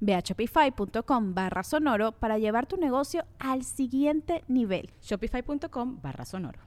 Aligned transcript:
Ve 0.00 0.14
a 0.14 0.20
shopify.com 0.20 1.34
barra 1.34 1.62
sonoro 1.62 2.12
para 2.12 2.38
llevar 2.38 2.66
tu 2.66 2.76
negocio 2.76 3.24
al 3.38 3.64
siguiente 3.64 4.44
nivel. 4.48 4.90
Shopify.com 5.02 6.00
barra 6.02 6.24
sonoro. 6.24 6.60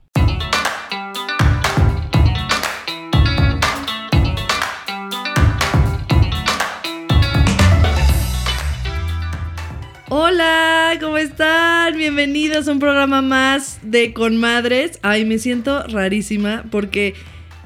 Hola, 10.14 10.98
¿cómo 11.00 11.18
están? 11.18 11.96
Bienvenidos 11.96 12.68
a 12.68 12.74
un 12.74 12.80
programa 12.80 13.22
más 13.22 13.80
de 13.82 14.14
Con 14.14 14.36
Madres. 14.36 15.00
Ay, 15.04 15.24
me 15.24 15.40
siento 15.40 15.84
rarísima 15.88 16.66
porque 16.70 17.16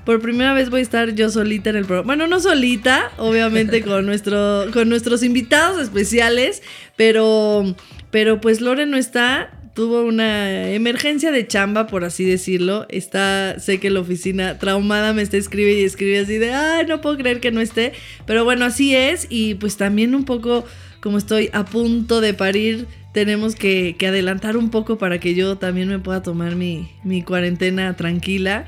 por 0.05 0.21
primera 0.21 0.53
vez 0.53 0.69
voy 0.69 0.81
a 0.81 0.83
estar 0.83 1.15
yo 1.15 1.29
solita 1.29 1.71
en 1.71 1.77
el 1.77 1.85
programa. 1.85 2.07
Bueno, 2.07 2.27
no 2.27 2.39
solita, 2.39 3.11
obviamente 3.17 3.81
con, 3.81 4.05
nuestro, 4.05 4.65
con 4.71 4.87
nuestros 4.87 5.23
invitados 5.23 5.81
especiales, 5.81 6.61
pero, 6.95 7.75
pero 8.11 8.39
pues 8.39 8.61
Lore 8.61 8.85
no 8.85 8.97
está. 8.97 9.51
Tuvo 9.73 10.03
una 10.03 10.69
emergencia 10.69 11.31
de 11.31 11.47
chamba, 11.47 11.87
por 11.87 12.05
así 12.05 12.23
decirlo. 12.23 12.85
Está, 12.87 13.59
sé 13.59 13.81
que 13.81 13.89
la 13.89 13.99
oficina 13.99 14.57
traumada 14.57 15.11
me 15.11 15.21
está 15.21 15.35
escribiendo 15.35 15.81
y 15.81 15.85
escribe 15.85 16.19
así 16.19 16.37
de, 16.37 16.53
ay, 16.53 16.85
no 16.85 17.01
puedo 17.01 17.17
creer 17.17 17.41
que 17.41 17.51
no 17.51 17.59
esté. 17.59 17.91
Pero 18.25 18.45
bueno, 18.45 18.63
así 18.63 18.95
es. 18.95 19.27
Y 19.29 19.55
pues 19.55 19.75
también 19.75 20.15
un 20.15 20.23
poco, 20.23 20.63
como 21.01 21.17
estoy 21.17 21.49
a 21.51 21.65
punto 21.65 22.21
de 22.21 22.33
parir, 22.33 22.87
tenemos 23.11 23.55
que, 23.55 23.97
adelantar 24.07 24.55
un 24.55 24.69
poco 24.69 24.97
para 24.97 25.19
que 25.19 25.35
yo 25.35 25.57
también 25.57 25.89
me 25.89 25.99
pueda 25.99 26.23
tomar 26.23 26.55
mi, 26.55 26.89
mi 27.03 27.21
cuarentena 27.21 27.97
tranquila. 27.97 28.65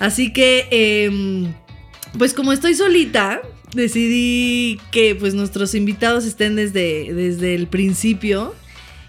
Así 0.00 0.32
que, 0.32 0.66
em, 0.70 1.52
pues 2.18 2.34
como 2.34 2.52
estoy 2.52 2.74
solita, 2.74 3.40
decidí 3.74 4.80
que 4.90 5.14
pues 5.14 5.34
nuestros 5.34 5.74
invitados 5.74 6.24
estén 6.24 6.56
desde, 6.56 7.12
desde 7.14 7.54
el 7.54 7.68
principio. 7.68 8.54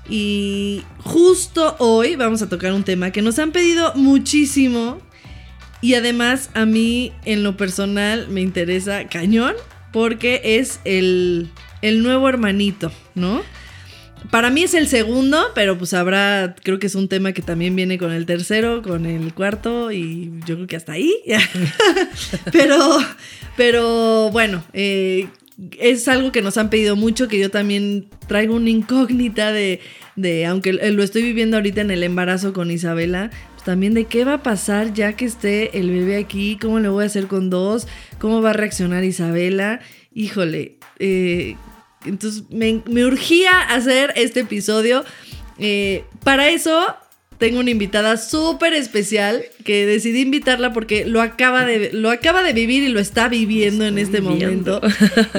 Y 0.09 0.83
justo 0.99 1.77
hoy 1.79 2.15
vamos 2.15 2.41
a 2.41 2.49
tocar 2.49 2.73
un 2.73 2.83
tema 2.83 3.11
que 3.11 3.21
nos 3.21 3.39
han 3.39 3.51
pedido 3.51 3.93
muchísimo. 3.95 4.99
Y 5.81 5.95
además 5.95 6.51
a 6.53 6.65
mí 6.65 7.13
en 7.25 7.41
lo 7.41 7.57
personal 7.57 8.27
me 8.27 8.41
interesa 8.41 9.07
cañón 9.07 9.55
porque 9.93 10.41
es 10.43 10.79
el, 10.83 11.49
el 11.81 12.03
nuevo 12.03 12.27
hermanito, 12.29 12.91
¿no? 13.15 13.41
Para 14.29 14.49
mí 14.49 14.63
es 14.63 14.73
el 14.73 14.87
segundo, 14.87 15.47
pero 15.55 15.77
pues 15.77 15.93
habrá, 15.93 16.55
creo 16.63 16.79
que 16.79 16.87
es 16.87 16.95
un 16.95 17.07
tema 17.07 17.33
que 17.33 17.41
también 17.41 17.75
viene 17.75 17.97
con 17.97 18.11
el 18.11 18.25
tercero, 18.25 18.81
con 18.81 19.05
el 19.05 19.33
cuarto 19.33 19.91
y 19.91 20.31
yo 20.45 20.55
creo 20.55 20.67
que 20.67 20.75
hasta 20.75 20.93
ahí. 20.93 21.13
pero, 22.51 22.77
pero 23.57 24.29
bueno, 24.31 24.63
eh, 24.73 25.27
es 25.79 26.07
algo 26.07 26.31
que 26.31 26.41
nos 26.41 26.57
han 26.57 26.69
pedido 26.69 26.95
mucho, 26.95 27.27
que 27.27 27.39
yo 27.39 27.49
también 27.49 28.07
traigo 28.27 28.55
una 28.55 28.69
incógnita 28.69 29.51
de, 29.51 29.79
de, 30.15 30.45
aunque 30.45 30.73
lo 30.73 31.03
estoy 31.03 31.23
viviendo 31.23 31.57
ahorita 31.57 31.81
en 31.81 31.91
el 31.91 32.03
embarazo 32.03 32.53
con 32.53 32.71
Isabela, 32.71 33.31
pues 33.53 33.63
también 33.63 33.93
de 33.93 34.05
qué 34.05 34.23
va 34.23 34.35
a 34.35 34.43
pasar 34.43 34.93
ya 34.93 35.13
que 35.13 35.25
esté 35.25 35.77
el 35.77 35.89
bebé 35.89 36.17
aquí, 36.17 36.57
cómo 36.61 36.79
le 36.79 36.89
voy 36.89 37.03
a 37.03 37.07
hacer 37.07 37.27
con 37.27 37.49
dos, 37.49 37.87
cómo 38.19 38.41
va 38.41 38.51
a 38.51 38.53
reaccionar 38.53 39.03
Isabela. 39.03 39.81
Híjole, 40.13 40.77
eh, 40.99 41.55
entonces 42.05 42.43
me, 42.49 42.81
urgía 43.05 43.61
hacer 43.61 44.13
este 44.15 44.41
episodio. 44.41 45.03
Eh, 45.59 46.03
para 46.23 46.49
eso 46.49 46.95
tengo 47.41 47.59
una 47.59 47.71
invitada 47.71 48.17
súper 48.17 48.73
especial 48.73 49.43
que 49.65 49.87
decidí 49.87 50.21
invitarla 50.21 50.73
porque 50.73 51.07
lo 51.07 51.21
acaba, 51.21 51.65
de, 51.65 51.89
lo 51.91 52.11
acaba 52.11 52.43
de 52.43 52.53
vivir 52.53 52.83
y 52.83 52.89
lo 52.89 52.99
está 52.99 53.29
viviendo 53.29 53.83
en 53.83 53.97
este 53.97 54.21
momento. 54.21 54.79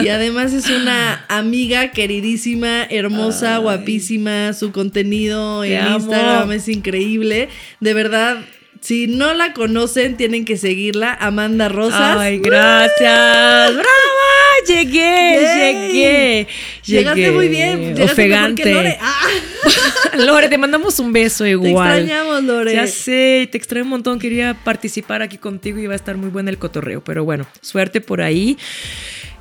Y 0.03 0.09
además 0.09 0.53
es 0.53 0.69
una 0.69 1.25
amiga 1.29 1.93
queridísima, 1.93 2.83
hermosa, 2.91 3.59
guapísima. 3.59 4.53
Su 4.53 4.73
contenido 4.73 5.63
en 5.63 5.95
Instagram 5.95 6.51
es 6.51 6.67
increíble. 6.67 7.49
De 7.79 7.95
verdad, 7.95 8.45
si 8.83 9.07
no 9.07 9.33
la 9.33 9.53
conocen, 9.53 10.17
tienen 10.17 10.45
que 10.45 10.57
seguirla. 10.57 11.15
Amanda 11.15 11.69
Rosas. 11.69 12.17
Ay, 12.19 12.41
gracias. 12.41 13.73
¡Bravo! 13.73 13.87
Llegué, 14.67 15.39
llegué, 15.41 16.49
Llegaste 16.85 17.31
muy 17.31 17.49
bien. 17.49 18.01
Ofegante. 18.03 18.73
Lore. 18.73 18.99
Ah. 19.01 19.29
Lore, 20.19 20.49
te 20.49 20.59
mandamos 20.59 20.99
un 20.99 21.13
beso 21.13 21.47
igual. 21.47 21.95
Te 21.95 22.01
extrañamos, 22.01 22.43
Lore. 22.43 22.75
Ya 22.75 22.87
sé, 22.89 23.49
te 23.51 23.57
extraño 23.57 23.85
un 23.85 23.91
montón. 23.91 24.19
Quería 24.19 24.55
participar 24.55 25.23
aquí 25.23 25.39
contigo 25.39 25.79
y 25.79 25.87
va 25.87 25.93
a 25.93 25.97
estar 25.97 26.17
muy 26.17 26.31
bueno 26.31 26.51
el 26.51 26.59
cotorreo. 26.59 27.03
Pero 27.05 27.25
bueno, 27.25 27.47
suerte 27.61 28.01
por 28.01 28.21
ahí. 28.21 28.59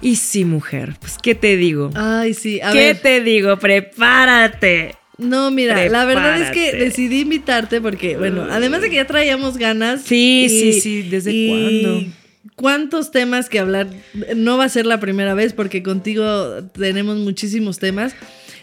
Y 0.02 0.18
sí, 0.18 0.46
mujer, 0.46 0.96
pues, 1.00 1.18
¿qué 1.22 1.36
te 1.36 1.58
digo? 1.58 1.90
Ay, 1.96 2.34
sí. 2.36 2.62
A 2.62 2.72
¿Qué 2.72 2.96
te 2.96 3.22
digo? 3.22 3.58
Prepárate. 3.58 5.01
No, 5.22 5.52
mira, 5.52 5.88
la 5.88 6.06
verdad 6.06 6.42
es 6.42 6.52
que 6.52 6.76
decidí 6.76 7.22
invitarte 7.22 7.80
porque, 7.82 8.18
bueno, 8.18 8.48
además 8.50 8.82
de 8.82 8.90
que 8.90 8.98
ya 8.98 9.08
traíamos 9.08 9.58
ganas. 9.58 10.02
Sí, 10.02 10.48
sí, 10.50 10.82
sí, 10.82 11.02
¿desde 11.04 11.48
cuándo? 11.48 12.14
¿Cuántos 12.56 13.12
temas 13.12 13.50
que 13.50 13.60
hablar? 13.60 13.88
No 14.36 14.58
va 14.58 14.66
a 14.66 14.70
ser 14.70 14.86
la 14.86 15.00
primera 15.00 15.34
vez 15.34 15.54
porque 15.54 15.84
contigo 15.84 16.64
tenemos 16.74 17.18
muchísimos 17.18 17.80
temas. 17.80 18.14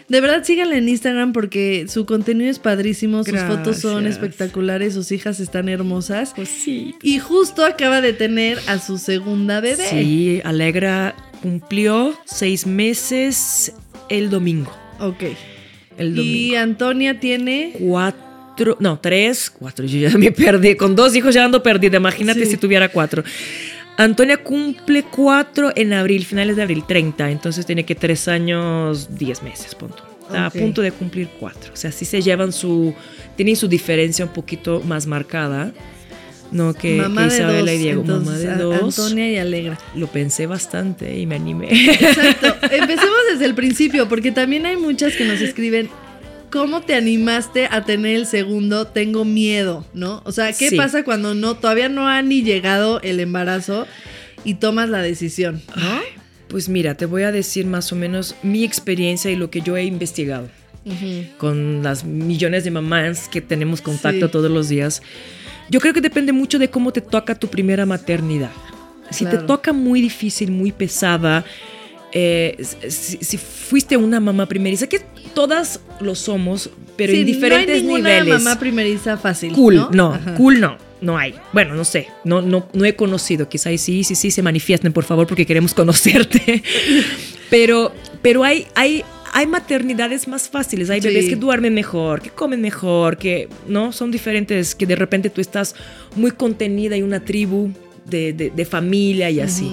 De 0.09 0.21
verdad, 0.21 0.43
síganla 0.43 0.75
en 0.77 0.89
Instagram 0.89 1.33
porque 1.33 1.85
su 1.87 2.05
contenido 2.05 2.49
es 2.49 2.57
padrísimo, 2.57 3.23
sus 3.23 3.39
fotos 3.41 3.77
son 3.77 4.07
espectaculares, 4.07 4.95
sus 4.95 5.11
hijas 5.11 5.39
están 5.39 5.69
hermosas. 5.69 6.33
Pues 6.35 6.49
sí. 6.49 6.95
Y 7.03 7.19
justo 7.19 7.63
acaba 7.63 8.01
de 8.01 8.13
tener 8.13 8.59
a 8.67 8.79
su 8.79 8.97
segunda 8.97 9.61
bebé. 9.61 9.87
Sí, 9.87 10.41
Alegra 10.43 11.15
cumplió 11.41 12.17
seis 12.25 12.65
meses 12.65 13.73
el 14.09 14.31
domingo. 14.31 14.75
Ok. 14.99 15.23
Y 15.99 16.55
Antonia 16.55 17.19
tiene 17.19 17.73
cuatro, 17.79 18.77
no, 18.79 18.99
tres, 18.99 19.49
cuatro, 19.49 19.85
yo 19.85 20.09
ya 20.09 20.17
me 20.17 20.31
perdí, 20.31 20.75
con 20.75 20.95
dos 20.95 21.15
hijos 21.15 21.33
ya 21.33 21.45
ando 21.45 21.61
perdida, 21.61 21.97
imagínate 21.97 22.45
si 22.45 22.57
tuviera 22.57 22.89
cuatro. 22.89 23.23
Antonia 23.97 24.37
cumple 24.37 25.03
cuatro 25.03 25.73
en 25.75 25.91
abril, 25.91 26.23
finales 26.23 26.55
de 26.55 26.61
abril, 26.61 26.83
30, 26.87 27.31
entonces 27.31 27.65
tiene 27.65 27.85
que 27.85 27.95
tres 27.95 28.29
años, 28.29 29.17
diez 29.17 29.43
meses, 29.43 29.75
punto. 29.75 30.09
Está 30.21 30.45
a 30.45 30.49
punto 30.51 30.81
de 30.81 30.91
cumplir 30.91 31.27
cuatro. 31.39 31.73
O 31.73 31.75
sea, 31.75 31.91
sí 31.91 32.05
se 32.05 32.21
llevan 32.21 32.53
su, 32.53 32.93
tienen 33.35 33.55
su 33.55 33.67
diferencia 33.67 34.23
un 34.23 34.31
poquito 34.31 34.79
más 34.85 35.07
marcada. 35.07 35.73
No, 36.51 36.73
que, 36.73 36.97
mamá 36.97 37.27
Isabela 37.27 37.73
y 37.73 37.77
Diego, 37.77 38.03
mamá 38.03 38.37
de 38.37 38.55
dos. 38.55 38.97
Antonia 38.99 39.31
y 39.31 39.37
Alegra. 39.37 39.77
Lo 39.95 40.07
pensé 40.07 40.47
bastante 40.47 41.19
y 41.19 41.25
me 41.25 41.35
animé. 41.35 41.67
Exacto. 41.71 42.55
Empecemos 42.71 43.17
desde 43.31 43.45
el 43.45 43.55
principio, 43.55 44.09
porque 44.09 44.31
también 44.31 44.65
hay 44.65 44.77
muchas 44.77 45.15
que 45.15 45.25
nos 45.25 45.41
escriben. 45.41 45.89
¿Cómo 46.51 46.81
te 46.81 46.95
animaste 46.95 47.67
a 47.69 47.85
tener 47.85 48.15
el 48.15 48.25
segundo? 48.25 48.87
Tengo 48.87 49.23
miedo, 49.23 49.85
¿no? 49.93 50.23
O 50.25 50.31
sea, 50.31 50.51
¿qué 50.51 50.71
pasa 50.71 51.03
cuando 51.03 51.35
no, 51.35 51.55
todavía 51.55 51.89
no 51.89 52.07
ha 52.07 52.23
ni 52.23 52.41
llegado 52.41 52.99
el 53.01 53.19
embarazo 53.19 53.85
y 54.43 54.55
tomas 54.55 54.89
la 54.89 55.03
decisión, 55.03 55.61
¿no? 55.75 56.01
pues 56.49 56.67
mira, 56.67 56.95
te 56.95 57.05
voy 57.05 57.23
a 57.23 57.31
decir 57.31 57.65
más 57.67 57.93
o 57.93 57.95
menos 57.95 58.35
mi 58.41 58.63
experiencia 58.63 59.31
y 59.31 59.35
lo 59.35 59.49
que 59.49 59.61
yo 59.61 59.77
he 59.77 59.83
investigado 59.85 60.49
con 61.37 61.83
las 61.83 62.03
millones 62.03 62.63
de 62.63 62.71
mamás 62.71 63.29
que 63.29 63.41
tenemos 63.41 63.81
contacto 63.81 64.29
todos 64.29 64.49
los 64.49 64.69
días. 64.69 65.03
Yo 65.69 65.79
creo 65.79 65.93
que 65.93 66.01
depende 66.01 66.31
mucho 66.31 66.59
de 66.59 66.69
cómo 66.69 66.91
te 66.91 67.01
toca 67.01 67.35
tu 67.35 67.47
primera 67.47 67.85
maternidad. 67.85 68.51
Si 69.11 69.25
te 69.25 69.37
toca 69.39 69.73
muy 69.73 70.01
difícil, 70.01 70.51
muy 70.51 70.71
pesada, 70.71 71.43
eh, 72.11 72.57
si, 72.87 73.37
fuiste 73.37 73.95
una 73.97 74.19
mamá 74.19 74.47
primeriza, 74.47 74.87
que 74.87 74.99
todas 75.33 75.79
lo 75.99 76.15
somos, 76.15 76.69
pero 76.95 77.13
en 77.13 77.25
diferentes 77.25 77.83
no 77.83 77.95
hay 77.95 78.01
niveles. 78.01 78.43
mamá 78.43 78.59
primeriza 78.59 79.17
fácil. 79.17 79.53
Cool, 79.53 79.87
no, 79.91 80.19
cool 80.35 80.59
no. 80.59 80.77
no 81.01 81.17
hay. 81.17 81.35
Bueno, 81.53 81.75
no 81.75 81.85
sé, 81.85 82.07
no, 82.23 82.41
no, 82.41 82.67
no 82.73 82.85
he 82.85 82.95
conocido. 82.95 83.47
Quizá 83.47 83.69
sí, 83.77 84.03
sí, 84.03 84.15
sí, 84.15 84.31
se 84.31 84.41
manifiesten, 84.41 84.91
por 84.91 85.03
favor, 85.03 85.27
porque 85.27 85.45
queremos 85.45 85.73
conocerte. 85.73 86.63
pero, 87.49 87.93
pero 88.21 88.43
hay, 88.43 88.65
hay, 88.75 89.03
hay 89.33 89.47
maternidades 89.47 90.27
más 90.27 90.49
fáciles, 90.49 90.89
hay 90.89 90.99
bebés 91.01 91.27
que 91.29 91.35
duermen 91.35 91.73
mejor, 91.73 92.21
que 92.21 92.29
comen 92.29 92.61
mejor, 92.61 93.17
que 93.17 93.47
no 93.67 93.91
son 93.91 94.11
diferentes, 94.11 94.75
que 94.75 94.85
de 94.85 94.95
repente 94.95 95.29
tú 95.29 95.41
estás 95.41 95.75
muy 96.15 96.31
contenida 96.31 96.95
en 96.95 97.03
una 97.03 97.19
tribu 97.23 97.71
de, 98.05 98.33
de- 98.33 98.49
de 98.49 98.65
familia 98.65 99.29
y 99.29 99.39
así. 99.39 99.69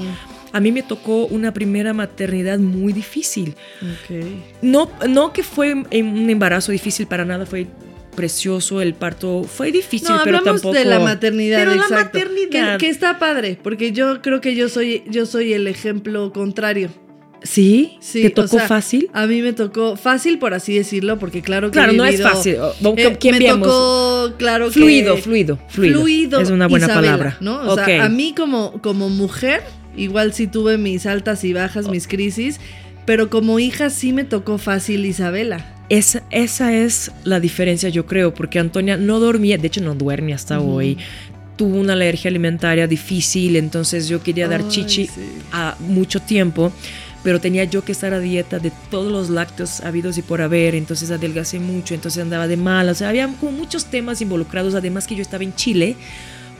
A 0.52 0.60
mí 0.60 0.72
me 0.72 0.82
tocó 0.82 1.26
una 1.26 1.52
primera 1.52 1.92
maternidad 1.92 2.58
muy 2.58 2.92
difícil. 2.92 3.54
No, 4.62 4.90
no 5.08 5.32
que 5.32 5.42
fue 5.42 5.74
un 5.74 6.30
embarazo 6.30 6.72
difícil 6.72 7.06
para 7.06 7.24
nada, 7.24 7.46
fue 7.46 7.66
precioso 8.14 8.80
el 8.80 8.94
parto, 8.94 9.44
fue 9.44 9.70
difícil, 9.70 10.08
No, 10.08 10.20
pero 10.24 10.40
tampoco 10.42 10.72
de 10.74 10.86
la 10.86 10.98
maternidad, 11.00 11.58
Pero 11.58 11.72
exacto. 11.74 11.94
la 11.96 12.04
maternidad. 12.04 12.78
Que, 12.78 12.86
que 12.86 12.90
está 12.90 13.18
padre, 13.18 13.58
porque 13.62 13.92
yo 13.92 14.22
creo 14.22 14.40
que 14.40 14.54
yo 14.54 14.70
soy, 14.70 15.02
yo 15.08 15.26
soy 15.26 15.52
el 15.52 15.66
ejemplo 15.66 16.32
contrario. 16.32 16.88
Sí, 17.46 17.96
Sí, 18.00 18.22
te 18.22 18.28
o 18.28 18.32
tocó 18.44 18.58
sea, 18.58 18.68
fácil. 18.68 19.08
A 19.12 19.26
mí 19.26 19.40
me 19.42 19.52
tocó 19.52 19.96
fácil, 19.96 20.38
por 20.38 20.52
así 20.54 20.74
decirlo, 20.76 21.18
porque 21.18 21.40
claro 21.42 21.68
que 21.68 21.72
Claro, 21.74 21.92
he 21.92 21.96
no 21.96 22.04
es 22.04 22.20
fácil. 22.22 22.56
Eh, 22.96 23.16
¿Quién 23.18 23.38
me 23.38 23.48
tocó, 23.48 24.32
claro 24.38 24.66
que- 24.66 24.72
Fluido, 24.72 25.16
fluido, 25.16 25.58
fluido. 25.68 26.40
Es 26.40 26.50
una 26.50 26.66
buena 26.68 26.86
Isabela, 26.86 27.12
palabra. 27.12 27.36
¿no? 27.40 27.60
O 27.70 27.74
sea, 27.74 28.04
a 28.04 28.08
mí 28.08 28.34
como, 28.36 28.80
como 28.82 29.08
mujer, 29.08 29.62
igual 29.96 30.32
sí 30.34 30.46
tuve 30.46 30.76
mis 30.78 31.06
altas 31.06 31.42
y 31.44 31.52
bajas, 31.52 31.88
mis 31.88 32.06
crisis, 32.06 32.60
pero 33.06 33.30
como 33.30 33.58
hija 33.58 33.88
sí 33.90 34.12
me 34.12 34.24
tocó 34.24 34.58
fácil 34.58 35.04
Isabela. 35.06 35.72
Esa, 35.88 36.24
esa 36.32 36.74
es 36.74 37.12
la 37.22 37.38
diferencia, 37.38 37.88
yo 37.88 38.06
creo, 38.06 38.34
porque 38.34 38.58
Antonia 38.58 38.96
no 38.96 39.20
dormía, 39.20 39.56
de 39.56 39.68
hecho 39.68 39.80
no 39.80 39.94
duerme 39.94 40.34
hasta 40.34 40.58
hoy. 40.60 40.98
Tuvo 41.56 41.78
una 41.78 41.92
alergia 41.94 42.28
alimentaria 42.28 42.86
difícil, 42.88 43.54
entonces 43.56 44.08
yo 44.08 44.20
quería 44.22 44.48
dar 44.48 44.62
Ay, 44.62 44.68
chichi 44.68 45.06
sí. 45.06 45.12
a 45.52 45.76
mucho 45.78 46.20
tiempo, 46.20 46.72
pero 47.26 47.40
tenía 47.40 47.64
yo 47.64 47.82
que 47.82 47.90
estar 47.90 48.14
a 48.14 48.20
dieta 48.20 48.60
de 48.60 48.70
todos 48.88 49.10
los 49.10 49.30
lácteos 49.30 49.80
habidos 49.80 50.16
y 50.16 50.22
por 50.22 50.40
haber, 50.40 50.76
entonces 50.76 51.10
adelgacé 51.10 51.58
mucho, 51.58 51.92
entonces 51.92 52.22
andaba 52.22 52.46
de 52.46 52.56
mal, 52.56 52.88
o 52.88 52.94
sea, 52.94 53.08
había 53.08 53.26
como 53.40 53.50
muchos 53.50 53.86
temas 53.86 54.20
involucrados, 54.20 54.76
además 54.76 55.08
que 55.08 55.16
yo 55.16 55.22
estaba 55.22 55.42
en 55.42 55.52
Chile, 55.56 55.96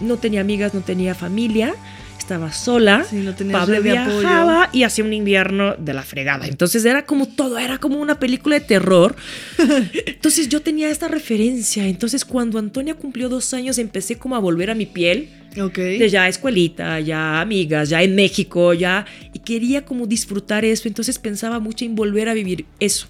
no 0.01 0.17
tenía 0.17 0.41
amigas, 0.41 0.75
no 0.75 0.81
tenía 0.81 1.15
familia, 1.15 1.77
estaba 2.27 2.53
sola. 2.53 3.07
Sí, 3.09 3.17
no 3.17 3.33
Pablo 3.53 3.81
de 3.81 3.97
apoyo. 3.97 4.19
viajaba 4.19 4.69
y 4.73 4.83
hacía 4.83 5.05
un 5.05 5.13
invierno 5.13 5.77
de 5.77 5.95
la 5.95 6.03
fregada. 6.03 6.49
Entonces 6.49 6.85
era 6.85 7.07
como 7.07 7.29
todo, 7.29 7.57
era 7.57 7.79
como 7.79 8.01
una 8.01 8.19
película 8.19 8.59
de 8.59 8.67
terror. 8.67 9.15
Entonces 10.07 10.49
yo 10.49 10.61
tenía 10.61 10.91
esta 10.91 11.07
referencia. 11.07 11.87
Entonces 11.87 12.25
cuando 12.25 12.59
Antonia 12.59 12.95
cumplió 12.95 13.29
dos 13.29 13.55
años 13.55 13.79
empecé 13.79 14.19
como 14.19 14.35
a 14.35 14.41
volver 14.41 14.71
a 14.71 14.75
mi 14.75 14.87
piel. 14.87 15.29
Ok. 15.63 15.79
De 15.79 16.09
ya 16.11 16.27
escuelita, 16.27 16.99
ya 16.99 17.41
amigas, 17.41 17.91
ya 17.91 18.03
en 18.03 18.17
México, 18.17 18.75
ya. 18.75 19.07
Y 19.33 19.39
quería 19.39 19.85
como 19.85 20.09
disfrutar 20.09 20.65
eso. 20.65 20.89
Entonces 20.89 21.21
pensaba 21.21 21.61
mucho 21.61 21.85
en 21.85 21.95
volver 21.95 22.29
a 22.29 22.35
vivir 22.35 22.67
eso. 22.81 23.07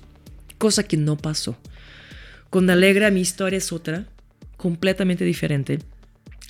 Cosa 0.59 0.83
que 0.83 0.99
no 0.99 1.17
pasó. 1.17 1.57
Con 2.51 2.69
Alegra 2.69 3.11
mi 3.11 3.23
historia 3.23 3.57
es 3.57 3.73
otra, 3.73 4.05
completamente 4.59 5.25
diferente. 5.25 5.79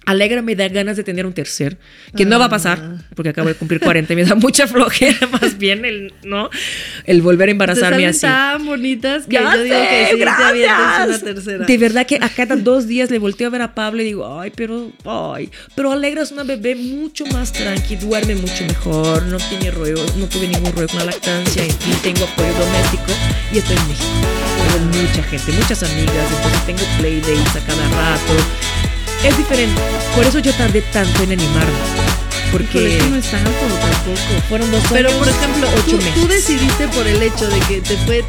Alegra 0.07 0.41
me 0.41 0.55
da 0.55 0.69
ganas 0.69 0.97
de 0.97 1.03
tener 1.05 1.27
un 1.27 1.33
tercer, 1.33 1.77
que 2.17 2.25
no 2.25 2.39
va 2.39 2.45
a 2.47 2.49
pasar, 2.49 2.81
porque 3.15 3.31
acabo 3.31 3.49
de 3.49 3.55
cumplir 3.57 3.81
40 3.81 4.13
y 4.13 4.17
me 4.17 4.25
da 4.25 4.35
mucha 4.37 4.67
flojera, 4.67 5.27
más 5.43 5.59
bien 5.59 5.85
el, 5.85 6.15
¿no? 6.25 6.49
El 7.05 7.23
volver 7.23 7.45
a 7.45 7.47
Te 7.49 7.51
embarazarme 7.53 7.97
salen 7.97 8.09
así. 8.11 8.21
tan 8.21 8.65
bonitas 8.67 9.25
que 9.27 9.33
Ya 9.35 9.55
yo 9.57 9.63
digo 9.65 9.75
sé, 9.75 9.89
que 9.91 10.05
sí 10.05 10.11
te 10.13 10.17
gracias. 10.21 11.09
una 11.09 11.19
tercera. 11.19 11.67
De 11.67 11.79
verdad 11.79 12.07
que 12.07 12.19
a 12.21 12.29
cada 12.29 12.57
dos 12.57 12.87
días 12.87 13.11
le 13.11 13.19
volteo 13.19 13.49
a 13.49 13.51
ver 13.51 13.63
a 13.63 13.75
Pablo 13.75 14.01
y 14.03 14.05
digo, 14.05 14.41
ay, 14.41 14.53
pero, 14.55 14.93
ay, 15.05 15.51
pero 15.75 15.91
Alegra 15.93 16.23
es 16.23 16.31
una 16.31 16.45
bebé 16.45 16.77
mucho 16.77 17.27
más 17.27 17.53
tranqui, 17.53 17.97
duerme 17.97 18.37
mucho 18.37 18.65
mejor, 18.65 19.23
no 19.25 19.39
tiene 19.39 19.71
rollo, 19.73 19.97
no 20.19 20.27
tuve 20.27 20.47
ningún 20.49 20.73
rollo 20.73 20.87
con 20.89 20.99
la 21.01 21.07
lactancia, 21.07 21.65
en 21.65 21.71
fin, 21.79 21.95
tengo 22.03 22.25
apoyo 22.25 22.53
doméstico 22.53 23.13
y 23.53 23.59
estoy 23.59 23.77
en 23.77 23.89
México. 23.89 24.07
Tengo 24.73 25.03
mucha 25.03 25.23
gente, 25.25 25.53
muchas 25.53 25.83
amigas, 25.83 26.29
entonces 26.37 26.67
tengo 26.67 26.83
playdates 26.99 27.57
a 27.57 27.67
cada 27.67 27.89
rato. 27.89 28.33
Es 29.27 29.37
diferente, 29.37 29.81
por 30.15 30.25
eso 30.25 30.39
yo 30.39 30.53
tardé 30.55 30.83
tanto 30.83 31.23
en 31.23 31.33
animarme. 31.33 31.73
Porque 32.53 32.97
es 32.97 33.03
que 33.03 33.11
no 33.11 33.17
es 33.17 33.27
tanto 33.31 33.51
tampoco. 33.51 34.43
fueron 34.49 34.71
dos 34.71 34.83
Pero 34.93 35.09
años, 35.09 35.19
por 35.19 35.29
ejemplo, 35.29 35.69
ocho 35.75 35.91
tú, 35.91 35.97
meses. 35.97 36.15
tú 36.15 36.29
decidiste 36.29 36.89
por 36.89 37.07
el 37.07 37.23
hecho 37.23 37.49
de 37.49 37.59
que 37.61 37.81
te 37.81 37.97
fue 37.99 38.25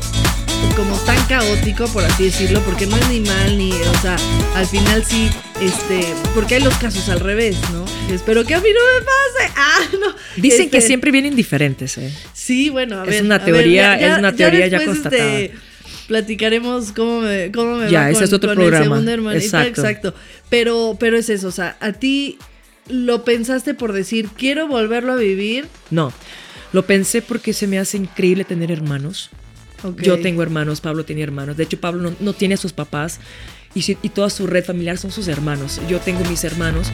como 0.75 0.95
tan 1.01 1.23
caótico, 1.27 1.87
por 1.89 2.03
así 2.03 2.25
decirlo, 2.25 2.59
porque 2.61 2.87
no 2.87 2.97
es 2.97 3.07
ni 3.09 3.19
mal 3.21 3.57
ni, 3.57 3.71
o 3.71 4.01
sea, 4.01 4.15
al 4.55 4.65
final 4.65 5.05
sí, 5.05 5.29
este, 5.61 6.13
porque 6.33 6.55
hay 6.55 6.61
los 6.63 6.73
casos 6.77 7.07
al 7.09 7.19
revés, 7.19 7.55
¿no? 7.71 7.85
Espero 8.13 8.43
que 8.43 8.55
a 8.55 8.59
mí 8.59 8.69
no 8.73 8.79
me 8.99 9.05
pase. 9.05 9.53
Ah, 9.59 9.79
no. 9.99 10.15
Dicen 10.41 10.69
que 10.69 10.77
Este, 10.77 10.87
siempre 10.87 11.11
vienen 11.11 11.35
diferentes, 11.35 11.97
¿eh? 11.97 12.11
Sí, 12.33 12.69
bueno, 12.69 12.99
a 13.01 13.03
Es 13.03 13.09
ver. 13.09 13.23
una 13.23 13.35
a 13.35 13.37
ver, 13.39 13.45
teoría- 13.53 13.95
es 13.99 14.17
una 14.17 14.35
teoría 14.35 14.67
ya 14.67 14.83
constatada. 14.83 15.39
este, 15.39 15.57
platicaremos 16.07 16.91
cómo 16.93 17.21
me, 17.21 17.51
cómo 17.51 17.75
me 17.77 17.89
Ya, 17.91 18.01
va 18.01 18.09
ese 18.09 18.15
con, 18.19 18.23
es 18.23 18.33
otro 18.33 18.49
con 18.49 18.55
programa. 18.57 18.83
el 18.85 18.89
segundo 18.91 19.11
hermanito. 19.11 19.43
Exacto. 19.45 19.81
Exacto. 19.81 20.13
Pero, 20.49 20.97
pero 20.99 21.17
es 21.17 21.29
eso, 21.29 21.47
o 21.47 21.51
sea, 21.51 21.77
a 21.79 21.93
ti 21.93 22.37
lo 22.89 23.23
pensaste 23.25 23.73
por 23.73 23.91
decir, 23.93 24.29
quiero 24.37 24.67
volverlo 24.67 25.11
a 25.13 25.15
vivir. 25.17 25.67
No, 25.91 26.11
lo 26.73 26.85
pensé 26.85 27.21
porque 27.21 27.53
se 27.53 27.67
me 27.67 27.77
hace 27.79 27.97
increíble 27.97 28.43
tener 28.45 28.71
hermanos. 28.71 29.29
Yo 29.97 30.19
tengo 30.19 30.41
hermanos, 30.41 30.81
Pablo 30.81 31.05
tiene 31.05 31.21
hermanos. 31.21 31.55
De 31.55 31.63
hecho, 31.63 31.79
Pablo 31.79 32.01
no, 32.09 32.15
no 32.19 32.33
tiene 32.33 32.55
a 32.55 32.57
sus 32.57 32.73
papás 32.73 33.19
y, 33.75 33.83
si- 33.83 33.97
y 34.01 34.09
toda 34.09 34.29
su 34.31 34.47
red 34.47 34.65
familiar 34.65 34.97
son 34.97 35.11
sus 35.11 35.27
hermanos. 35.27 35.79
Yo 35.87 35.99
tengo 35.99 36.23
mis 36.25 36.43
hermanos. 36.43 36.87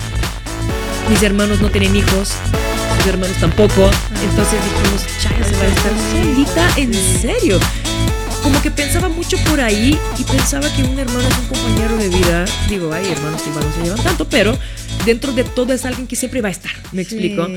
Mis 1.09 1.21
hermanos 1.23 1.61
no 1.61 1.69
tienen 1.69 1.95
hijos, 1.95 2.33
sus 2.97 3.07
hermanos 3.07 3.37
tampoco. 3.39 3.89
Entonces 4.29 4.59
dijimos, 4.63 5.05
Chaya 5.21 5.43
se 5.45 5.55
va 5.55 5.63
a 5.63 5.67
estar 5.67 5.93
solita, 6.11 6.69
en 6.77 6.93
serio. 6.93 7.59
Como 8.43 8.61
que 8.61 8.71
pensaba 8.71 9.07
mucho 9.09 9.37
por 9.49 9.59
ahí 9.61 9.97
y 10.19 10.23
pensaba 10.23 10.67
que 10.75 10.83
un 10.83 10.99
hermano 10.99 11.21
es 11.27 11.37
un 11.39 11.45
compañero 11.47 11.97
de 11.97 12.09
vida. 12.09 12.45
Digo, 12.69 12.91
hay 12.93 13.05
hermanos 13.11 13.41
que 13.41 13.49
igual 13.49 13.65
no 13.65 13.71
se 13.73 13.81
llevan 13.83 14.03
tanto, 14.03 14.27
pero 14.29 14.57
dentro 15.05 15.31
de 15.31 15.43
todo 15.45 15.73
es 15.73 15.85
alguien 15.85 16.07
que 16.07 16.15
siempre 16.15 16.41
va 16.41 16.49
a 16.49 16.51
estar. 16.51 16.71
¿Me 16.91 17.03
Sí. 17.05 17.15
explico? 17.15 17.47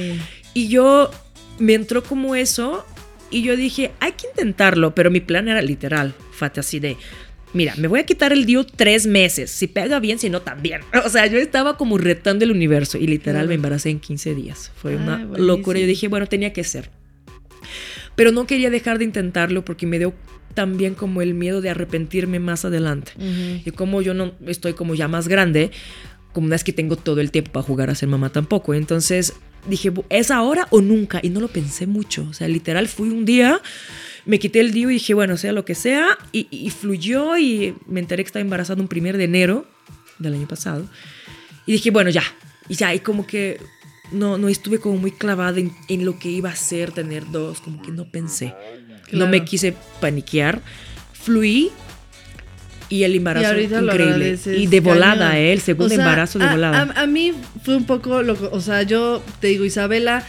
Y 0.54 0.68
yo 0.68 1.10
me 1.58 1.74
entró 1.74 2.02
como 2.04 2.34
eso 2.36 2.86
y 3.30 3.42
yo 3.42 3.56
dije, 3.56 3.90
hay 4.00 4.12
que 4.12 4.28
intentarlo, 4.28 4.94
pero 4.94 5.10
mi 5.10 5.20
plan 5.20 5.48
era 5.48 5.60
literal, 5.60 6.14
Fate, 6.32 6.60
así 6.60 6.78
de, 6.78 6.96
mira, 7.52 7.74
me 7.76 7.88
voy 7.88 8.00
a 8.00 8.06
quitar 8.06 8.32
el 8.32 8.46
DIU 8.46 8.64
tres 8.64 9.06
meses, 9.06 9.50
si 9.50 9.66
pega 9.66 9.98
bien, 9.98 10.18
si 10.20 10.30
no 10.30 10.42
también. 10.42 10.82
O 11.04 11.08
sea, 11.08 11.26
yo 11.26 11.38
estaba 11.38 11.76
como 11.76 11.98
retando 11.98 12.44
el 12.44 12.52
universo 12.52 12.96
y 12.96 13.06
literal 13.08 13.40
Claro. 13.42 13.48
me 13.48 13.54
embaracé 13.56 13.90
en 13.90 13.98
15 13.98 14.34
días. 14.36 14.70
Fue 14.76 14.92
Ay, 14.92 14.96
una 14.98 15.16
buenísimo. 15.16 15.38
locura. 15.46 15.80
Yo 15.80 15.86
dije, 15.86 16.06
bueno, 16.08 16.26
tenía 16.26 16.52
que 16.52 16.62
ser. 16.62 16.90
Pero 18.14 18.30
no 18.32 18.46
quería 18.46 18.70
dejar 18.70 18.98
de 18.98 19.04
intentarlo 19.04 19.64
porque 19.64 19.86
me 19.86 19.98
dio 19.98 20.14
también 20.56 20.94
como 20.96 21.22
el 21.22 21.34
miedo 21.34 21.60
de 21.60 21.70
arrepentirme 21.70 22.40
más 22.40 22.64
adelante. 22.64 23.12
Ujú. 23.16 23.62
Y 23.64 23.70
como 23.70 24.02
yo 24.02 24.12
no 24.14 24.32
estoy 24.46 24.72
como 24.72 24.96
ya 24.96 25.06
más 25.06 25.28
grande, 25.28 25.70
como 26.32 26.48
no 26.48 26.54
es 26.56 26.64
que 26.64 26.72
tengo 26.72 26.96
todo 26.96 27.20
el 27.20 27.30
tiempo 27.30 27.52
para 27.52 27.62
jugar 27.64 27.90
a 27.90 27.94
ser 27.94 28.08
mamá 28.08 28.30
tampoco. 28.30 28.74
Entonces 28.74 29.34
dije, 29.68 29.92
"Bu- 29.92 30.04
¿es 30.10 30.30
ahora 30.32 30.66
o 30.70 30.80
nunca? 30.80 31.20
Y 31.22 31.28
no 31.30 31.38
lo 31.40 31.48
pensé 31.48 31.86
mucho. 31.86 32.26
O 32.28 32.32
sea, 32.32 32.48
literal 32.48 32.88
fui 32.88 33.08
un 33.10 33.24
día, 33.24 33.60
me 34.24 34.38
quité 34.38 34.60
el 34.60 34.72
DIU 34.72 34.90
y 34.90 34.94
dije, 34.94 35.14
bueno, 35.14 35.36
sea 35.36 35.52
lo 35.52 35.64
que 35.64 35.74
sea. 35.76 36.18
Y, 36.32 36.48
y 36.50 36.70
fluyó 36.70 37.36
y 37.38 37.74
me 37.86 38.00
enteré 38.00 38.24
que 38.24 38.28
estaba 38.28 38.40
embarazada 38.42 38.80
un 38.82 38.88
primer 38.88 39.16
de 39.16 39.24
enero 39.24 39.66
del 40.18 40.34
año 40.34 40.48
pasado. 40.48 40.86
Y 41.66 41.72
dije, 41.72 41.90
bueno, 41.90 42.10
ya. 42.10 42.22
Y 42.68 42.74
ya, 42.74 42.94
y 42.94 43.00
como 43.00 43.26
que 43.26 43.60
no, 44.12 44.38
no 44.38 44.48
estuve 44.48 44.78
como 44.78 44.96
muy 44.98 45.10
clavada 45.12 45.58
en, 45.58 45.72
en 45.88 46.04
lo 46.04 46.18
que 46.18 46.28
iba 46.28 46.50
a 46.50 46.56
ser 46.56 46.92
tener 46.92 47.30
dos. 47.30 47.60
Como 47.60 47.82
que 47.82 47.90
no 47.92 48.10
pensé. 48.10 48.54
No 49.12 49.26
me 49.28 49.44
quise 49.44 49.74
paniquear. 50.00 50.60
Fluí. 51.12 51.70
Y 52.88 53.02
el 53.02 53.16
embarazo 53.16 53.52
lo 53.54 53.60
increíble. 53.92 54.38
Y 54.46 54.68
de 54.68 54.80
volada, 54.80 55.30
cañón. 55.30 55.36
eh, 55.44 55.52
el 55.52 55.60
segundo 55.60 55.86
O 55.86 55.96
sea, 55.96 55.98
embarazo 56.04 56.38
de 56.38 56.44
a- 56.44 56.52
volada. 56.52 56.82
A, 56.96 57.02
a 57.02 57.06
mí 57.06 57.32
fue 57.64 57.76
un 57.76 57.84
poco 57.84 58.22
loco. 58.22 58.48
O 58.52 58.60
sea, 58.60 58.82
yo 58.84 59.22
te 59.40 59.48
digo, 59.48 59.64
Isabela, 59.64 60.24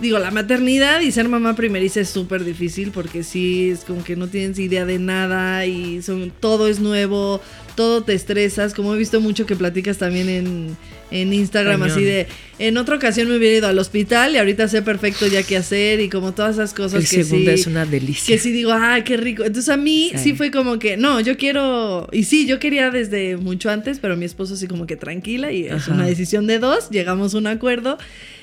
digo, 0.00 0.18
la 0.18 0.30
maternidad 0.30 1.00
y 1.00 1.12
ser 1.12 1.28
mamá 1.30 1.54
primeriza 1.56 2.00
es 2.00 2.10
súper 2.10 2.44
difícil 2.44 2.90
porque 2.90 3.22
sí, 3.22 3.70
es 3.70 3.84
como 3.84 4.04
que 4.04 4.16
no 4.16 4.26
tienes 4.28 4.58
idea 4.58 4.84
de 4.84 4.98
nada 4.98 5.64
y 5.64 6.02
son, 6.02 6.30
todo 6.40 6.68
es 6.68 6.78
nuevo, 6.78 7.40
todo 7.74 8.02
te 8.02 8.14
estresas. 8.14 8.74
Como 8.74 8.94
he 8.94 8.98
visto 8.98 9.20
mucho 9.20 9.46
que 9.46 9.56
platicas 9.56 9.98
también 9.98 10.28
en, 10.28 10.76
en 11.10 11.32
Instagram, 11.32 11.80
Cañón. 11.80 11.96
así 11.96 12.04
de, 12.04 12.26
en 12.58 12.76
otra 12.76 12.96
ocasión 12.96 13.28
me 13.28 13.36
hubiera 13.36 13.58
ido 13.58 13.68
al 13.68 13.78
hospital 13.78 14.34
y 14.34 14.38
ahorita 14.38 14.68
sé 14.68 14.82
perfecto 14.82 15.26
ya 15.26 15.42
qué 15.42 15.56
hacer 15.56 16.00
y 16.00 16.08
como 16.08 16.32
todas 16.32 16.56
esas 16.56 16.74
cosas 16.74 17.02
el 17.02 17.08
que 17.08 17.24
segundo 17.24 17.50
sí. 17.50 17.60
es 17.60 17.66
una 17.66 17.86
delicia. 17.86 18.34
Que 18.34 18.40
sí 18.40 18.52
digo, 18.52 18.72
ah, 18.72 19.02
qué 19.04 19.16
rico. 19.16 19.44
Entonces 19.44 19.68
a 19.68 19.76
mí 19.76 20.10
sí. 20.14 20.18
Sí. 20.18 20.34
fue 20.34 20.50
como 20.50 20.78
que, 20.78 20.96
no, 20.96 21.20
yo 21.20 21.36
quiero, 21.36 22.08
y 22.12 22.24
sí, 22.24 22.46
yo 22.46 22.58
quería 22.58 22.90
desde 22.90 23.36
mucho 23.36 23.70
antes, 23.70 23.98
pero 24.00 24.16
mi 24.16 24.24
esposo 24.24 24.56
sí 24.56 24.66
como 24.66 24.86
que 24.86 24.96
tranquila 24.96 25.52
y 25.52 25.66
es 25.66 25.88
una 25.88 26.06
decisión 26.06 26.46
de 26.46 26.58
dos, 26.58 26.90
llegamos 26.90 27.34
a 27.34 27.38
un 27.38 27.46
acuerdo 27.46 27.98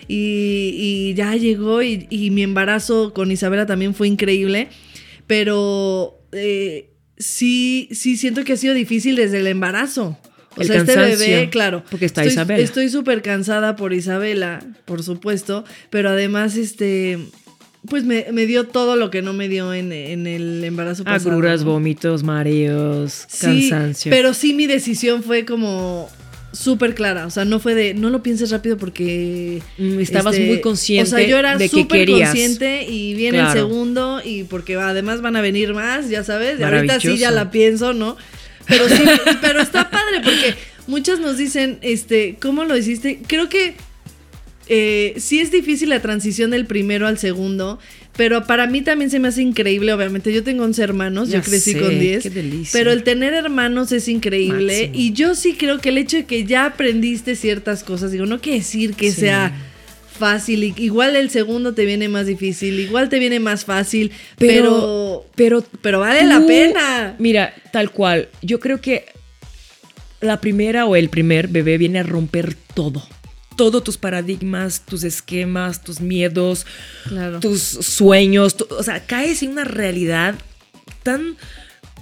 y, 0.08 0.74
y 0.78 1.14
ya 1.16 1.36
llegó 1.36 1.82
y, 1.82 2.08
y 2.10 2.32
mi 2.32 2.44
embarazo 2.44 3.14
con 3.14 3.32
Isabela 3.32 3.66
también 3.66 3.94
fue 3.94 4.08
increíble, 4.08 4.70
pero 5.28 6.20
eh, 6.32 6.91
sí, 7.22 7.88
sí 7.92 8.18
siento 8.18 8.44
que 8.44 8.54
ha 8.54 8.58
sido 8.58 8.74
difícil 8.74 9.16
desde 9.16 9.40
el 9.40 9.48
embarazo. 9.48 10.18
O 10.58 10.62
El 10.62 10.68
sea, 10.68 10.78
este 10.78 10.96
bebé, 10.98 11.50
claro. 11.50 11.84
porque 11.90 12.06
está 12.06 12.24
estoy, 12.24 12.34
Isabela. 12.34 12.62
Estoy 12.62 12.90
súper 12.90 13.22
cansada 13.22 13.78
por 13.78 13.94
Isabela, 13.94 14.60
por 14.84 15.02
supuesto, 15.02 15.64
pero 15.90 16.10
además, 16.10 16.58
este, 16.58 17.20
pues 17.88 18.04
me, 18.04 18.26
me 18.34 18.46
dio 18.46 18.68
todo 18.68 18.98
lo 18.98 19.10
que 19.12 19.22
no 19.22 19.32
me 19.32 19.48
dio 19.48 19.74
en, 19.74 19.94
en 19.94 20.28
el 20.28 20.62
embarazo 20.66 21.06
pasado. 21.06 21.64
Vómitos, 21.64 22.24
mareos, 22.24 23.26
Sí, 23.30 23.70
cansancio. 23.70 24.10
pero 24.10 24.34
sí 24.34 24.54
mi 24.54 24.68
decisión 24.68 25.24
fue 25.24 25.46
como 25.46 26.10
súper 26.52 26.96
clara. 26.96 27.26
O 27.26 27.30
sea, 27.30 27.46
no 27.46 27.60
fue 27.60 27.76
de, 27.76 27.94
no 27.94 28.10
lo 28.10 28.24
pienses 28.24 28.52
rápido 28.52 28.78
porque... 28.78 29.62
Mm, 29.78 30.00
Estabas 30.00 30.36
este, 30.36 30.48
muy 30.48 30.62
consciente 30.62 31.14
O 31.14 31.18
sea, 31.18 31.28
yo 31.28 31.38
era 31.38 31.58
que 31.58 31.70
súper 31.70 32.10
consciente 32.10 32.84
y 32.88 33.14
viene 33.14 33.40
Claro. 33.40 33.52
el 33.52 33.58
segundo 33.58 34.22
y 34.24 34.44
porque 34.44 34.76
además 34.76 35.22
van 35.22 35.36
a 35.36 35.42
venir 35.42 35.74
más, 35.74 36.10
ya 36.10 36.24
sabes. 36.24 36.60
Y 36.60 36.64
ahorita 36.64 37.00
sí 37.00 37.18
ya 37.18 37.32
la 37.32 37.52
pienso, 37.52 37.94
¿no? 37.94 38.18
Pero 38.68 38.88
sí, 38.90 39.04
pero 39.42 39.62
está 39.62 39.90
padre 39.90 40.22
porque 40.24 40.56
muchas 40.88 41.20
nos 41.20 41.38
dicen, 41.38 41.80
este, 41.82 42.38
¿cómo 42.42 42.64
lo 42.66 42.78
hiciste? 42.78 43.20
Creo 43.28 43.50
que 43.50 43.76
eh, 44.68 45.16
sí 45.18 45.40
es 45.40 45.52
difícil 45.52 45.90
la 45.90 46.02
transición 46.02 46.52
del 46.52 46.66
primero 46.66 47.08
al 47.08 47.18
segundo, 47.18 47.80
pero 48.18 48.46
para 48.46 48.68
mí 48.68 48.82
también 48.82 49.10
se 49.10 49.20
me 49.20 49.30
hace 49.30 49.42
increíble, 49.42 49.94
obviamente. 49.94 50.32
Yo 50.34 50.44
tengo 50.44 50.64
11 50.64 50.84
hermanos, 50.84 51.30
Ya 51.30 51.40
yo 51.40 51.44
crecí 51.44 51.74
sé, 51.74 51.80
con 51.80 51.98
10. 51.98 52.24
qué 52.24 52.30
delicia. 52.30 52.72
Pero 52.78 52.92
el 52.92 53.04
tener 53.04 53.34
hermanos 53.34 53.92
es 53.92 54.08
increíble. 54.08 54.74
Máximo. 54.88 54.94
Y 54.96 55.14
yo 55.14 55.36
sí 55.36 55.54
creo 55.56 55.80
que 55.80 55.90
el 55.90 55.98
hecho 55.98 56.18
de 56.18 56.26
que 56.26 56.44
ya 56.46 56.66
aprendiste 56.66 57.36
ciertas 57.36 57.84
cosas, 57.84 58.12
digo, 58.12 58.26
no 58.26 58.40
quiere 58.42 58.60
decir 58.60 58.94
que 58.96 59.12
Sí. 59.12 59.22
sea 59.22 59.54
fácil. 60.20 60.64
Igual 60.78 61.16
el 61.16 61.30
segundo 61.32 61.74
te 61.74 61.86
viene 61.86 62.08
más 62.10 62.28
difícil, 62.28 62.80
igual 62.80 63.10
te 63.10 63.18
viene 63.18 63.40
más 63.40 63.66
fácil, 63.66 64.12
Pero- 64.38 65.26
pero, 65.36 65.66
pero 65.66 65.80
pero, 65.82 66.00
vale 66.02 66.24
la 66.26 66.46
pena. 66.46 67.16
Mira, 67.18 67.54
tal 67.72 67.92
cual. 67.92 68.28
Yo 68.44 68.60
creo 68.60 68.82
que 68.82 69.06
la 70.20 70.40
primera 70.40 70.86
o 70.86 70.96
el 70.96 71.10
primer 71.10 71.48
bebé 71.48 71.80
viene 71.80 72.00
a 72.00 72.04
romper 72.04 72.56
todo. 72.76 73.02
Todos 73.56 73.84
tus 73.84 73.98
paradigmas, 73.98 74.82
tus 74.86 75.04
esquemas, 75.04 75.84
tus 75.84 76.00
miedos, 76.00 76.66
Claro. 77.08 77.40
tus 77.40 77.62
sueños. 77.62 78.56
tu- 78.58 78.68
o 78.70 78.84
sea, 78.84 79.06
caes 79.06 79.44
en 79.44 79.52
una 79.52 79.66
realidad 79.66 80.36
tan 81.04 81.36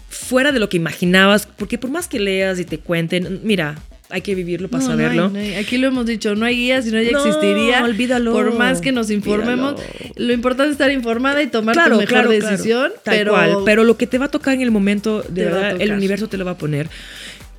fuera 0.10 0.52
de 0.52 0.60
lo 0.60 0.70
que 0.70 0.78
imaginabas. 0.78 1.48
Porque 1.48 1.78
por 1.78 1.90
más 1.90 2.08
que 2.08 2.20
leas 2.20 2.60
y 2.60 2.66
te 2.66 2.78
cuenten, 2.80 3.42
mira, 3.44 3.76
hay 4.12 4.22
que 4.22 4.34
vivirlo 4.36 4.70
para 4.70 4.84
No, 4.84 4.90
no 4.90 4.94
hay, 4.96 5.00
saberlo. 5.00 5.30
no 5.30 5.40
hay. 5.40 5.56
Aquí 5.56 5.78
lo 5.78 5.88
hemos 5.88 6.06
dicho, 6.06 6.34
no 6.36 6.46
hay 6.46 6.56
guías 6.56 6.86
y 6.88 6.92
no 6.92 6.98
No, 6.98 7.02
existiría. 7.26 7.84
olvídalo, 7.84 8.32
Por 8.32 8.56
más 8.56 8.82
que 8.82 8.92
nos 8.92 9.10
informemos, 9.12 9.74
olvídalo. 9.74 10.14
lo 10.16 10.34
importante 10.34 10.70
es 10.70 10.74
estar 10.74 10.92
informada 10.92 11.42
y 11.44 11.48
tomar 11.48 11.76
tu 11.76 11.82
mejor 11.82 12.06
claro, 12.06 12.30
claro. 12.30 12.48
decisión. 12.48 12.92
Tal 13.04 13.16
pero, 13.18 13.32
cual. 13.34 13.58
Pero 13.66 13.84
lo 13.84 13.98
que 13.98 14.08
te 14.08 14.18
va 14.18 14.26
a 14.26 14.32
tocar 14.32 14.54
en 14.56 14.62
el 14.62 14.72
momento, 14.72 15.24
de 15.30 15.46
verdad, 15.46 15.82
el 15.82 15.92
universo 15.94 16.28
te 16.28 16.38
lo 16.38 16.46
va 16.46 16.52
a 16.52 16.58
poner. 16.58 16.90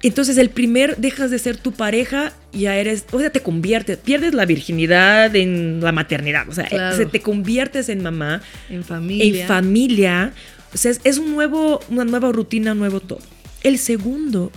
Entonces, 0.02 0.38
el 0.38 0.49
primer, 0.49 0.97
dejas 0.97 1.30
de 1.30 1.38
ser 1.38 1.57
tu 1.59 1.73
pareja 1.73 2.33
y 2.52 2.61
ya 2.61 2.76
eres, 2.76 3.04
o 3.12 3.19
sea, 3.21 3.30
te 3.30 3.40
conviertes, 3.40 3.99
pierdes 3.99 4.33
la 4.33 4.47
virginidad 4.47 5.35
en 5.37 5.80
la 5.83 5.92
maternidad, 5.92 6.49
o 6.49 6.52
sea, 6.52 6.64
Claro. 6.66 6.97
se 6.97 7.04
te 7.07 7.21
conviertes 7.21 7.88
en 7.90 8.02
mamá, 8.02 8.40
en 8.71 8.83
familia. 8.83 9.42
en 9.42 9.47
familia, 9.49 10.33
o 10.73 10.78
sea, 10.78 10.90
es, 10.92 11.00
es 11.04 11.19
un 11.19 11.33
nuevo, 11.35 11.80
una 11.90 12.04
nueva 12.07 12.33
rutina, 12.33 12.73
un 12.73 12.78
nuevo 12.78 13.00
todo. 13.00 13.21
El 13.62 13.78
segundo 13.78 14.50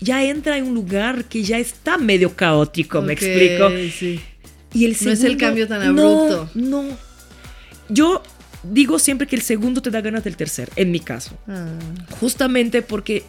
ya 0.00 0.24
entra 0.24 0.56
en 0.56 0.64
un 0.64 0.74
lugar 0.74 1.26
que 1.26 1.42
ya 1.42 1.58
está 1.58 1.98
medio 1.98 2.34
caótico, 2.34 3.02
me 3.02 3.12
explico. 3.12 3.68
sí. 3.98 4.20
Y 4.74 4.86
el 4.86 4.92
No 4.92 4.96
es 4.96 5.06
el 5.06 5.16
segundo- 5.18 5.38
cambio 5.38 5.68
tan 5.68 5.94
No, 5.94 6.22
abrupto. 6.22 6.50
No, 6.54 6.84
Yo 7.90 8.22
digo 8.62 8.98
siempre 8.98 9.26
que 9.26 9.36
el 9.36 9.42
segundo 9.42 9.82
te 9.82 9.90
da 9.90 10.00
ganas 10.00 10.24
del 10.24 10.34
tercer, 10.36 10.70
en 10.76 10.90
mi 10.90 10.98
caso. 11.00 11.36
Ah, 11.46 11.66
Justamente 12.20 12.80
porque 12.80 13.22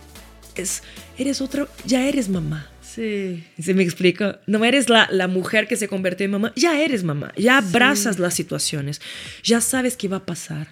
es, 0.62 0.84
eres 1.18 1.42
otra, 1.42 1.68
ya 1.86 2.06
eres 2.08 2.30
mamá. 2.30 2.70
sí. 2.82 3.44
¿Se 3.60 3.74
me 3.74 3.82
explica? 3.84 4.40
No 4.46 4.64
eres 4.64 4.88
la, 4.90 5.08
la 5.12 5.28
mujer 5.28 5.68
que 5.68 5.76
se 5.76 5.88
convirtió 5.88 6.26
en 6.26 6.32
mamá, 6.32 6.54
ya 6.56 6.80
eres 6.80 7.04
mamá, 7.04 7.32
ya 7.36 7.58
abrazas 7.58 8.20
las 8.20 8.34
situaciones, 8.36 9.02
ya 9.44 9.60
sabes 9.62 9.98
qué 9.98 10.08
va 10.08 10.18
a 10.18 10.26
pasar, 10.26 10.68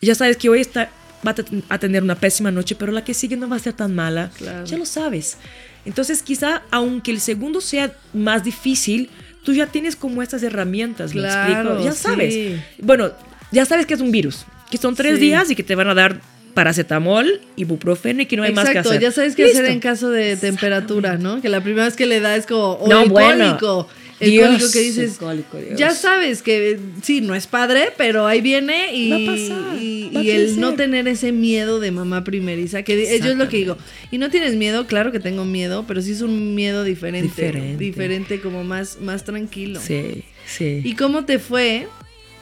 ya 0.00 0.14
sabes 0.16 0.36
que 0.36 0.48
hoy 0.48 0.60
está, 0.60 0.90
va 1.26 1.30
a 1.30 1.34
te- 1.34 1.44
a 1.68 1.78
tener 1.78 2.02
una 2.02 2.16
pésima 2.16 2.50
noche, 2.50 2.74
pero 2.74 2.90
la 2.90 3.04
que 3.04 3.14
sigue 3.14 3.36
no 3.36 3.48
va 3.48 3.56
a 3.56 3.60
ser 3.60 3.74
tan 3.74 3.94
mala, 3.94 4.30
Claro. 4.36 4.64
ya 4.66 4.76
lo 4.76 4.84
sabes. 4.86 5.36
Entonces 5.84 6.22
quizá, 6.22 6.62
aunque 6.70 7.10
el 7.12 7.20
segundo 7.20 7.60
sea 7.60 7.92
más 8.12 8.42
difícil, 8.44 9.08
tú 9.44 9.52
ya 9.52 9.66
tienes 9.66 9.94
como 9.96 10.22
estas 10.22 10.42
herramientas, 10.42 11.14
¿me 11.14 11.20
Claro, 11.22 11.52
explico? 11.52 11.84
Ya 11.84 11.92
sí. 11.92 11.98
sabes. 12.02 12.60
Bueno, 12.78 13.12
ya 13.52 13.64
sabes 13.64 13.86
que 13.86 13.94
es 13.94 14.00
un 14.00 14.10
virus, 14.12 14.44
que 14.70 14.78
son 14.78 14.94
tres 14.94 15.14
Sí. 15.16 15.20
días 15.26 15.50
y 15.50 15.54
que 15.56 15.62
te 15.62 15.74
van 15.74 15.88
a 15.88 15.94
dar 15.94 16.20
paracetamol, 16.54 17.40
ibuprofeno 17.56 18.22
y 18.22 18.26
que 18.26 18.36
no 18.36 18.42
hay 18.42 18.52
más 18.52 18.64
que 18.66 18.70
Exacto, 18.70 18.90
hacer. 18.90 19.02
ya 19.02 19.10
sabes 19.12 19.34
qué 19.36 19.44
hacer 19.44 19.64
en 19.66 19.80
caso 19.80 20.10
de 20.10 20.36
temperatura, 20.36 21.16
¿no? 21.16 21.40
Que 21.40 21.48
la 21.48 21.62
primera 21.62 21.84
vez 21.86 21.96
que 21.96 22.06
le 22.06 22.20
da 22.20 22.36
es 22.36 22.46
como, 22.46 22.72
o 22.72 22.88
No, 22.88 23.02
el 23.02 23.08
bueno. 23.08 23.58
cólico. 23.58 23.88
El 24.20 24.30
Dios, 24.30 24.46
cólico 24.50 24.70
que 24.72 24.78
dices, 24.78 25.12
el 25.14 25.16
cólico, 25.18 25.56
Dios. 25.58 25.76
ya 25.76 25.90
sabes 25.90 26.42
que 26.42 26.78
sí, 27.02 27.20
no 27.22 27.34
es 27.34 27.48
padre, 27.48 27.88
pero 27.96 28.28
ahí 28.28 28.40
viene 28.40 28.94
y, 28.94 29.10
Va 29.10 29.16
a 29.16 29.34
pasar, 29.34 29.82
y, 29.82 30.10
va 30.14 30.20
a 30.20 30.22
y 30.22 30.30
el 30.30 30.60
no 30.60 30.74
tener 30.74 31.08
ese 31.08 31.32
miedo 31.32 31.80
de 31.80 31.90
mamá 31.90 32.22
primeriza, 32.22 32.84
que 32.84 32.96
yo 33.20 33.30
es 33.30 33.36
lo 33.36 33.48
que 33.48 33.56
digo. 33.56 33.76
Y 34.12 34.18
no 34.18 34.30
tienes 34.30 34.54
miedo, 34.54 34.86
claro 34.86 35.10
que 35.10 35.18
tengo 35.18 35.44
miedo, 35.44 35.86
pero 35.88 36.00
sí 36.02 36.12
es 36.12 36.20
un 36.20 36.54
miedo 36.54 36.84
diferente. 36.84 37.26
Diferente. 37.42 37.76
Diferente, 37.84 38.40
como 38.40 38.62
más, 38.62 38.98
más 39.00 39.24
tranquilo. 39.24 39.80
Sí, 39.82 40.22
sí. 40.46 40.82
¿Y 40.84 40.94
cómo 40.94 41.24
te 41.24 41.40
fue 41.40 41.88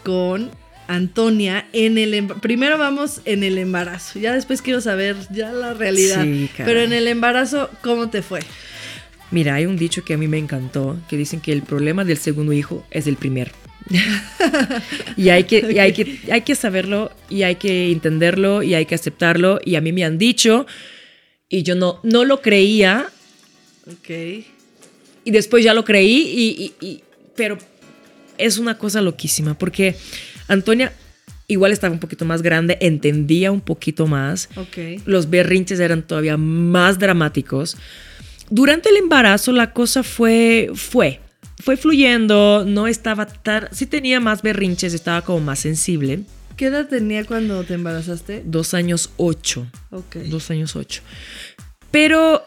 con 0.05 0.51
Antonia 0.95 1.67
en 1.73 1.99
el 1.99 2.15
emba- 2.15 2.41
primero 2.41 2.77
vamos 2.79 3.21
en 3.25 3.43
el 3.45 3.59
embarazo, 3.59 4.19
ya 4.19 4.33
después 4.35 4.61
quiero 4.63 4.81
saber 4.81 5.17
ya 5.31 5.53
la 5.53 5.75
realidad. 5.75 6.23
Sí. 6.25 6.49
Pero 6.57 6.81
en 6.83 6.93
el 6.93 7.07
embarazo, 7.09 7.71
¿cómo 7.83 8.11
te 8.11 8.23
fue? 8.23 8.41
Mira, 9.31 9.55
hay 9.55 9.67
un 9.67 9.77
dicho 9.77 10.05
que 10.05 10.15
a 10.15 10.19
mí 10.19 10.27
me 10.27 10.39
encantó, 10.39 10.99
que 11.09 11.17
dicen 11.17 11.41
que 11.41 11.53
el 11.53 11.63
problema 11.63 12.05
del 12.05 12.19
segundo 12.19 12.53
hijo 12.53 12.85
es 12.91 13.07
el 13.07 13.17
primer. 13.17 13.53
y 15.17 15.29
hay 15.31 15.45
que, 15.45 15.73
y 15.73 15.79
hay 15.79 15.93
que, 15.93 16.19
hay 16.31 16.41
que 16.43 16.55
saberlo, 16.55 17.13
y 17.29 17.43
hay 17.45 17.57
que 17.57 17.91
entenderlo, 17.93 18.63
y 18.63 18.75
hay 18.75 18.87
que 18.87 18.95
aceptarlo. 18.95 19.61
Y 19.65 19.77
a 19.77 19.81
mí 19.81 19.93
me 19.93 20.05
han 20.05 20.19
dicho, 20.19 20.67
y 21.49 21.63
yo 21.63 21.75
no, 21.75 22.01
no 22.03 22.25
lo 22.25 22.41
creía, 22.43 23.07
Ok. 23.87 24.11
y 25.25 25.31
después 25.31 25.65
ya 25.65 25.75
lo 25.75 25.85
creí, 25.85 26.23
y, 26.35 26.65
y- 26.85 26.87
y- 26.87 27.01
pero 27.37 27.57
es 28.39 28.59
una 28.59 28.79
cosa 28.79 29.01
loquísima, 29.01 29.55
porque 29.57 29.97
Antonia 30.51 30.93
igual 31.47 31.73
estaba 31.73 31.93
un 31.93 32.01
poquito 32.01 32.25
más 32.25 32.43
grande, 32.43 32.79
entendía 32.81 33.51
un 33.51 33.61
poquito 33.61 34.07
más. 34.07 34.49
Ok. 34.57 35.03
Los 35.07 35.31
berrinches 35.31 35.81
eran 35.81 36.03
todavía 36.03 36.37
más 36.37 36.99
dramáticos. 36.99 37.77
Durante 38.51 38.89
el 38.91 38.97
embarazo 38.97 39.53
la 39.53 39.73
cosa 39.73 40.03
fue, 40.03 40.71
fue, 40.75 41.21
fue 41.63 41.77
fluyendo, 41.77 42.65
no 42.67 42.87
estaba 42.87 43.27
tan, 43.27 43.69
sí 43.73 43.87
tenía 43.87 44.21
más 44.21 44.43
berrinches, 44.43 44.93
estaba 44.95 45.23
como 45.23 45.41
más 45.41 45.61
sensible. 45.61 46.21
¿Qué 46.57 46.67
edad 46.67 46.89
tenía 46.89 47.25
cuando 47.25 47.65
te 47.65 47.75
embarazaste? 47.75 48.43
Dos 48.45 48.75
años 48.75 49.11
ocho, 49.17 49.67
Ok. 49.91 50.17
dos 50.27 50.51
años 50.51 50.77
ocho. 50.77 51.01
Pero, 51.91 52.43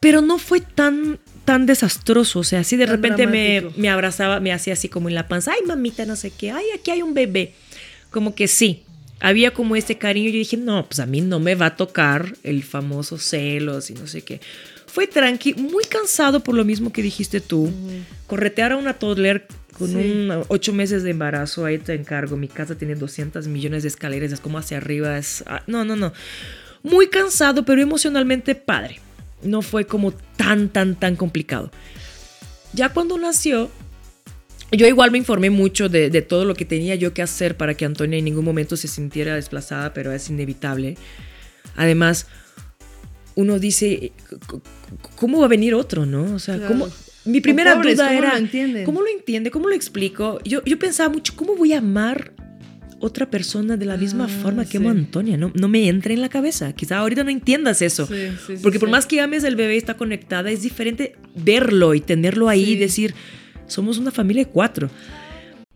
pero 0.00 0.22
no 0.22 0.38
fue 0.38 0.60
tan, 0.60 1.18
tan 1.48 1.64
desastroso, 1.64 2.40
o 2.40 2.44
sea, 2.44 2.60
así 2.60 2.76
de 2.76 2.84
Tan 2.84 2.96
repente 2.96 3.26
me, 3.26 3.70
me 3.76 3.88
abrazaba, 3.88 4.38
me 4.38 4.52
hacía 4.52 4.74
así 4.74 4.90
como 4.90 5.08
en 5.08 5.14
la 5.14 5.28
panza, 5.28 5.52
ay 5.52 5.66
mamita, 5.66 6.04
no 6.04 6.14
sé 6.14 6.30
qué, 6.30 6.50
ay 6.50 6.66
aquí 6.74 6.90
hay 6.90 7.00
un 7.00 7.14
bebé. 7.14 7.54
Como 8.10 8.34
que 8.34 8.48
sí, 8.48 8.82
había 9.18 9.52
como 9.54 9.74
ese 9.74 9.96
cariño. 9.96 10.28
Yo 10.28 10.36
dije, 10.38 10.58
no, 10.58 10.84
pues 10.86 11.00
a 11.00 11.06
mí 11.06 11.22
no 11.22 11.40
me 11.40 11.54
va 11.54 11.66
a 11.66 11.76
tocar 11.76 12.34
el 12.42 12.62
famoso 12.64 13.16
celos 13.16 13.88
y 13.90 13.94
no 13.94 14.06
sé 14.06 14.20
qué. 14.22 14.42
Fue 14.86 15.06
tranqui, 15.06 15.54
muy 15.54 15.84
cansado 15.84 16.40
por 16.44 16.54
lo 16.54 16.66
mismo 16.66 16.92
que 16.92 17.00
dijiste 17.00 17.40
tú. 17.40 17.72
Corretear 18.26 18.72
a 18.72 18.76
una 18.76 18.92
toddler 18.98 19.46
con 19.78 19.88
Sí. 19.88 19.94
un 19.96 20.44
ocho 20.48 20.74
meses 20.74 21.02
de 21.02 21.12
embarazo, 21.12 21.64
ahí 21.64 21.78
te 21.78 21.94
encargo. 21.94 22.36
Mi 22.36 22.48
casa 22.48 22.76
tiene 22.76 22.94
200 22.94 23.48
millones 23.48 23.84
de 23.84 23.88
escaleras, 23.88 24.32
es 24.32 24.40
como 24.40 24.58
hacia 24.58 24.76
arriba. 24.76 25.16
Es, 25.16 25.44
ah, 25.46 25.62
no, 25.66 25.86
no, 25.86 25.96
no. 25.96 26.12
Muy 26.82 27.08
cansado, 27.08 27.64
pero 27.64 27.80
emocionalmente 27.80 28.54
padre. 28.54 29.00
No 29.42 29.62
fue 29.62 29.86
como 29.86 30.12
tan, 30.36 30.68
tan, 30.68 30.94
tan 30.94 31.16
complicado. 31.16 31.70
Ya 32.72 32.88
cuando 32.90 33.16
nació, 33.18 33.70
yo 34.72 34.86
igual 34.86 35.10
me 35.10 35.18
informé 35.18 35.50
mucho 35.50 35.88
de, 35.88 36.10
de 36.10 36.22
todo 36.22 36.44
lo 36.44 36.54
que 36.54 36.64
tenía 36.64 36.94
yo 36.96 37.14
que 37.14 37.22
hacer 37.22 37.56
para 37.56 37.74
que 37.74 37.84
Antonia 37.84 38.18
en 38.18 38.24
ningún 38.24 38.44
momento 38.44 38.76
se 38.76 38.88
sintiera 38.88 39.34
desplazada, 39.34 39.94
pero 39.94 40.12
es 40.12 40.28
inevitable. 40.28 40.96
Además, 41.76 42.26
uno 43.36 43.58
dice, 43.58 44.12
¿cómo 45.16 45.38
va 45.40 45.46
a 45.46 45.48
venir 45.48 45.74
otro, 45.74 46.04
no? 46.04 46.34
O 46.34 46.38
sea, 46.38 46.56
Claro. 46.56 46.68
¿cómo? 46.72 46.88
Mi 47.24 47.40
primera 47.40 47.74
pobres, 47.74 47.96
duda 47.96 48.08
¿cómo 48.08 48.18
era, 48.18 48.38
lo? 48.40 48.84
¿cómo 48.84 49.00
lo 49.02 49.08
entiende? 49.08 49.50
¿Cómo 49.50 49.68
lo 49.68 49.74
explico? 49.74 50.40
Yo, 50.44 50.64
yo 50.64 50.78
pensaba 50.78 51.08
mucho, 51.10 51.34
¿cómo 51.36 51.54
voy 51.56 51.72
a 51.74 51.78
amar 51.78 52.32
otra 53.00 53.30
persona 53.30 53.76
de 53.76 53.84
la 53.86 53.96
misma 53.96 54.24
Ah, 54.24 54.28
forma 54.28 54.64
que 54.64 54.78
amo 54.78 54.90
a 54.90 54.92
sí. 54.92 54.98
Antonia? 54.98 55.36
No, 55.36 55.52
no 55.54 55.68
me 55.68 55.88
entra 55.88 56.12
en 56.12 56.20
la 56.20 56.28
cabeza. 56.28 56.72
Quizá 56.72 56.98
ahorita 56.98 57.24
no 57.24 57.30
entiendas 57.30 57.80
eso. 57.82 58.06
Sí, 58.06 58.14
sí, 58.46 58.56
sí, 58.56 58.62
Porque 58.62 58.78
por 58.80 58.88
sí. 58.88 58.92
más 58.92 59.06
que 59.06 59.20
ames 59.20 59.44
el 59.44 59.56
bebé 59.56 59.74
y 59.74 59.78
está 59.78 59.94
conectada, 59.94 60.50
es 60.50 60.62
diferente 60.62 61.14
verlo 61.36 61.94
y 61.94 62.00
tenerlo 62.00 62.48
ahí 62.48 62.64
Sí. 62.64 62.70
y 62.72 62.76
decir, 62.76 63.14
somos 63.66 63.98
una 63.98 64.10
familia 64.10 64.44
de 64.44 64.50
cuatro. 64.50 64.90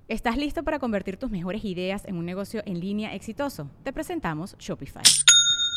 ¿Estás 0.09 0.37
listo 0.37 0.63
para 0.63 0.79
convertir 0.79 1.17
tus 1.17 1.31
mejores 1.31 1.65
ideas 1.65 2.03
en 2.07 2.17
un 2.17 2.27
negocio 2.27 2.63
en 2.67 2.81
línea 2.81 3.15
exitoso? 3.15 3.71
Te 3.85 3.93
presentamos 3.93 4.57
Shopify. 4.59 5.03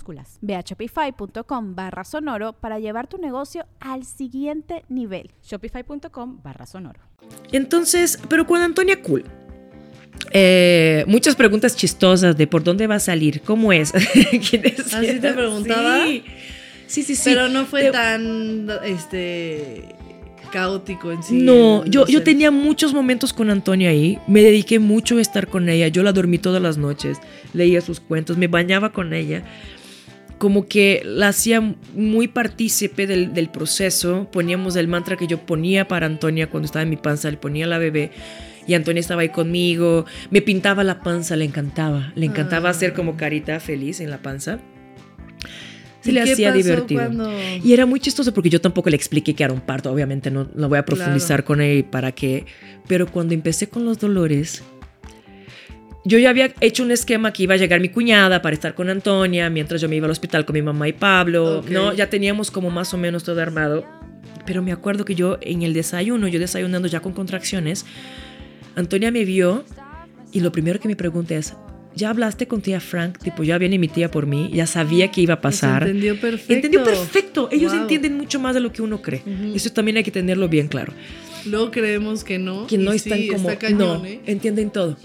minúsculas. 0.00 0.38
Ve 0.42 0.54
a 0.54 0.60
shopify.com 0.60 1.74
barra 1.74 2.04
sonoro 2.04 2.52
para 2.52 2.78
llevar 2.78 3.06
tu 3.08 3.18
negocio 3.18 3.64
al 3.80 4.04
siguiente 4.04 4.84
nivel. 4.88 5.30
Shopify.com 5.42 6.40
barra 6.42 6.66
sonoro. 6.66 7.00
Entonces, 7.52 8.18
pero 8.28 8.46
con 8.46 8.60
Antonia 8.60 9.00
Cool. 9.02 9.24
eh, 10.32 11.04
muchas 11.06 11.34
preguntas 11.36 11.76
chistosas 11.76 12.36
de 12.36 12.46
por 12.46 12.62
dónde 12.62 12.86
va 12.86 12.96
a 12.96 13.00
salir, 13.00 13.40
cómo 13.42 13.72
es. 13.72 13.92
¿Quién 14.50 14.66
es? 14.66 14.94
¿Así 14.94 15.18
te 15.20 15.32
preguntaba? 15.32 16.04
Sí, 16.06 16.22
sí, 16.86 17.02
sí. 17.02 17.16
sí. 17.16 17.22
Pero 17.24 17.48
no 17.48 17.64
fue 17.66 17.84
Te- 17.84 17.90
tan 17.92 18.68
este 18.84 19.94
caótico 20.52 21.10
en 21.10 21.22
sí. 21.22 21.34
No, 21.42 21.84
yo, 21.86 22.06
yo 22.06 22.22
tenía 22.22 22.50
muchos 22.50 22.94
momentos 22.94 23.32
con 23.32 23.50
Antonia 23.50 23.90
ahí. 23.90 24.18
Me 24.26 24.42
dediqué 24.42 24.78
mucho 24.78 25.18
a 25.18 25.20
estar 25.20 25.48
con 25.48 25.68
ella. 25.68 25.88
Yo 25.88 26.02
la 26.02 26.12
dormí 26.12 26.38
todas 26.38 26.62
las 26.62 26.78
noches. 26.78 27.18
Leía 27.52 27.80
sus 27.80 27.98
cuentos, 28.00 28.36
me 28.38 28.46
bañaba 28.46 28.92
con 28.92 29.12
ella. 29.12 29.42
Como 30.38 30.68
que 30.68 31.02
la 31.04 31.28
hacía 31.28 31.62
muy 31.94 32.28
partícipe 32.28 33.06
del, 33.06 33.32
del 33.32 33.48
proceso. 33.48 34.28
Poníamos 34.30 34.76
el 34.76 34.86
mantra 34.86 35.16
que 35.16 35.26
yo 35.26 35.38
ponía 35.46 35.88
para 35.88 36.06
Antonia 36.06 36.50
cuando 36.50 36.66
estaba 36.66 36.82
en 36.82 36.90
mi 36.90 36.96
panza. 36.96 37.30
Le 37.30 37.38
ponía 37.38 37.64
a 37.64 37.68
la 37.68 37.78
bebé. 37.78 38.10
Y 38.66 38.74
Antonia 38.74 39.00
estaba 39.00 39.22
ahí 39.22 39.30
conmigo. 39.30 40.04
Me 40.30 40.42
pintaba 40.42 40.84
la 40.84 41.00
panza, 41.02 41.36
le 41.36 41.44
encantaba. 41.46 42.12
Le 42.16 42.26
encantaba 42.26 42.68
Ah. 42.68 42.72
hacer 42.72 42.92
como 42.92 43.16
carita 43.16 43.60
feliz 43.60 44.00
en 44.00 44.10
la 44.10 44.18
panza. 44.18 44.58
Se 46.02 46.10
¿Y 46.10 46.14
le 46.14 46.20
hacía 46.20 46.52
divertido. 46.52 47.00
cuando- 47.02 47.30
Y 47.64 47.72
era 47.72 47.86
muy 47.86 47.98
chistoso 47.98 48.32
porque 48.34 48.50
yo 48.50 48.60
tampoco 48.60 48.90
le 48.90 48.96
expliqué 48.96 49.34
que 49.34 49.42
era 49.42 49.52
un 49.52 49.60
parto, 49.60 49.90
obviamente 49.90 50.30
no, 50.30 50.48
no 50.54 50.68
voy 50.68 50.78
a 50.78 50.84
profundizar 50.84 51.42
con 51.44 51.60
él 51.60 51.84
para 51.84 52.12
qué. 52.12 52.44
Pero 52.86 53.06
cuando 53.10 53.34
empecé 53.34 53.68
con 53.68 53.84
los 53.84 53.98
dolores, 53.98 54.62
yo 56.06 56.18
ya 56.18 56.30
había 56.30 56.52
hecho 56.60 56.82
un 56.84 56.92
esquema 56.92 57.32
que 57.32 57.42
iba 57.42 57.54
a 57.54 57.56
llegar 57.56 57.80
mi 57.80 57.88
cuñada 57.88 58.40
para 58.40 58.54
estar 58.54 58.74
con 58.74 58.88
Antonia 58.88 59.50
mientras 59.50 59.80
yo 59.80 59.88
me 59.88 59.96
iba 59.96 60.06
al 60.06 60.12
hospital 60.12 60.44
con 60.44 60.54
mi 60.54 60.62
mamá 60.62 60.88
y 60.88 60.92
Pablo. 60.92 61.64
¿no? 61.68 61.92
Ya 61.92 62.08
teníamos 62.08 62.50
como 62.50 62.70
más 62.70 62.94
o 62.94 62.96
menos 62.96 63.24
todo 63.24 63.42
armado. 63.42 63.84
Pero 64.46 64.62
me 64.62 64.70
acuerdo 64.70 65.04
que 65.04 65.16
yo 65.16 65.38
en 65.40 65.62
el 65.62 65.74
desayuno, 65.74 66.28
yo 66.28 66.38
desayunando 66.38 66.86
ya 66.86 67.00
con 67.00 67.12
contracciones, 67.12 67.84
Antonia 68.76 69.10
me 69.10 69.24
vio 69.24 69.64
y 70.32 70.40
lo 70.40 70.52
primero 70.52 70.78
que 70.78 70.86
me 70.86 70.94
pregunta 70.94 71.34
es, 71.34 71.54
¿ya 71.96 72.10
hablaste 72.10 72.46
con 72.46 72.60
tía 72.60 72.78
Frank? 72.78 73.18
Tipo, 73.18 73.42
ya 73.42 73.58
viene 73.58 73.76
mi 73.78 73.88
tía 73.88 74.08
por 74.10 74.26
mí, 74.26 74.50
ya 74.52 74.66
sabía 74.68 75.10
que 75.10 75.22
iba 75.22 75.34
a 75.34 75.40
pasar. 75.40 75.82
entendió 75.82 76.20
perfecto. 76.20 76.52
Entendió 76.54 76.84
perfecto. 76.84 77.48
Ellos 77.50 77.72
Wow. 77.72 77.80
entienden 77.82 78.16
mucho 78.16 78.38
más 78.38 78.54
de 78.54 78.60
lo 78.60 78.70
que 78.72 78.82
uno 78.82 79.02
cree. 79.02 79.22
Ujú. 79.26 79.56
Eso 79.56 79.72
también 79.72 79.96
hay 79.96 80.04
que 80.04 80.12
tenerlo 80.12 80.48
bien 80.48 80.68
claro. 80.68 80.92
Luego 81.46 81.70
creemos 81.72 82.22
que 82.22 82.38
no. 82.38 82.66
Que 82.68 82.78
no 82.78 82.92
y 82.92 82.96
están 82.96 83.18
sí, 83.18 83.28
como. 83.28 83.48
está 83.50 83.58
cañón, 83.58 83.78
no, 84.02 84.04
¿eh? 84.04 84.20
entienden 84.26 84.70
todo. 84.70 84.96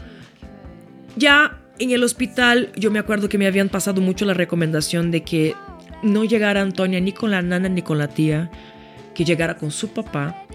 Ya 1.15 1.57
en 1.79 1.91
el 1.91 2.03
hospital, 2.03 2.71
yo 2.75 2.91
me 2.91 2.99
acuerdo 2.99 3.29
que 3.29 3.37
me 3.37 3.47
habían 3.47 3.69
pasado 3.69 4.01
mucho 4.01 4.25
la 4.25 4.33
recomendación 4.33 5.11
de 5.11 5.23
que 5.23 5.55
no 6.03 6.23
llegara 6.23 6.61
Antonia 6.61 6.99
ni 6.99 7.11
con 7.11 7.31
la 7.31 7.41
nana 7.41 7.69
ni 7.69 7.81
con 7.81 7.97
la 7.97 8.07
tía, 8.07 8.49
que 9.13 9.25
llegara 9.25 9.57
con 9.57 9.71
su 9.71 9.89
papá. 9.89 10.45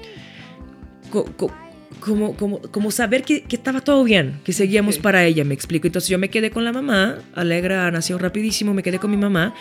Co- 1.11 1.25
co- 1.37 1.53
como, 2.01 2.37
como, 2.37 2.61
como 2.61 2.91
saber 2.91 3.23
que, 3.23 3.43
que 3.43 3.57
estaba 3.57 3.81
todo 3.81 4.05
bien, 4.05 4.39
que 4.45 4.53
seguíamos 4.53 4.99
para 4.99 5.25
ella, 5.25 5.45
me 5.45 5.55
explico. 5.55 5.87
Entonces 5.87 6.09
yo 6.11 6.19
me 6.19 6.29
quedé 6.31 6.51
con 6.51 6.65
la 6.65 6.73
mamá, 6.73 7.17
Alegra 7.35 7.91
nació 7.91 8.19
rapidísimo, 8.19 8.75
me 8.75 8.83
quedé 8.83 8.99
con 8.99 9.11
mi 9.11 9.17
mamá. 9.17 9.55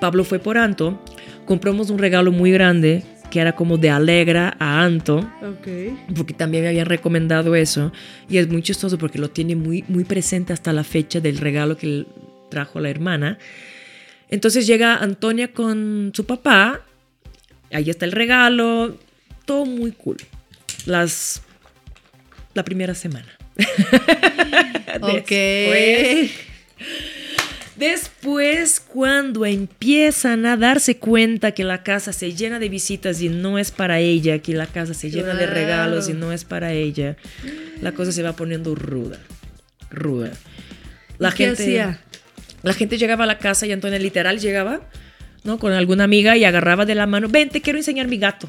Pablo 0.00 0.24
fue 0.24 0.38
por 0.38 0.58
Anto, 0.58 1.02
compramos 1.46 1.90
un 1.90 1.98
regalo 1.98 2.32
muy 2.32 2.50
grande 2.50 3.02
que 3.30 3.40
era 3.40 3.54
como 3.54 3.76
de 3.76 3.90
Alegra 3.90 4.56
a 4.58 4.82
Anto 4.82 5.18
Ok. 5.42 5.68
porque 6.16 6.32
también 6.34 6.62
me 6.64 6.68
habían 6.70 6.86
recomendado 6.86 7.54
eso 7.54 7.92
y 8.28 8.38
es 8.38 8.48
muy 8.48 8.62
chistoso 8.62 8.96
porque 8.98 9.18
lo 9.18 9.30
tiene 9.30 9.54
muy, 9.56 9.84
muy 9.88 10.04
presente 10.04 10.52
hasta 10.52 10.72
la 10.72 10.84
fecha 10.84 11.20
del 11.20 11.38
regalo 11.38 11.76
que 11.76 12.06
trajo 12.50 12.80
la 12.80 12.88
hermana. 12.90 13.38
Entonces 14.30 14.66
llega 14.66 14.96
Antonia 14.96 15.52
con 15.52 16.12
su 16.14 16.24
papá, 16.26 16.82
ahí 17.72 17.90
está 17.90 18.04
el 18.06 18.12
regalo, 18.12 18.96
todo 19.44 19.64
muy 19.66 19.92
cool. 19.92 20.16
Las, 20.86 21.42
la 22.54 22.62
primera 22.64 22.94
semana. 22.94 23.28
Ok. 25.00 25.28
Después- 25.30 26.30
Después, 27.78 28.80
cuando 28.80 29.46
empiezan 29.46 30.44
a 30.46 30.56
darse 30.56 30.98
cuenta 30.98 31.52
que 31.52 31.62
la 31.64 31.82
casa 31.84 32.12
se 32.12 32.34
llena 32.34 32.58
de 32.58 32.68
visitas 32.68 33.22
y 33.22 33.28
no 33.28 33.58
es 33.58 33.70
para 33.70 34.00
ella, 34.00 34.40
que 34.40 34.52
la 34.54 34.66
casa 34.66 34.94
se 34.94 35.10
llena 35.10 35.34
de 35.34 35.46
regalos 35.46 36.08
y 36.08 36.12
no 36.12 36.32
es 36.32 36.44
para 36.44 36.72
ella, 36.72 37.16
la 37.80 37.92
cosa 37.92 38.10
se 38.10 38.22
va 38.22 38.34
poniendo 38.34 38.74
ruda, 38.74 39.18
ruda. 39.90 40.32
La 41.18 41.28
¿Y 41.28 41.32
qué 41.32 41.46
gente, 41.46 41.62
hacía? 41.62 42.00
la 42.62 42.74
gente 42.74 42.98
llegaba 42.98 43.24
a 43.24 43.26
la 43.28 43.38
casa 43.38 43.66
y 43.66 43.72
Antonia 43.72 43.98
literal 43.98 44.38
llegaba, 44.40 44.80
¿no? 45.44 45.58
Con 45.58 45.72
alguna 45.72 46.04
amiga 46.04 46.36
y 46.36 46.44
agarraba 46.44 46.84
de 46.84 46.94
la 46.96 47.06
mano, 47.06 47.28
ven, 47.28 47.48
te 47.48 47.60
quiero 47.62 47.78
enseñar 47.78 48.08
mi 48.08 48.18
gato. 48.18 48.48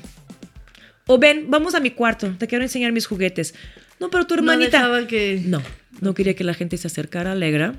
O 1.06 1.18
ven, 1.18 1.46
vamos 1.50 1.76
a 1.76 1.80
mi 1.80 1.92
cuarto, 1.92 2.34
te 2.38 2.48
quiero 2.48 2.64
enseñar 2.64 2.92
mis 2.92 3.06
juguetes. 3.08 3.54
No, 4.00 4.10
pero 4.10 4.26
tu 4.26 4.36
No 4.36 4.42
hermanita. 4.52 4.78
dejaba 4.80 5.08
que. 5.08 5.42
No, 5.46 5.62
no 6.02 6.14
quería 6.14 6.36
que 6.36 6.44
la 6.44 6.54
gente 6.54 6.78
se 6.78 6.88
acercara 6.88 7.32
Alegra. 7.34 7.74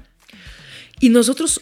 Y 1.00 1.08
nosotros, 1.08 1.60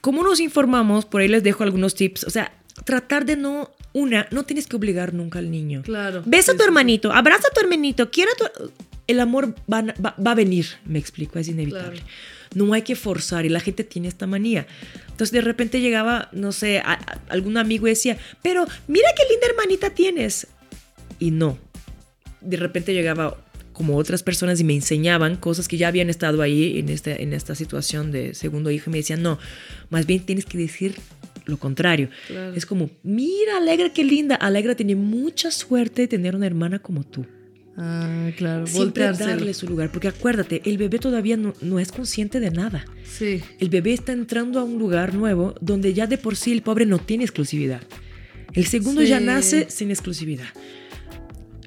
como 0.00 0.22
nos 0.22 0.40
informamos, 0.40 1.04
por 1.04 1.20
ahí 1.20 1.28
les 1.28 1.42
dejo 1.42 1.62
algunos 1.64 1.94
tips. 1.94 2.24
O 2.24 2.30
sea, 2.30 2.52
tratar 2.84 3.24
de 3.26 3.36
no, 3.36 3.70
una, 3.92 4.26
no 4.30 4.44
tienes 4.44 4.66
que 4.66 4.76
obligar 4.76 5.12
nunca 5.12 5.38
al 5.38 5.50
niño. 5.50 5.82
Claro. 5.82 6.22
Besa 6.24 6.52
a 6.52 6.56
tu 6.56 6.62
hermanito, 6.62 7.12
abraza 7.12 7.48
a 7.50 7.54
tu 7.54 7.60
hermanito, 7.60 8.10
quiera 8.10 8.30
tu... 8.38 8.44
El 9.06 9.18
amor 9.18 9.56
va, 9.70 9.82
va- 9.82 10.14
va 10.24 10.30
a 10.30 10.34
venir, 10.36 10.66
me 10.84 11.00
explico, 11.00 11.40
es 11.40 11.48
inevitable. 11.48 11.98
Claro. 12.00 12.12
No 12.54 12.72
hay 12.74 12.82
que 12.82 12.94
forzar 12.94 13.44
y 13.44 13.48
la 13.48 13.58
gente 13.58 13.82
tiene 13.82 14.06
esta 14.06 14.28
manía. 14.28 14.68
Entonces 15.08 15.32
de 15.32 15.40
repente 15.40 15.80
llegaba, 15.80 16.28
no 16.30 16.52
sé, 16.52 16.78
a- 16.78 16.92
a- 16.92 17.18
algún 17.28 17.56
amigo 17.56 17.88
y 17.88 17.90
decía, 17.90 18.16
pero 18.40 18.66
mira 18.86 19.08
qué 19.16 19.24
linda 19.28 19.48
hermanita 19.48 19.90
tienes. 19.90 20.46
Y 21.18 21.32
no. 21.32 21.58
De 22.40 22.56
repente 22.56 22.94
llegaba 22.94 23.36
como 23.80 23.96
otras 23.96 24.22
personas 24.22 24.60
y 24.60 24.64
me 24.64 24.74
enseñaban 24.74 25.36
cosas 25.36 25.66
que 25.66 25.78
ya 25.78 25.88
habían 25.88 26.10
estado 26.10 26.42
ahí 26.42 26.78
en 26.78 26.90
esta, 26.90 27.16
en 27.16 27.32
esta 27.32 27.54
situación 27.54 28.12
de 28.12 28.34
segundo 28.34 28.70
hijo 28.70 28.90
y 28.90 28.92
me 28.92 28.98
decían, 28.98 29.22
no, 29.22 29.38
más 29.88 30.04
bien 30.04 30.20
tienes 30.20 30.44
que 30.44 30.58
decir 30.58 30.96
lo 31.46 31.56
contrario. 31.56 32.10
Claro. 32.26 32.54
Es 32.54 32.66
como, 32.66 32.90
mira, 33.02 33.56
Alegra, 33.56 33.90
qué 33.90 34.04
linda. 34.04 34.34
Alegra 34.34 34.74
tiene 34.74 34.96
mucha 34.96 35.50
suerte 35.50 36.02
de 36.02 36.08
tener 36.08 36.36
una 36.36 36.46
hermana 36.46 36.78
como 36.78 37.04
tú. 37.04 37.24
Ah, 37.78 38.28
claro. 38.36 38.66
Siempre 38.66 39.04
Volteárselo. 39.04 39.30
darle 39.30 39.54
su 39.54 39.66
lugar, 39.66 39.90
porque 39.90 40.08
acuérdate, 40.08 40.60
el 40.66 40.76
bebé 40.76 40.98
todavía 40.98 41.38
no, 41.38 41.54
no 41.62 41.80
es 41.80 41.90
consciente 41.90 42.38
de 42.38 42.50
nada. 42.50 42.84
Sí. 43.04 43.40
El 43.60 43.70
bebé 43.70 43.94
está 43.94 44.12
entrando 44.12 44.60
a 44.60 44.62
un 44.62 44.78
lugar 44.78 45.14
nuevo 45.14 45.54
donde 45.62 45.94
ya 45.94 46.06
de 46.06 46.18
por 46.18 46.36
sí 46.36 46.52
el 46.52 46.60
pobre 46.60 46.84
no 46.84 46.98
tiene 46.98 47.24
exclusividad. 47.24 47.80
El 48.52 48.66
segundo 48.66 49.00
ya 49.00 49.20
nace 49.20 49.70
sin 49.70 49.88
exclusividad. 49.88 50.48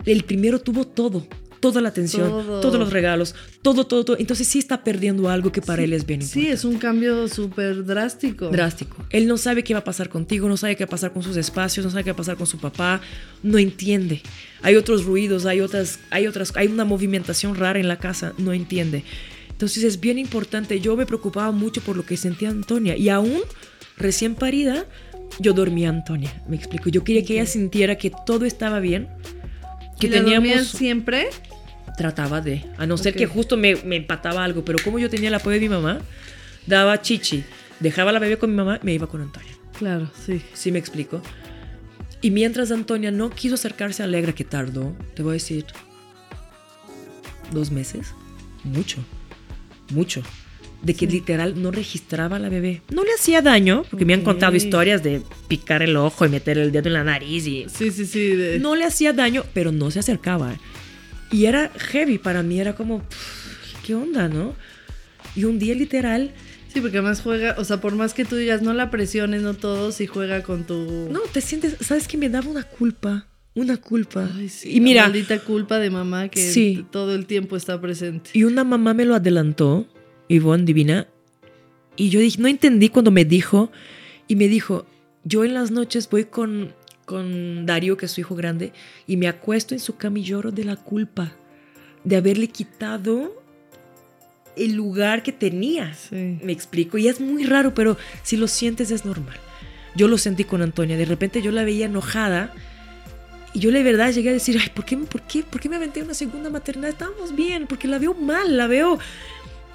El 0.06 0.26
primero 0.26 0.60
tuvo 0.60 0.86
todo, 0.86 1.26
toda 1.63 1.80
la 1.80 1.88
atención, 1.88 2.28
Todo. 2.28 2.60
todos 2.60 2.78
los 2.78 2.91
regalos, 2.91 3.36
todo, 3.62 3.88
todo, 3.88 4.04
todo. 4.04 4.17
Entonces 4.19 4.45
sí 4.49 4.60
está 4.60 4.84
perdiendo 4.84 5.30
algo 5.30 5.49
que 5.49 5.62
para 5.62 5.82
él 5.82 5.93
es 5.93 6.06
bien 6.06 6.21
importante. 6.21 6.45
Sí, 6.45 6.52
es 6.52 6.65
un 6.65 6.78
cambio 6.78 7.30
súper 7.30 7.86
drástico. 7.86 8.49
Drástico. 8.49 8.97
Él 9.12 9.28
no 9.28 9.38
sabe 9.38 9.63
qué 9.63 9.73
va 9.73 9.80
a 9.80 9.84
pasar 9.86 10.10
contigo, 10.10 10.49
no 10.49 10.58
sabe 10.58 10.76
qué 10.76 10.84
va 10.84 10.88
a 10.88 10.89
pasar 10.89 11.13
con 11.13 11.23
sus 11.23 11.38
espacios, 11.38 11.86
no 11.86 11.89
sabe 11.89 12.04
qué 12.04 12.10
va 12.10 12.15
a 12.15 12.17
pasar 12.17 12.36
con 12.36 12.47
su 12.47 12.58
papá, 12.58 12.99
no 13.43 13.58
entiende. 13.58 14.21
Hay 14.62 14.76
otros 14.76 15.06
ruidos, 15.06 15.45
hay 15.45 15.62
otras, 15.62 15.99
hay 16.10 16.28
otras, 16.28 16.52
hay 16.58 16.67
una 16.67 16.84
movimentación 16.84 17.56
rara 17.56 17.80
en 17.80 17.88
la 17.88 17.97
casa, 17.97 18.34
no 18.38 18.52
entiende. 18.52 19.06
Entonces 19.52 19.86
es 19.86 20.02
bien 20.02 20.19
importante. 20.19 20.82
Yo 20.82 20.97
me 20.97 21.06
preocupaba 21.06 21.54
mucho 21.54 21.80
por 21.80 21.95
lo 21.95 22.06
que 22.06 22.17
sentía 22.17 22.49
Antonia 22.49 22.97
y 22.97 23.08
aún 23.08 23.39
recién 23.95 24.36
parida, 24.36 24.86
yo 25.39 25.54
dormía 25.54 25.88
Antonia. 25.88 26.43
Me 26.49 26.58
explico. 26.58 26.89
Yo 26.89 27.06
quería 27.06 27.23
que 27.23 27.36
ella 27.36 27.45
sintiera 27.45 27.97
que 27.97 28.12
todo 28.26 28.43
estaba 28.43 28.82
bien, 28.82 29.08
que 29.97 30.08
¿Y 30.08 30.10
teníamos 30.10 30.67
siempre? 30.67 31.30
Trataba 31.97 32.41
de, 32.41 32.65
a 32.77 32.86
no 32.86 32.97
ser 32.97 33.13
Ok. 33.13 33.19
que 33.19 33.25
justo 33.27 33.58
me, 33.58 33.75
me 33.77 33.95
empataba 33.97 34.43
algo, 34.43 34.63
pero 34.65 34.79
como 34.84 34.99
yo 34.99 35.10
tenía 35.10 35.29
el 35.29 35.36
apoyo 35.36 35.56
de 35.56 35.62
mi 35.62 35.69
mamá, 35.69 35.99
daba 36.65 37.01
chichi, 37.01 37.43
dejaba 37.79 38.12
la 38.12 38.19
bebé 38.19 38.38
con 38.38 38.49
mi 38.51 38.56
mamá, 38.56 38.79
me 38.84 38.93
iba 38.93 39.08
con 39.08 39.21
Antonia. 39.21 39.51
Claro, 39.77 40.10
sí. 40.25 40.41
¿Sí 40.53 40.71
me 40.71 40.79
explico? 40.79 41.21
Y 42.21 42.32
mientras 42.32 42.71
Antonia 42.71 43.12
no 43.12 43.29
quiso 43.29 43.56
acercarse 43.56 44.01
a 44.01 44.06
Alegra, 44.06 44.34
que 44.34 44.43
tardó, 44.45 44.95
te 45.15 45.23
voy 45.23 45.32
a 45.32 45.34
decir, 45.34 45.65
dos 47.51 47.71
meses, 47.71 48.13
mucho, 48.63 49.03
mucho, 49.91 50.21
de 50.82 50.93
que 50.95 51.06
literal 51.08 51.62
no 51.62 51.71
registraba 51.71 52.38
a 52.38 52.39
la 52.39 52.49
bebé. 52.49 52.82
No 52.93 53.03
le 53.03 53.13
hacía 53.13 53.41
daño, 53.41 53.84
porque 53.89 54.06
me 54.06 54.13
han 54.13 54.21
contado 54.21 54.56
historias 54.56 55.01
de 55.03 55.21
picar 55.47 55.82
el 55.82 55.95
ojo 55.95 56.25
y 56.25 56.29
meter 56.29 56.58
el 56.58 56.71
dedo 56.71 56.88
en 56.88 56.93
la 56.93 57.03
nariz 57.03 57.47
y... 57.47 57.65
Sí, 57.69 57.91
sí, 57.91 58.06
sí. 58.06 58.36
de- 58.36 58.60
No 58.60 58.75
le 58.75 58.86
hacía 58.86 59.13
daño, 59.13 59.43
pero 59.53 59.71
no 59.71 59.91
se 59.91 59.99
acercaba. 59.99 60.56
Y 61.33 61.45
era 61.47 61.69
heavy 61.91 62.17
para 62.17 62.43
mí, 62.43 62.59
era 62.61 62.75
como, 62.75 62.99
"Pff, 63.01 63.83
¿qué 63.85 63.95
onda, 63.95 64.29
no? 64.29 64.53
Y 65.35 65.43
un 65.45 65.59
día 65.59 65.73
literal, 65.75 66.31
Sí, 66.73 66.81
porque 66.81 66.97
además 66.97 67.21
juega, 67.21 67.53
o 67.59 67.63
sea, 67.65 67.79
por 67.81 67.93
más 67.93 68.15
que 68.15 68.25
tú 68.25 68.35
digas 68.35 68.63
no 68.63 68.73
la 68.73 68.89
presiones, 68.89 69.43
no 69.43 69.53
todo, 69.53 69.91
si 69.91 70.07
juega 70.07 70.41
con 70.41 70.63
tu. 70.65 71.07
no, 71.11 71.19
te 71.31 71.39
sientes, 71.39 71.75
¿sabes 71.81 72.07
qué? 72.07 72.17
Me 72.17 72.29
daba 72.29 72.49
una 72.49 72.63
culpa, 72.63 73.27
una 73.53 73.77
culpa. 73.77 74.27
Ay, 74.35 74.49
sí, 74.49 74.69
y 74.69 74.75
la 74.79 74.83
mira, 74.83 75.01
maldita 75.03 75.37
culpa 75.39 75.77
de 75.77 75.91
mamá 75.91 76.29
que 76.29 76.51
Sí. 76.51 76.83
todo 76.91 77.13
el 77.13 77.27
tiempo 77.27 77.55
está 77.57 77.79
presente. 77.79 78.31
Y 78.33 78.43
una 78.45 78.63
mamá 78.63 78.95
me 78.95 79.05
lo 79.05 79.13
adelantó, 79.13 79.87
Ivonne 80.29 80.65
Divina, 80.65 81.07
y 81.95 82.09
yo 82.09 82.19
dije, 82.19 82.41
no 82.41 82.47
entendí 82.47 82.89
cuando 82.89 83.11
me 83.11 83.23
dijo, 83.23 83.71
y 84.27 84.35
me 84.35 84.47
dijo, 84.47 84.87
yo 85.25 85.43
en 85.43 85.53
las 85.53 85.69
noches 85.69 86.09
voy 86.09 86.23
con, 86.25 86.73
con 87.05 87.65
Darío, 87.65 87.97
que 87.97 88.05
es 88.05 88.11
su 88.11 88.21
hijo 88.21 88.35
grande, 88.35 88.71
y 89.07 89.17
me 89.17 89.27
acuesto 89.27 89.73
en 89.73 89.79
su 89.79 89.97
cama 89.97 90.19
y 90.19 90.23
lloro 90.23 90.51
de 90.51 90.63
la 90.63 90.75
culpa, 90.75 91.33
de 92.03 92.15
haberle 92.15 92.47
quitado 92.47 93.41
el 94.55 94.73
lugar 94.73 95.23
que 95.23 95.31
tenía. 95.31 95.93
Sí. 95.93 96.39
Me 96.43 96.51
explico, 96.51 96.97
y 96.97 97.07
es 97.07 97.19
muy 97.19 97.45
raro, 97.45 97.73
pero 97.73 97.97
si 98.23 98.37
lo 98.37 98.47
sientes 98.47 98.91
es 98.91 99.05
normal. 99.05 99.37
Yo 99.95 100.07
lo 100.07 100.17
sentí 100.17 100.43
con 100.43 100.61
Antonia, 100.61 100.97
de 100.97 101.05
repente 101.05 101.41
yo 101.41 101.51
la 101.51 101.63
veía 101.63 101.85
enojada. 101.85 102.53
Y 103.53 103.59
yo 103.59 103.71
de 103.71 103.83
verdad 103.83 104.11
llegué 104.11 104.29
a 104.29 104.33
decir, 104.33 104.57
ay, 104.59 104.69
¿por 104.73 104.83
qué, 104.83 104.97
por 104.97 105.21
qué, 105.21 105.43
por 105.43 105.61
qué 105.61 105.69
me 105.69 105.75
aventé 105.75 106.01
una 106.01 106.15
segunda 106.15 106.49
maternidad? 106.49 106.89
Estábamos 106.89 107.35
bien, 107.35 107.67
porque 107.67 107.87
la 107.87 107.99
veo 107.99 108.15
mal, 108.15 108.57
la 108.57 108.65
veo 108.65 108.97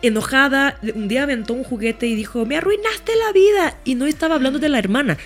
enojada. 0.03 0.79
Un 0.95 1.07
día 1.07 1.23
aventó 1.23 1.55
un 1.55 1.63
juguete 1.63 2.09
y 2.09 2.17
dijo, 2.17 2.45
me 2.45 2.57
arruinaste 2.57 3.13
la 3.15 3.33
vida. 3.33 3.79
Y 3.85 3.95
no 3.95 4.07
estaba 4.07 4.35
hablando 4.35 4.59
de 4.59 4.69
la 4.69 4.81
hermana, 4.81 5.17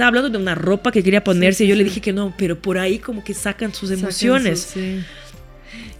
estaba 0.00 0.08
hablando 0.08 0.30
de 0.30 0.38
una 0.42 0.54
ropa 0.54 0.90
que 0.90 1.02
quería 1.02 1.22
ponerse. 1.22 1.58
Sí, 1.58 1.64
y 1.64 1.68
yo 1.68 1.76
le 1.76 1.84
dije 1.84 2.00
que 2.00 2.14
no, 2.14 2.32
pero 2.38 2.60
por 2.60 2.78
ahí 2.78 2.98
como 2.98 3.22
que 3.22 3.34
sacan 3.34 3.74
sus 3.74 3.90
emociones. 3.90 4.74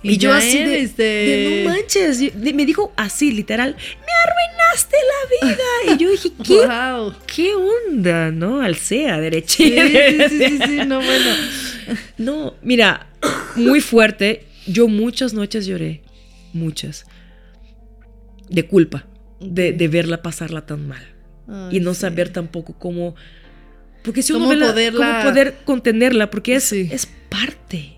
Y, 0.03 0.17
yo 0.17 0.33
así 0.33 0.59
de, 0.59 0.89
de, 0.89 1.63
no 1.65 1.71
manches. 1.71 2.35
Me 2.35 2.65
dijo 2.65 2.95
así, 2.97 3.31
literal, 3.31 3.77
me 3.77 4.13
arruinaste 4.25 4.97
la 5.43 5.49
vida. 5.49 5.95
Y 5.95 6.03
yo 6.03 6.11
dije, 6.11 6.31
¿qué, 6.43 6.67
Wow. 6.67 7.15
qué 7.27 7.53
onda? 7.55 8.31
¿No? 8.31 8.63
Alcea, 8.63 9.17
Sí, 9.17 9.21
derechita. 9.21 9.87
sí, 9.87 10.17
sí, 10.31 10.39
sí, 10.39 10.59
sí, 10.67 10.77
no, 10.87 10.97
bueno. 11.03 11.31
No, 12.17 12.55
mira, 12.63 13.07
muy 13.57 13.83
fuerte. 13.83 14.47
Yo 14.67 14.89
muchas 14.89 15.35
noches 15.35 15.67
lloré, 15.67 16.01
muchas, 16.55 17.05
de 18.49 18.67
culpa, 18.67 19.07
de, 19.41 19.73
verla 19.89 20.23
pasarla 20.23 20.65
tan 20.65 20.89
mal 20.89 21.03
Ay, 21.49 21.77
y 21.77 21.81
no 21.81 21.93
sí. 21.93 22.01
saber 22.01 22.31
tampoco 22.31 22.75
cómo, 22.79 23.15
porque 24.03 24.23
si 24.23 24.33
uno 24.33 24.47
Cómo 24.47 24.51
ve 24.51 24.57
la- 24.57 24.67
poderla- 24.73 25.07
cómo 25.21 25.23
poder 25.31 25.57
contenerla, 25.65 26.31
porque 26.31 26.55
es, 26.57 26.65
Sí. 26.65 26.89
es 26.91 27.07
parte. 27.29 27.97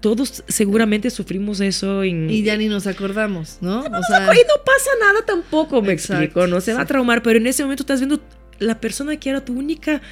Todos 0.00 0.44
seguramente 0.48 1.08
sufrimos 1.10 1.60
eso 1.60 2.02
en, 2.02 2.28
Y 2.28 2.42
ya 2.42 2.56
ni 2.58 2.68
nos 2.68 2.86
acordamos, 2.86 3.58
¿no? 3.62 3.80
O 3.80 3.86
y 3.86 4.02
sea, 4.04 4.20
no 4.20 4.64
pasa 4.64 4.90
nada 5.00 5.24
tampoco, 5.26 5.80
me 5.80 5.92
Exacto, 5.94 6.22
explico, 6.22 6.46
no 6.46 6.60
se 6.60 6.74
va 6.74 6.80
a 6.80 6.82
sí. 6.82 6.88
traumar, 6.88 7.22
pero 7.22 7.38
en 7.38 7.46
ese 7.46 7.62
momento 7.62 7.82
estás 7.84 8.00
viendo 8.00 8.20
la 8.58 8.80
persona 8.80 9.16
que 9.16 9.30
era 9.30 9.42
tu 9.44 9.54
única 9.54 10.02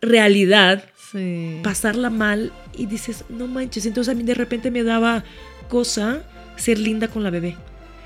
realidad 0.00 0.84
sí. 1.12 1.60
pasarla 1.62 2.10
mal 2.10 2.52
y 2.76 2.86
dices, 2.86 3.24
no 3.28 3.46
manches. 3.46 3.86
Entonces 3.86 4.12
a 4.12 4.16
mí 4.16 4.24
de 4.24 4.34
repente 4.34 4.70
me 4.70 4.82
daba 4.82 5.24
cosa 5.68 6.22
ser 6.56 6.78
linda 6.78 7.08
con 7.08 7.22
la 7.22 7.30
bebé. 7.30 7.56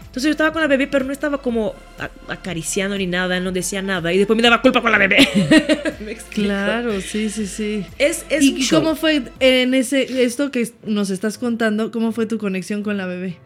Entonces 0.08 0.24
yo 0.24 0.30
estaba 0.30 0.52
con 0.52 0.62
la 0.62 0.68
bebé, 0.68 0.86
pero 0.86 1.04
no 1.04 1.12
estaba 1.12 1.38
como 1.40 1.74
acariciando 2.28 2.96
ni 2.98 3.06
nada, 3.06 3.38
no 3.40 3.52
decía 3.52 3.82
nada. 3.82 4.12
Y 4.12 4.18
después 4.18 4.36
me 4.36 4.42
daba 4.42 4.60
culpa 4.62 4.80
con 4.82 4.90
la 4.90 4.98
bebé. 4.98 5.18
¿Me? 6.04 6.16
Claro, 6.16 7.00
sí, 7.00 7.30
sí, 7.30 7.46
sí. 7.46 7.84
Es, 7.98 8.24
es 8.30 8.42
¿Y 8.42 8.62
show. 8.62 8.80
cómo 8.80 8.96
fue 8.96 9.22
en 9.38 9.74
ese 9.74 10.24
esto 10.24 10.50
que 10.50 10.68
nos 10.84 11.10
estás 11.10 11.38
contando? 11.38 11.92
¿Cómo 11.92 12.12
fue 12.12 12.26
tu 12.26 12.38
conexión 12.38 12.82
con 12.82 12.96
la 12.96 13.06
bebé? 13.06 13.36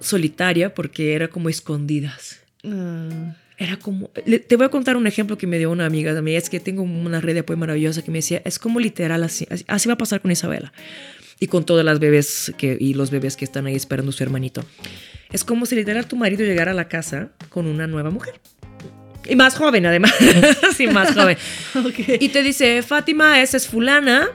solitaria 0.00 0.74
porque 0.74 1.14
era 1.14 1.28
como 1.28 1.48
escondidas. 1.48 2.40
Ah, 2.64 3.36
Era 3.58 3.76
como... 3.76 4.08
te 4.08 4.56
voy 4.56 4.66
a 4.66 4.70
contar 4.70 4.96
un 4.96 5.06
ejemplo 5.06 5.36
que 5.36 5.46
me 5.46 5.58
dio 5.58 5.70
una 5.70 5.84
amiga 5.86 6.14
de 6.14 6.22
mí. 6.22 6.34
Es 6.34 6.48
que 6.48 6.60
tengo 6.60 6.82
una 6.82 7.20
red 7.20 7.34
de 7.34 7.40
apoyo 7.40 7.58
maravillosa 7.58 8.02
que 8.02 8.10
me 8.10 8.18
decía, 8.18 8.40
es 8.44 8.58
como 8.58 8.80
literal. 8.80 9.22
Así, 9.22 9.46
así 9.66 9.88
va 9.88 9.94
a 9.94 9.98
pasar 9.98 10.22
con 10.22 10.30
Isabela. 10.30 10.72
Y 11.40 11.48
con 11.48 11.64
todas 11.64 11.84
las 11.84 11.98
bebés 11.98 12.52
que, 12.56 12.76
y 12.78 12.94
los 12.94 13.10
bebés 13.10 13.36
que 13.36 13.44
están 13.44 13.66
ahí 13.66 13.74
esperando 13.74 14.12
su 14.12 14.22
hermanito. 14.22 14.62
Es 15.32 15.42
como 15.42 15.66
si 15.66 15.74
literal 15.74 16.06
tu 16.06 16.16
marido 16.16 16.44
llegara 16.44 16.72
a 16.72 16.74
la 16.74 16.88
casa 16.88 17.30
con 17.48 17.66
una 17.66 17.86
nueva 17.86 18.10
mujer. 18.10 18.40
Y 19.26 19.36
más 19.36 19.56
joven, 19.56 19.86
además. 19.86 20.12
sí, 20.76 20.86
más 20.86 21.14
joven. 21.14 21.36
ok. 21.74 22.20
Y 22.20 22.28
te 22.28 22.42
dice, 22.42 22.82
Fátima, 22.82 23.40
esa 23.40 23.56
es 23.56 23.66
fulana, 23.68 24.28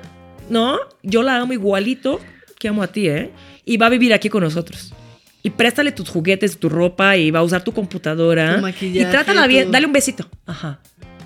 ¿no? 0.49 0.79
Yo 1.03 1.21
la 1.21 1.37
amo 1.37 1.53
igualito 1.53 2.19
que 2.57 2.69
amo 2.69 2.81
a 2.81 2.87
ti, 2.87 3.07
¿eh? 3.07 3.31
Y 3.65 3.77
va 3.77 3.87
a 3.87 3.89
vivir 3.89 4.13
aquí 4.13 4.29
con 4.29 4.43
nosotros. 4.43 4.93
Y 5.43 5.51
préstale 5.51 5.91
tus 5.91 6.09
juguetes, 6.09 6.57
tu 6.57 6.69
ropa 6.69 7.17
y 7.17 7.29
va 7.29 7.39
a 7.39 7.43
usar 7.43 7.63
tu 7.63 7.71
computadora. 7.71 8.55
Tu 8.55 8.61
maquillaje, 8.61 9.07
y 9.07 9.11
trátala 9.11 9.45
bien, 9.47 9.71
dale 9.71 9.85
un 9.85 9.93
besito. 9.93 10.27
Ajá. 10.45 10.79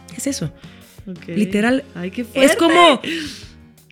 ¿Qué 0.09 0.17
es 0.17 0.27
eso? 0.27 0.51
ok. 1.07 1.27
Literal, 1.27 1.83
Ay, 1.95 2.11
qué 2.11 2.23
fuerte. 2.23 2.51
Es 2.51 2.57
como, 2.57 3.01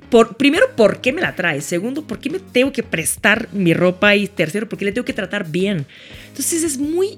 por, 0.09 0.37
primero, 0.37 0.65
¿por 0.75 1.01
qué 1.01 1.11
me 1.13 1.21
la 1.21 1.35
traes? 1.35 1.65
Segundo, 1.65 2.03
¿por 2.05 2.19
qué 2.19 2.29
me 2.29 2.39
tengo 2.39 2.71
que 2.71 2.83
prestar 2.83 3.49
mi 3.51 3.73
ropa? 3.73 4.15
Y 4.15 4.27
tercero, 4.27 4.67
¿por 4.69 4.79
qué 4.79 4.85
le 4.85 4.91
tengo 4.91 5.05
que 5.05 5.13
tratar 5.13 5.49
bien? 5.49 5.85
Entonces 6.29 6.63
es 6.63 6.77
muy 6.77 7.17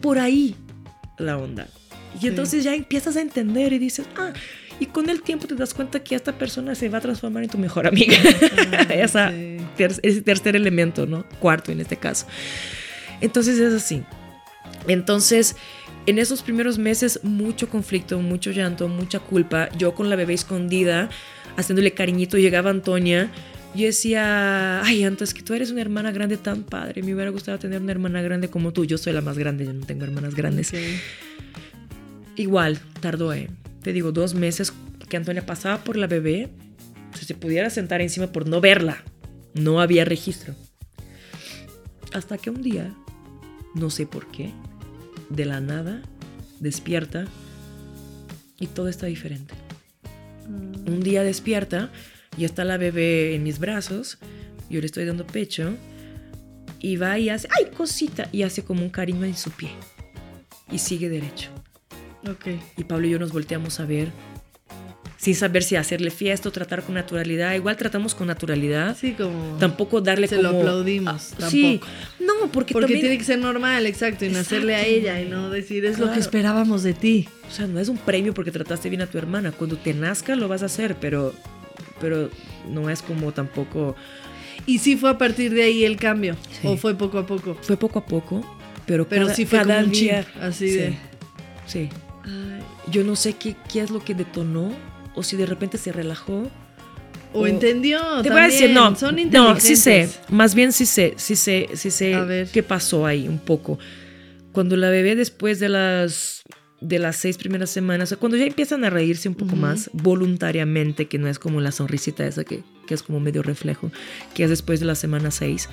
por 0.00 0.18
ahí 0.18 0.54
la 1.18 1.38
onda. 1.38 1.68
Y 2.16 2.20
Sí. 2.20 2.26
entonces 2.28 2.64
ya 2.64 2.74
empiezas 2.74 3.16
a 3.16 3.20
entender 3.20 3.72
y 3.72 3.78
dices, 3.78 4.06
ah, 4.18 4.32
y 4.78 4.86
con 4.86 5.08
el 5.08 5.22
tiempo 5.22 5.46
te 5.46 5.54
das 5.54 5.72
cuenta 5.72 6.00
que 6.04 6.14
esta 6.14 6.32
persona 6.36 6.74
se 6.74 6.88
va 6.90 6.98
a 6.98 7.00
transformar 7.00 7.42
en 7.44 7.48
tu 7.50 7.56
mejor 7.58 7.86
amiga. 7.86 8.14
Ah, 8.72 8.82
Esa, 8.94 9.30
sí. 9.30 9.56
ter- 9.76 9.98
ese 10.02 10.20
tercer 10.22 10.54
elemento, 10.56 11.06
¿no? 11.06 11.24
Cuarto 11.40 11.72
en 11.72 11.80
este 11.80 11.96
caso. 11.96 12.26
Entonces 13.22 13.58
es 13.58 13.72
así. 13.72 14.02
Entonces, 14.88 15.56
en 16.06 16.18
esos 16.18 16.42
primeros 16.42 16.78
meses, 16.78 17.20
mucho 17.22 17.68
conflicto, 17.68 18.18
mucho 18.20 18.50
llanto, 18.50 18.88
mucha 18.88 19.18
culpa. 19.18 19.68
Yo 19.76 19.94
con 19.94 20.10
la 20.10 20.16
bebé 20.16 20.34
escondida, 20.34 21.08
haciéndole 21.56 21.92
cariñito, 21.92 22.38
llegaba 22.38 22.70
Antonia. 22.70 23.30
Yo 23.74 23.86
decía, 23.86 24.82
ay, 24.82 25.04
antes 25.04 25.34
que 25.34 25.42
tú 25.42 25.52
eres 25.52 25.70
una 25.70 25.82
hermana 25.82 26.10
grande 26.10 26.36
tan 26.36 26.62
padre, 26.62 27.02
me 27.02 27.14
hubiera 27.14 27.30
gustado 27.30 27.58
tener 27.58 27.82
una 27.82 27.92
hermana 27.92 28.22
grande 28.22 28.48
como 28.48 28.72
tú. 28.72 28.84
Yo 28.84 28.96
soy 28.96 29.12
la 29.12 29.20
más 29.20 29.36
grande, 29.36 29.66
yo 29.66 29.72
no 29.72 29.84
tengo 29.84 30.04
hermanas 30.04 30.34
grandes. 30.34 30.72
Igual, 32.36 32.78
tardó, 33.00 33.32
eh, 33.32 33.50
te 33.82 33.92
digo, 33.92 34.12
dos 34.12 34.34
meses 34.34 34.72
que 35.08 35.16
Antonia 35.16 35.44
pasaba 35.44 35.84
por 35.84 35.96
la 35.96 36.06
bebé. 36.06 36.48
Si 37.14 37.24
se 37.24 37.34
pudiera 37.34 37.70
sentar 37.70 38.00
encima 38.00 38.28
por 38.28 38.48
no 38.48 38.60
verla, 38.60 39.02
no 39.54 39.80
había 39.80 40.04
registro. 40.04 40.54
Hasta 42.12 42.38
que 42.38 42.50
un 42.50 42.62
día, 42.62 42.94
no 43.74 43.90
sé 43.90 44.06
por 44.06 44.26
qué, 44.30 44.52
de 45.28 45.44
la 45.44 45.60
nada, 45.60 46.02
despierta 46.60 47.26
y 48.58 48.68
todo 48.68 48.88
está 48.88 49.06
diferente. 49.06 49.54
Un 50.46 51.00
día 51.02 51.22
despierta 51.22 51.90
y 52.36 52.44
está 52.44 52.64
la 52.64 52.76
bebé 52.76 53.34
en 53.34 53.42
mis 53.42 53.58
brazos, 53.58 54.18
yo 54.70 54.80
le 54.80 54.86
estoy 54.86 55.04
dando 55.04 55.26
pecho 55.26 55.74
y 56.80 56.96
va 56.96 57.18
y 57.18 57.30
hace, 57.30 57.48
¡ay, 57.56 57.70
cosita! 57.76 58.28
Y 58.32 58.42
hace 58.42 58.64
como 58.64 58.82
un 58.82 58.90
cariño 58.90 59.24
en 59.24 59.36
su 59.36 59.50
pie 59.50 59.70
y 60.70 60.78
sigue 60.78 61.08
derecho. 61.08 61.50
Ok. 62.28 62.48
Y 62.76 62.84
Pablo 62.84 63.06
y 63.06 63.10
yo 63.10 63.18
nos 63.18 63.32
volteamos 63.32 63.80
a 63.80 63.86
ver 63.86 64.10
sin 65.16 65.34
saber 65.34 65.62
si 65.62 65.76
hacerle 65.76 66.10
fiesta 66.10 66.48
o 66.48 66.52
tratar 66.52 66.82
con 66.82 66.94
naturalidad. 66.94 67.54
Igual 67.54 67.76
tratamos 67.76 68.14
con 68.14 68.26
naturalidad. 68.26 68.96
Sí, 69.00 69.12
como. 69.12 69.56
Tampoco 69.58 70.00
darle 70.00 70.28
Se 70.28 70.36
como... 70.36 70.52
lo 70.52 70.58
aplaudimos. 70.58 71.32
Ah, 71.40 71.48
Sí, 71.50 71.80
tampoco. 71.80 71.92
no, 72.20 72.52
porque, 72.52 72.72
Porque 72.72 72.86
también... 72.86 73.00
tiene 73.00 73.18
que 73.18 73.24
ser 73.24 73.38
normal, 73.38 73.86
exacto, 73.86 74.24
y 74.24 74.28
nacerle 74.28 74.74
a 74.74 74.84
ella 74.84 75.20
y 75.20 75.28
no 75.28 75.50
decir 75.50 75.84
es 75.84 75.98
lo 75.98 76.12
que 76.12 76.18
esperábamos 76.18 76.82
de 76.82 76.92
ti. 76.94 77.28
O 77.48 77.50
sea, 77.50 77.66
no 77.66 77.80
es 77.80 77.88
un 77.88 77.96
premio 77.98 78.34
porque 78.34 78.50
trataste 78.50 78.88
bien 78.90 79.02
a 79.02 79.06
tu 79.06 79.18
hermana. 79.18 79.52
Cuando 79.52 79.76
te 79.76 79.94
nazca 79.94 80.36
lo 80.36 80.48
vas 80.48 80.62
a 80.62 80.66
hacer, 80.66 80.96
pero, 81.00 81.32
pero 82.00 82.30
no 82.70 82.90
es 82.90 83.02
como 83.02 83.32
tampoco... 83.32 83.96
Y 84.66 84.78
sí 84.78 84.96
fue 84.96 85.10
a 85.10 85.18
partir 85.18 85.54
de 85.54 85.62
ahí 85.62 85.84
el 85.84 85.96
cambio. 85.96 86.36
Sí. 86.60 86.66
O 86.66 86.76
fue 86.76 86.94
poco 86.96 87.18
a 87.18 87.26
poco. 87.26 87.56
Fue 87.62 87.76
poco 87.76 88.00
a 88.00 88.04
poco, 88.06 88.40
pero, 88.84 89.06
Pero 89.08 89.26
cada, 89.26 89.34
sí 89.34 89.46
fue 89.46 89.58
cada 89.60 89.76
como 89.76 89.86
un 89.86 89.92
día... 89.92 90.24
chip, 90.24 90.42
así 90.42 90.68
sí, 90.70 90.76
de. 90.76 90.98
Sí. 91.66 91.88
Ay. 92.24 92.60
Yo 92.90 93.04
no 93.04 93.14
sé 93.16 93.34
qué, 93.34 93.54
qué 93.72 93.80
es 93.80 93.90
lo 93.90 94.02
que 94.02 94.14
detonó 94.14 94.72
o 95.16 95.22
si 95.22 95.36
de 95.36 95.46
repente 95.46 95.78
se 95.78 95.90
relajó. 95.92 96.48
O, 97.32 97.40
O- 97.40 97.46
entendió. 97.46 97.98
Te 98.22 98.30
voy 98.30 98.40
a 98.40 98.44
decir, 98.44 98.70
no, 98.70 98.94
también, 98.94 99.30
Son 99.32 99.44
no, 99.54 99.60
sí 99.60 99.74
sé, 99.76 100.08
más 100.30 100.54
bien 100.54 100.72
sí 100.72 100.86
sé, 100.86 101.14
sí 101.16 101.34
sé, 101.36 101.68
sí 101.74 101.90
sé 101.90 102.14
A 102.14 102.24
ver. 102.24 102.48
qué 102.50 102.62
pasó 102.62 103.04
ahí 103.06 103.26
un 103.28 103.38
poco. 103.38 103.78
cuando 104.52 104.76
la 104.76 104.88
bebé 104.88 105.16
después 105.16 105.58
de 105.60 105.68
las 105.68 106.42
de 106.80 106.98
las 106.98 107.16
seis 107.16 107.36
primeras 107.36 107.68
semanas, 107.70 108.08
o 108.08 108.10
sea, 108.10 108.18
cuando 108.18 108.36
ya 108.38 108.44
empiezan 108.46 108.84
a 108.84 108.90
reírse 108.90 109.28
un 109.28 109.34
poco 109.34 109.52
Ujú. 109.52 109.62
más 109.62 109.90
voluntariamente, 109.92 111.08
que 111.08 111.18
no 111.18 111.26
es 111.28 111.38
como 111.38 111.60
la 111.60 111.72
sonrisita 111.72 112.26
esa 112.26 112.44
que, 112.44 112.62
que 112.86 112.94
es 112.94 113.02
como 113.02 113.18
medio 113.20 113.42
reflejo, 113.42 113.90
que 114.34 114.44
es 114.44 114.50
después 114.50 114.78
de 114.80 114.86
la 114.86 114.94
semana 114.94 115.30
seis, 115.30 115.68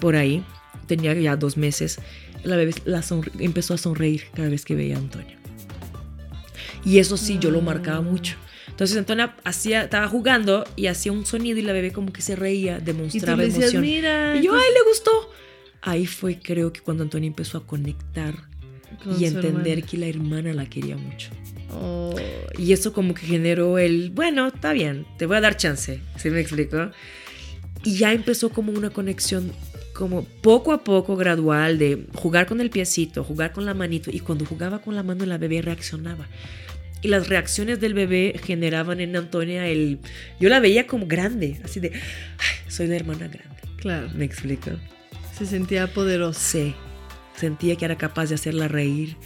por 0.00 0.16
ahí, 0.16 0.42
tenía 0.86 1.14
ya 1.14 1.36
dos 1.36 1.56
meses, 1.56 1.98
la 2.44 2.56
bebé 2.56 2.74
la 2.86 3.02
empezó 3.38 3.74
a 3.74 3.78
sonreír 3.78 4.24
cada 4.34 4.48
vez 4.48 4.64
que 4.64 4.74
veía 4.74 4.96
a 4.96 4.98
Antonio. 4.98 5.36
Y 6.84 6.98
eso 6.98 7.16
sí, 7.16 7.38
yo 7.40 7.50
lo 7.50 7.60
marcaba 7.60 8.00
mucho. 8.00 8.36
Entonces 8.72 8.96
Antonia 8.96 9.36
hacía, 9.44 9.84
estaba 9.84 10.08
jugando 10.08 10.64
y 10.76 10.86
hacía 10.88 11.12
un 11.12 11.24
sonido 11.24 11.58
y 11.58 11.62
la 11.62 11.72
bebé 11.72 11.92
como 11.92 12.12
que 12.12 12.20
se 12.22 12.34
reía, 12.36 12.76
Y 12.76 12.80
tú 12.80 12.84
demostraba 12.86 13.36
le 13.38 13.44
decías, 13.46 13.74
emoción. 13.74 13.82
mira. 13.82 14.36
Y 14.36 14.42
yo, 14.42 14.54
ay, 14.54 14.60
le 14.74 14.88
gustó. 14.88 15.10
Ahí 15.82 16.06
fue, 16.06 16.38
creo 16.38 16.72
que 16.72 16.80
cuando 16.80 17.02
Antonia 17.04 17.26
empezó 17.28 17.58
a 17.58 17.66
conectar 17.66 18.34
con 19.04 19.20
y 19.20 19.24
entender 19.26 19.78
hermana. 19.78 19.86
que 19.90 19.98
la 19.98 20.06
hermana 20.06 20.52
la 20.52 20.66
quería 20.66 20.96
mucho. 20.96 21.30
Oh, 21.74 22.14
Y 22.58 22.72
eso 22.72 22.92
como 22.92 23.14
que 23.14 23.26
generó 23.26 23.78
el, 23.78 24.10
bueno, 24.10 24.48
está 24.48 24.72
bien, 24.72 25.06
te 25.16 25.26
voy 25.26 25.36
a 25.36 25.40
dar 25.40 25.56
chance, 25.56 26.00
¿sí 26.16 26.30
me 26.30 26.40
explico? 26.40 26.90
Y 27.84 27.96
ya 27.96 28.12
empezó 28.12 28.50
como 28.50 28.72
una 28.72 28.90
conexión 28.90 29.52
como 29.94 30.24
poco 30.24 30.72
a 30.72 30.84
poco 30.84 31.16
gradual 31.16 31.78
de 31.78 32.06
jugar 32.14 32.46
con 32.46 32.60
el 32.60 32.70
piecito, 32.70 33.24
jugar 33.24 33.52
con 33.52 33.64
la 33.66 33.74
manito 33.74 34.10
y 34.12 34.20
cuando 34.20 34.44
jugaba 34.46 34.80
con 34.80 34.94
la 34.94 35.02
mano 35.02 35.24
la 35.26 35.36
bebé 35.38 35.62
reaccionaba. 35.62 36.28
Y 37.02 37.08
las 37.08 37.28
reacciones 37.28 37.80
del 37.80 37.94
bebé 37.94 38.34
generaban 38.44 39.00
en 39.00 39.16
Antonia 39.16 39.66
el... 39.66 39.98
Yo 40.40 40.48
la 40.48 40.60
veía 40.60 40.86
como 40.86 41.06
grande, 41.06 41.60
así 41.64 41.80
de, 41.80 41.90
"Ay, 41.92 42.70
soy 42.70 42.86
la 42.86 42.96
hermana 42.96 43.26
grande. 43.28 43.60
claro. 43.80 44.08
¿Me 44.14 44.24
explico? 44.24 44.70
Se 45.36 45.44
sentía 45.46 45.88
poderosa. 45.88 46.38
Sí, 46.40 46.74
sentía 47.36 47.74
que 47.76 47.84
era 47.84 47.98
capaz 47.98 48.26
de 48.28 48.36
hacerla 48.36 48.68
reír. 48.68 49.16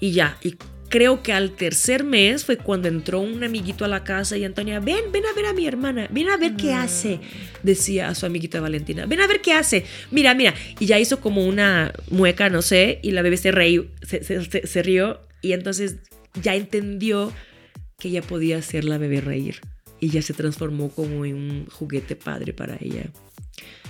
Y 0.00 0.10
ya, 0.12 0.36
y 0.42 0.56
creo 0.88 1.22
que 1.22 1.32
al 1.32 1.52
tercer 1.52 2.02
mes 2.02 2.44
fue 2.44 2.56
cuando 2.56 2.88
entró 2.88 3.20
un 3.20 3.44
amiguito 3.44 3.84
a 3.84 3.88
la 3.88 4.02
casa 4.02 4.36
y 4.36 4.44
Antonia, 4.44 4.80
ven, 4.80 5.12
ven 5.12 5.22
a 5.24 5.32
ver 5.36 5.46
a 5.46 5.52
mi 5.52 5.66
hermana, 5.68 6.08
ven 6.10 6.28
a 6.30 6.36
ver 6.36 6.56
qué 6.56 6.72
hace, 6.72 7.20
decía 7.62 8.08
a 8.08 8.16
su 8.16 8.26
amiguita 8.26 8.60
Valentina, 8.60 9.06
ven 9.06 9.20
a 9.20 9.28
ver 9.28 9.40
qué 9.40 9.52
hace, 9.52 9.84
mira, 10.10 10.34
mira. 10.34 10.52
Y 10.80 10.86
ya 10.86 10.98
hizo 10.98 11.20
como 11.20 11.46
una 11.46 11.92
mueca, 12.10 12.48
no 12.48 12.60
sé, 12.62 12.98
y 13.04 13.12
la 13.12 13.22
bebé 13.22 13.36
se 13.36 13.52
reí, 13.52 13.88
se, 14.02 14.24
se- 14.24 14.44
se- 14.44 14.66
se 14.66 14.82
rió 14.82 15.20
y 15.42 15.52
entonces 15.52 15.96
ya 16.42 16.54
entendió 16.54 17.32
que 17.98 18.08
ella 18.08 18.22
podía 18.22 18.58
hacer 18.58 18.84
la 18.84 18.98
bebé 18.98 19.20
reír. 19.20 19.60
Y 20.00 20.08
ya 20.10 20.22
se 20.22 20.32
transformó 20.32 20.90
como 20.90 21.24
en 21.26 21.34
un 21.34 21.66
juguete 21.66 22.16
padre 22.16 22.52
para 22.54 22.76
ella. 22.80 23.04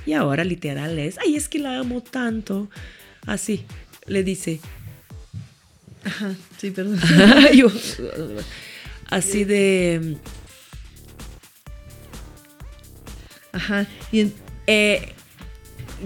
Y 0.07 0.12
ahora 0.14 0.42
literal 0.44 0.98
es, 0.98 1.18
ay, 1.18 1.37
es 1.37 1.48
que 1.48 1.59
la 1.61 1.79
amo 1.79 2.03
tanto. 2.03 2.68
Así, 3.26 3.64
le 4.07 4.24
dice. 4.24 4.59
Ajá, 6.03 6.35
sí, 6.59 6.70
perdón. 6.70 6.98
Yo- 7.55 7.70
así 9.11 9.44
de... 9.44 10.16
Ajá. 13.53 13.87
Y 14.12 14.20
en- 14.20 14.35
eh, 14.66 15.12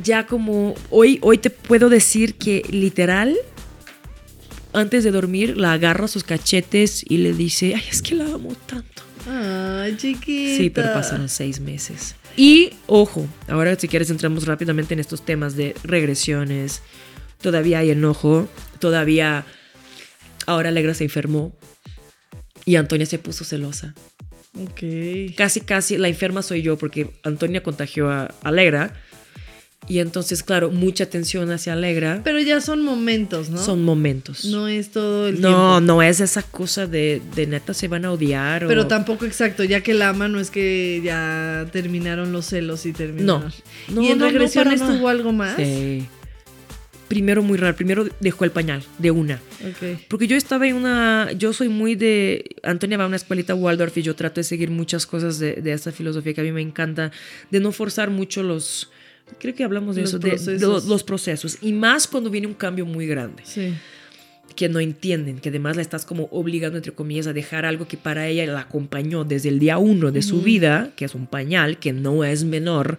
ya 0.02 0.26
como 0.26 0.74
hoy, 0.90 1.18
hoy 1.22 1.38
te 1.38 1.50
puedo 1.50 1.88
decir 1.88 2.34
que 2.34 2.62
literal, 2.70 3.36
antes 4.74 5.04
de 5.04 5.10
dormir, 5.10 5.56
la 5.56 5.72
agarra 5.72 6.04
a 6.04 6.08
sus 6.08 6.24
cachetes 6.24 7.04
y 7.08 7.18
le 7.18 7.32
dice, 7.32 7.74
ay, 7.74 7.84
es 7.90 8.02
que 8.02 8.14
la 8.14 8.24
amo 8.26 8.54
tanto. 8.66 9.02
Ay, 9.28 9.96
chiquita. 9.96 10.56
Sí, 10.56 10.70
pero 10.70 10.92
pasaron 10.92 11.28
seis 11.28 11.60
meses. 11.60 12.16
Y 12.36 12.72
ojo, 12.86 13.26
ahora 13.48 13.76
si 13.76 13.88
quieres 13.88 14.10
entramos 14.10 14.46
rápidamente 14.46 14.94
en 14.94 15.00
estos 15.00 15.24
temas 15.24 15.56
de 15.56 15.74
regresiones. 15.84 16.82
Todavía 17.40 17.78
hay 17.78 17.90
enojo, 17.90 18.48
todavía 18.80 19.46
ahora 20.46 20.70
Alegra 20.70 20.94
se 20.94 21.04
enfermó 21.04 21.56
y 22.64 22.76
Antonia 22.76 23.06
se 23.06 23.18
puso 23.18 23.44
celosa. 23.44 23.94
Ok. 24.60 25.34
Casi, 25.36 25.60
casi 25.60 25.96
la 25.98 26.08
enferma 26.08 26.42
soy 26.42 26.62
yo 26.62 26.76
porque 26.78 27.10
Antonia 27.22 27.62
contagió 27.62 28.10
a 28.10 28.34
Alegra 28.42 28.94
y 29.88 29.98
entonces, 29.98 30.42
claro, 30.42 30.70
mucha 30.70 31.04
atención 31.04 31.50
hacia 31.50 31.74
Alegra. 31.74 32.20
Pero 32.24 32.38
ya 32.40 32.60
son 32.60 32.82
momentos, 32.82 33.50
¿no? 33.50 33.58
Son 33.58 33.82
momentos. 33.82 34.44
No 34.46 34.66
es 34.68 34.90
todo 34.90 35.28
el 35.28 35.40
no, 35.40 35.48
tiempo. 35.48 35.80
no 35.80 36.02
es 36.02 36.20
esa 36.20 36.42
cosa 36.42 36.86
de, 36.86 37.20
de 37.34 37.46
neta 37.46 37.74
se 37.74 37.88
van 37.88 38.04
a 38.04 38.12
odiar. 38.12 38.64
o- 38.64 38.68
Pero 38.68 38.86
tampoco 38.86 39.24
exacto, 39.26 39.62
ya 39.64 39.80
que 39.82 39.94
la 39.94 40.08
ama 40.10 40.28
no 40.28 40.40
es 40.40 40.50
que 40.50 41.00
ya 41.04 41.66
terminaron 41.72 42.32
los 42.32 42.46
celos 42.46 42.86
y 42.86 42.92
terminaron. 42.92 43.52
No, 43.88 44.02
¿Y 44.02 44.08
en 44.08 44.18
no, 44.18 44.24
no, 44.26 44.30
regresiones 44.30 44.80
para 44.80 44.86
nada. 44.90 44.98
tuvo 44.98 45.08
algo 45.08 45.32
más? 45.32 45.56
Sí. 45.56 46.06
Primero 47.08 47.42
muy 47.42 47.58
raro, 47.58 47.76
primero 47.76 48.08
dejó 48.18 48.44
el 48.44 48.50
pañal 48.50 48.82
de 48.98 49.10
una. 49.10 49.34
Ok. 49.60 50.00
Porque 50.08 50.26
yo 50.26 50.36
estaba 50.36 50.66
en 50.66 50.74
una, 50.74 51.30
yo 51.32 51.52
soy 51.52 51.68
muy 51.68 51.94
de, 51.94 52.56
Antonia 52.62 52.96
va 52.96 53.04
a 53.04 53.06
una 53.06 53.16
escuelita 53.16 53.54
Waldorf 53.54 53.96
y 53.98 54.02
yo 54.02 54.16
trato 54.16 54.40
de 54.40 54.44
seguir 54.44 54.70
muchas 54.70 55.06
cosas 55.06 55.38
de, 55.38 55.52
de 55.56 55.72
esa 55.74 55.92
filosofía 55.92 56.32
que 56.32 56.40
a 56.40 56.44
mí 56.44 56.50
me 56.50 56.62
encanta, 56.62 57.12
de 57.50 57.60
no 57.60 57.72
forzar 57.72 58.10
mucho 58.10 58.42
los, 58.42 58.90
creo 59.38 59.54
que 59.54 59.64
hablamos 59.64 59.96
de 59.96 60.02
Los 60.02 60.10
eso, 60.10 60.18
de- 60.18 60.30
de, 60.30 60.36
procesos. 60.36 60.60
los, 60.62 60.84
los 60.86 61.02
procesos. 61.04 61.58
Y 61.62 61.72
más 61.72 62.06
cuando 62.06 62.30
viene 62.30 62.46
un 62.46 62.54
cambio 62.54 62.86
muy 62.86 63.06
grande, 63.06 63.42
Sí. 63.44 63.74
que 64.56 64.68
no 64.68 64.78
entienden, 64.80 65.38
que 65.40 65.48
además 65.48 65.76
la 65.76 65.82
estás 65.82 66.04
como 66.04 66.28
obligando, 66.30 66.76
entre 66.76 66.92
comillas, 66.92 67.26
a 67.26 67.32
dejar 67.32 67.64
algo 67.64 67.88
que 67.88 67.96
para 67.96 68.28
ella 68.28 68.46
la 68.46 68.60
acompañó 68.60 69.24
desde 69.24 69.48
el 69.48 69.58
día 69.58 69.78
uno 69.78 70.12
de 70.12 70.22
su 70.22 70.36
Ujú. 70.36 70.44
vida, 70.44 70.90
que 70.96 71.04
es 71.06 71.14
un 71.14 71.26
pañal, 71.26 71.78
que 71.78 71.92
no 71.92 72.22
es 72.24 72.44
menor, 72.44 72.98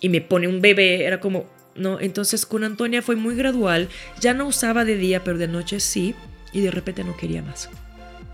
y 0.00 0.08
me 0.10 0.20
pone 0.20 0.46
un 0.46 0.60
bebé, 0.60 1.04
era 1.04 1.18
como, 1.18 1.48
no, 1.74 1.98
entonces 2.00 2.46
con 2.46 2.62
Antonia 2.62 3.02
fue 3.02 3.16
muy 3.16 3.34
gradual, 3.34 3.88
ya 4.20 4.32
no 4.34 4.46
usaba 4.46 4.84
de 4.84 4.96
día, 4.96 5.24
pero 5.24 5.38
de 5.38 5.48
noche 5.48 5.80
sí, 5.80 6.14
y 6.52 6.60
de 6.60 6.70
repente 6.70 7.02
no 7.02 7.16
quería 7.16 7.42
más. 7.42 7.68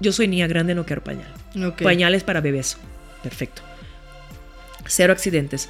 Yo 0.01 0.13
soy 0.13 0.29
niña 0.29 0.47
grande, 0.47 0.75
no 0.75 0.85
quiero 0.85 1.03
pañal. 1.03 1.33
Ok. 1.65 1.81
Pañales 1.83 2.23
para 2.23 2.41
bebés. 2.43 2.77
Perfecto. 3.23 3.63
Cero 4.87 5.13
accidentes. 5.15 5.69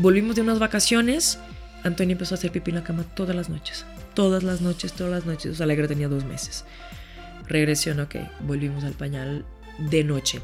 Volvimos 0.00 0.34
de 0.34 0.40
unas 0.40 0.58
vacaciones. 0.58 1.38
Antonia 1.84 2.12
empezó 2.12 2.34
a 2.34 2.38
hacer 2.38 2.50
pipí 2.50 2.70
en 2.70 2.76
la 2.76 2.84
cama 2.84 3.04
todas 3.14 3.36
las 3.36 3.50
noches. 3.50 3.84
Todas 4.14 4.42
las 4.42 4.62
noches, 4.62 4.94
todas 4.94 5.12
las 5.12 5.26
noches. 5.26 5.52
O 5.52 5.54
sea, 5.54 5.64
Alegra 5.64 5.86
tenía 5.86 6.08
dos 6.08 6.24
meses. 6.24 6.64
Regresión, 7.46 8.00
ok. 8.00 8.16
Volvimos 8.40 8.82
al 8.84 8.94
pañal 8.94 9.44
de 9.78 10.02
noche. 10.02 10.40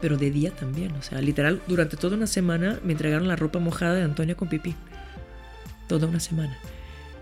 Pero 0.00 0.16
de 0.16 0.32
día 0.32 0.50
también. 0.50 0.90
O 0.92 1.02
sea, 1.02 1.20
literal, 1.20 1.62
durante 1.68 1.96
toda 1.96 2.16
una 2.16 2.26
semana 2.26 2.80
me 2.82 2.90
entregaron 2.92 3.28
la 3.28 3.36
ropa 3.36 3.60
mojada 3.60 3.94
de 3.94 4.02
Antonia 4.02 4.34
con 4.34 4.48
pipí. 4.48 4.74
Toda 5.86 6.08
una 6.08 6.18
semana. 6.18 6.58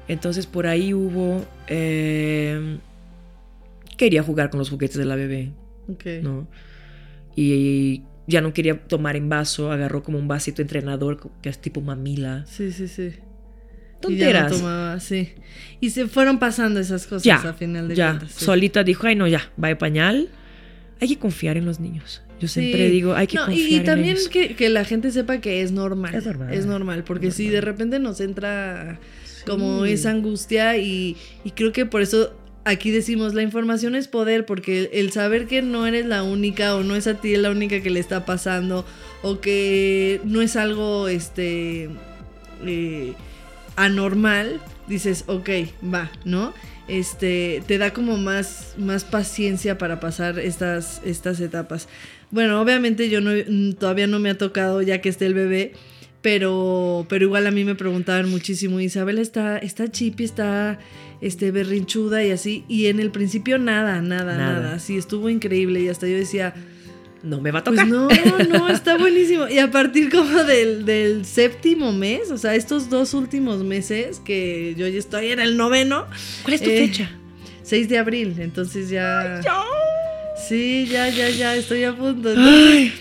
Entonces 0.08 0.46
por 0.46 0.66
ahí 0.66 0.94
hubo... 0.94 1.44
eh, 1.66 2.78
quería 3.98 4.22
jugar 4.22 4.48
con 4.48 4.58
los 4.58 4.70
juguetes 4.70 4.96
de 4.96 5.04
la 5.04 5.16
bebé. 5.16 5.52
Ok. 5.92 6.04
¿no? 6.22 6.48
Y 7.36 8.04
ya 8.28 8.40
no 8.40 8.52
quería 8.52 8.78
tomar 8.86 9.16
en 9.16 9.28
vaso, 9.28 9.72
agarró 9.72 10.04
como 10.04 10.18
un 10.18 10.28
vasito 10.28 10.62
entrenador 10.62 11.18
que 11.42 11.48
es 11.48 11.58
tipo 11.58 11.80
mamila. 11.80 12.44
Sí, 12.46 12.70
sí, 12.70 12.86
sí. 12.86 13.14
Y 13.14 14.00
Tonteras. 14.00 14.42
ya 14.44 14.48
no 14.50 14.56
tomaba, 14.56 15.00
sí. 15.00 15.32
Y 15.80 15.90
se 15.90 16.06
fueron 16.06 16.38
pasando 16.38 16.78
esas 16.78 17.06
cosas 17.08 17.24
Ya, 17.24 17.36
a 17.36 17.52
final 17.54 17.88
de 17.88 17.96
ya, 17.96 18.10
cuentas. 18.10 18.32
sí. 18.32 18.44
solita 18.44 18.84
dijo, 18.84 19.06
ay 19.08 19.16
no, 19.16 19.26
ya, 19.26 19.50
va 19.62 19.68
de 19.68 19.76
pañal. 19.76 20.28
Hay 21.00 21.08
que 21.08 21.18
confiar 21.18 21.56
en 21.56 21.64
los 21.64 21.80
niños. 21.80 22.22
Yo 22.40 22.46
siempre 22.46 22.86
Sí. 22.86 22.92
digo, 22.92 23.14
hay 23.14 23.26
que 23.26 23.36
No, 23.36 23.46
confiar 23.46 23.68
y 23.70 23.74
en 23.76 23.84
también 23.84 24.16
ellos. 24.16 24.28
que, 24.28 24.54
que 24.54 24.68
la 24.68 24.84
gente 24.84 25.10
sepa 25.10 25.38
que 25.40 25.62
es 25.62 25.72
normal. 25.72 26.14
Es 26.14 26.24
normal. 26.26 26.52
Es 26.54 26.66
normal, 26.66 27.02
porque 27.04 27.28
Es 27.28 27.34
si 27.34 27.48
de 27.48 27.60
repente 27.60 27.98
nos 27.98 28.20
entra 28.20 29.00
como 29.46 29.84
esa 29.86 30.10
angustia 30.10 30.76
y, 30.76 31.16
y 31.42 31.50
creo 31.52 31.72
que 31.72 31.86
por 31.86 32.02
eso 32.02 32.36
aquí 32.68 32.90
decimos 32.90 33.34
la 33.34 33.42
información 33.42 33.94
es 33.94 34.08
poder, 34.08 34.46
porque 34.46 34.90
el, 34.92 35.10
saber 35.10 35.46
que 35.46 35.62
no 35.62 35.86
eres 35.86 36.06
la 36.06 36.22
única 36.22 36.76
o 36.76 36.82
no 36.82 36.94
es 36.94 37.06
a 37.06 37.14
ti 37.14 37.36
la 37.36 37.50
única 37.50 37.80
que 37.80 37.90
le 37.90 38.00
está 38.00 38.24
pasando 38.24 38.84
o 39.22 39.40
que 39.40 40.20
no 40.24 40.42
es 40.42 40.56
algo 40.56 41.08
este 41.08 41.88
eh, 42.64 43.14
anormal, 43.76 44.60
dices, 44.86 45.24
ok, 45.26 45.48
va, 45.82 46.10
¿no? 46.24 46.52
Este, 46.88 47.62
te 47.66 47.78
da 47.78 47.92
como 47.92 48.16
más, 48.16 48.74
más 48.78 49.04
paciencia 49.04 49.76
para 49.78 50.00
pasar 50.00 50.38
estas, 50.38 51.02
estas 51.04 51.40
etapas. 51.40 51.88
Bueno, 52.30 52.60
obviamente 52.60 53.08
yo 53.08 53.20
mm, 53.20 53.74
todavía 53.74 54.06
no 54.06 54.18
me 54.18 54.30
ha 54.30 54.38
tocado 54.38 54.82
ya 54.82 55.00
que 55.00 55.08
esté 55.08 55.26
el 55.26 55.34
bebé, 55.34 55.72
pero, 56.22 57.06
pero 57.08 57.24
igual 57.24 57.46
a 57.46 57.50
mí 57.50 57.64
me 57.64 57.74
preguntaban 57.74 58.28
muchísimo, 58.28 58.80
Isabel 58.80 59.18
está, 59.18 59.58
está 59.58 59.90
chipi, 59.90 60.24
está 60.24 60.78
este, 61.20 61.50
berrinchuda 61.50 62.24
y 62.24 62.30
así, 62.30 62.64
y 62.68 62.86
en 62.86 63.00
el 63.00 63.10
principio 63.10 63.58
nada, 63.58 64.00
nada, 64.02 64.36
Nada. 64.36 64.60
nada, 64.60 64.78
sí, 64.78 64.96
estuvo 64.96 65.28
increíble 65.30 65.80
y 65.80 65.88
hasta 65.88 66.06
yo 66.06 66.16
decía, 66.16 66.54
No 67.22 67.40
me 67.40 67.50
va 67.50 67.58
a 67.60 67.64
pues 67.64 67.76
tocar. 67.76 67.88
no, 67.88 68.08
no, 68.48 68.68
está 68.68 68.96
buenísimo. 68.96 69.48
Y 69.48 69.58
a 69.58 69.70
partir 69.70 70.10
como 70.10 70.44
del, 70.44 70.84
del 70.84 71.24
séptimo 71.24 71.92
mes, 71.92 72.30
o 72.30 72.38
sea, 72.38 72.54
estos 72.54 72.88
dos 72.88 73.12
últimos 73.14 73.64
meses 73.64 74.20
que 74.24 74.74
yo 74.78 74.86
ya 74.86 74.98
estoy 74.98 75.32
en 75.32 75.40
el 75.40 75.56
noveno, 75.56 76.06
¿Cuál 76.42 76.54
es 76.54 76.62
tu 76.62 76.70
Eh, 76.70 76.86
fecha? 76.86 77.10
6 77.64 77.88
de 77.88 77.98
abril, 77.98 78.36
entonces 78.38 78.88
ya... 78.88 79.40
Sí, 80.48 80.86
ya, 80.88 81.08
ya, 81.08 81.28
ya, 81.30 81.56
estoy 81.56 81.82
a 81.82 81.92
punto. 81.96 82.30
Entonces, 82.30 82.92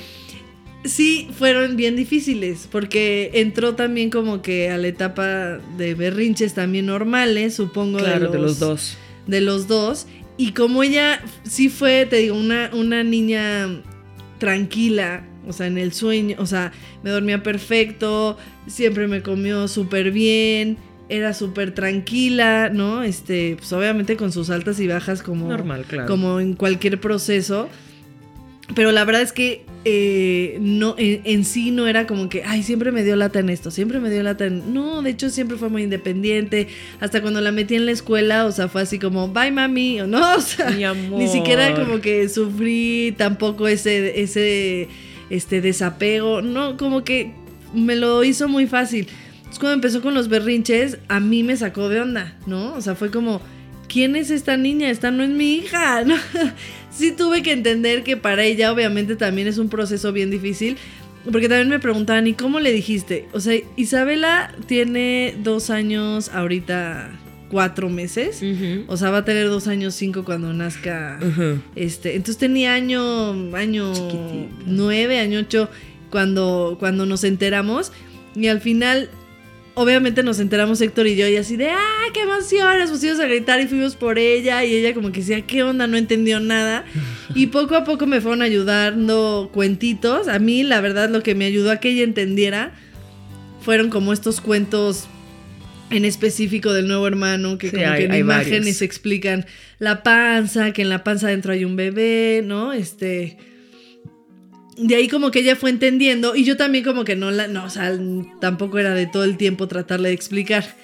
sí 0.88 1.30
fueron 1.38 1.76
bien 1.76 1.96
difíciles, 1.96 2.68
porque 2.72 3.32
entró 3.34 3.76
también 3.76 4.10
como 4.10 4.42
que 4.42 4.70
a 4.70 4.78
la 4.78 4.88
etapa 4.88 5.60
de 5.78 5.94
berrinches 5.96 6.54
también 6.54 6.86
normales, 6.86 7.56
supongo. 7.56 8.00
Claro, 8.00 8.20
de, 8.20 8.22
los, 8.22 8.32
de 8.32 8.40
los 8.40 8.60
dos. 8.60 8.98
De 9.28 9.42
los 9.42 9.68
dos. 9.68 10.08
Y 10.38 10.52
como 10.52 10.84
ella 10.84 11.22
sí 11.44 11.70
fue, 11.70 12.06
te 12.06 12.18
digo, 12.18 12.36
una, 12.36 12.70
una 12.74 13.04
niña 13.04 13.82
tranquila, 14.38 15.26
o 15.48 15.54
sea, 15.54 15.68
en 15.68 15.78
el 15.78 15.94
sueño, 15.94 16.36
o 16.40 16.46
sea, 16.46 16.72
me 17.04 17.10
dormía 17.10 17.42
perfecto, 17.42 18.38
siempre 18.68 19.08
me 19.08 19.24
comió 19.24 19.68
súper 19.68 20.12
bien, 20.12 20.78
era 21.10 21.34
súper 21.34 21.74
tranquila, 21.74 22.70
¿no? 22.70 23.04
Este, 23.04 23.56
pues 23.58 23.72
obviamente 23.74 24.18
con 24.18 24.32
sus 24.32 24.50
altas 24.50 24.80
y 24.80 24.88
bajas 24.88 25.24
como... 25.24 25.48
Normal, 25.48 25.86
claro. 25.88 26.08
Como 26.08 26.40
en 26.40 26.54
cualquier 26.54 27.00
proceso. 27.00 27.70
Pero 28.76 28.92
la 28.92 29.06
verdad 29.06 29.22
es 29.22 29.32
que 29.32 29.66
eh, 29.86 30.58
no, 30.60 30.96
en, 30.98 31.22
en 31.24 31.46
sí 31.46 31.72
no 31.72 31.88
era 31.88 32.06
como 32.06 32.28
que, 32.28 32.44
ay, 32.44 32.62
siempre 32.62 32.92
me 32.92 33.06
dio 33.06 33.16
lata 33.16 33.40
en 33.40 33.50
esto, 33.50 33.72
siempre 33.72 34.00
me 34.02 34.10
dio 34.10 34.22
lata 34.22 34.46
en... 34.46 34.74
No, 34.74 35.02
de 35.02 35.12
hecho 35.12 35.30
siempre 35.30 35.56
fue 35.56 35.70
muy 35.70 35.84
independiente. 35.84 36.68
Hasta 37.00 37.22
cuando 37.22 37.40
la 37.40 37.54
metí 37.54 37.76
en 37.76 37.86
la 37.86 37.94
escuela, 37.94 38.46
o 38.46 38.52
sea, 38.52 38.68
fue 38.68 38.82
así 38.82 39.00
como, 39.00 39.30
bye 39.30 39.52
mami, 39.52 40.02
o 40.02 40.08
no, 40.08 40.36
o 40.36 40.42
sea, 40.42 40.72
Mi 40.72 40.84
amor. 40.84 41.20
ni 41.20 41.30
siquiera 41.30 41.74
como 41.74 42.02
que 42.02 42.28
sufrí 42.28 43.16
tampoco 43.18 43.68
ese, 43.70 44.22
ese 44.22 44.90
este, 45.30 45.62
desapego. 45.62 46.42
No, 46.42 46.76
como 46.76 47.06
que 47.06 47.32
me 47.74 47.96
lo 47.96 48.26
hizo 48.26 48.50
muy 48.50 48.68
fácil. 48.68 49.08
Entonces 49.38 49.60
cuando 49.60 49.76
empezó 49.76 50.02
con 50.02 50.14
los 50.14 50.28
berrinches, 50.28 50.98
a 51.08 51.22
mí 51.22 51.44
me 51.44 51.56
sacó 51.56 51.88
de 51.88 52.02
onda, 52.02 52.36
¿no? 52.46 52.74
O 52.74 52.82
sea, 52.82 52.96
fue 52.96 53.10
como, 53.10 53.42
¿quién 53.88 54.18
es 54.18 54.32
esta 54.32 54.58
niña? 54.58 54.90
Esta 54.90 55.12
no 55.12 55.24
es 55.24 55.30
mi 55.30 55.56
hija, 55.56 56.04
¿no? 56.06 56.16
Sí 56.98 57.12
tuve 57.12 57.44
que 57.44 57.52
entender 57.52 58.04
que 58.04 58.18
para 58.18 58.44
ella 58.44 58.72
obviamente 58.72 59.16
también 59.16 59.48
es 59.48 59.58
un 59.58 59.70
proceso 59.70 60.12
bien 60.12 60.32
difícil. 60.32 60.78
Porque 61.30 61.50
también 61.50 61.68
me 61.68 61.80
preguntaban, 61.80 62.26
¿y 62.26 62.34
cómo 62.34 62.62
le 62.62 62.72
dijiste? 62.72 63.28
O 63.34 63.42
sea, 63.42 63.60
Isabela 63.76 64.56
tiene 64.66 65.36
dos 65.44 65.70
años 65.70 66.30
ahorita, 66.30 67.10
cuatro 67.50 67.90
meses. 67.90 68.42
O 68.88 68.96
sea, 68.96 69.10
va 69.10 69.18
a 69.20 69.26
tener 69.26 69.48
dos 69.50 69.68
años 69.68 69.94
cinco 69.94 70.24
cuando 70.24 70.54
nazca. 70.54 71.20
Este, 71.76 72.16
entonces 72.16 72.38
tenía 72.38 72.76
año, 72.76 73.32
año 73.58 73.94
Chiquitita. 73.94 74.64
nueve, 74.68 75.20
año 75.20 75.40
ocho 75.40 75.70
cuando, 76.12 76.78
cuando 76.80 77.06
nos 77.06 77.26
enteramos. 77.26 77.92
Y 78.34 78.48
al 78.48 78.62
final, 78.62 79.10
obviamente 79.78 80.24
nos 80.24 80.40
enteramos 80.40 80.82
Héctor 80.82 81.08
y 81.08 81.16
yo 81.16 81.28
y 81.28 81.38
así 81.38 81.56
de, 81.56 81.70
¡ah, 81.70 82.06
qué 82.14 82.22
emoción! 82.22 82.80
Nos 82.80 82.90
pusimos 82.92 83.20
a 83.20 83.26
gritar 83.28 83.62
y 83.62 83.68
fuimos 83.68 83.96
por 83.96 84.18
ella. 84.20 84.66
Y 84.66 84.74
ella 84.76 84.94
como 84.94 85.12
que 85.12 85.20
decía, 85.22 85.42
¿qué 85.42 85.64
onda? 85.64 85.88
No 85.88 85.96
entendió 85.98 86.40
nada. 86.40 86.84
Y 87.36 87.48
poco 87.48 87.76
a 87.76 87.84
poco 87.84 88.06
me 88.08 88.20
fueron 88.20 88.42
ayudando 88.42 89.50
cuentitos. 89.54 90.28
A 90.28 90.40
mí, 90.40 90.64
la 90.64 90.82
verdad, 90.82 91.10
lo 91.10 91.22
que 91.24 91.36
me 91.36 91.46
ayudó 91.46 91.72
a 91.72 91.78
que 91.78 91.90
ella 91.90 92.04
entendiera 92.04 92.74
fueron 93.62 93.90
como 93.90 94.14
estos 94.14 94.42
cuentos 94.42 95.08
en 95.90 96.04
específico 96.06 96.74
del 96.74 96.88
nuevo 96.88 97.08
hermano, 97.08 97.58
que 97.58 97.70
Sí, 97.70 97.76
como 97.78 97.88
hay- 97.88 98.00
que 98.00 98.06
en 98.06 98.16
imágenes 98.16 98.60
varios. 98.62 98.82
explican 98.82 99.46
la 99.80 100.04
panza, 100.04 100.74
que 100.74 100.82
en 100.82 100.90
la 100.90 101.04
panza 101.04 101.28
adentro 101.28 101.54
hay 101.54 101.64
un 101.66 101.76
bebé, 101.76 102.42
¿no? 102.44 102.74
Este. 102.74 103.38
De 104.78 104.96
ahí 104.96 105.08
como 105.08 105.32
que 105.32 105.40
ella 105.40 105.56
fue 105.56 105.70
entendiendo 105.70 106.36
y 106.36 106.44
yo 106.44 106.56
también 106.56 106.84
como 106.84 107.04
que 107.04 107.16
no 107.16 107.32
la, 107.32 107.48
no, 107.48 107.66
o 107.66 107.70
sea, 107.70 107.98
tampoco 108.40 108.78
era 108.78 108.94
de 108.94 109.08
todo 109.08 109.24
el 109.24 109.38
tiempo 109.38 109.68
tratarle 109.68 110.10
de 110.10 110.16
explicar. 110.16 110.76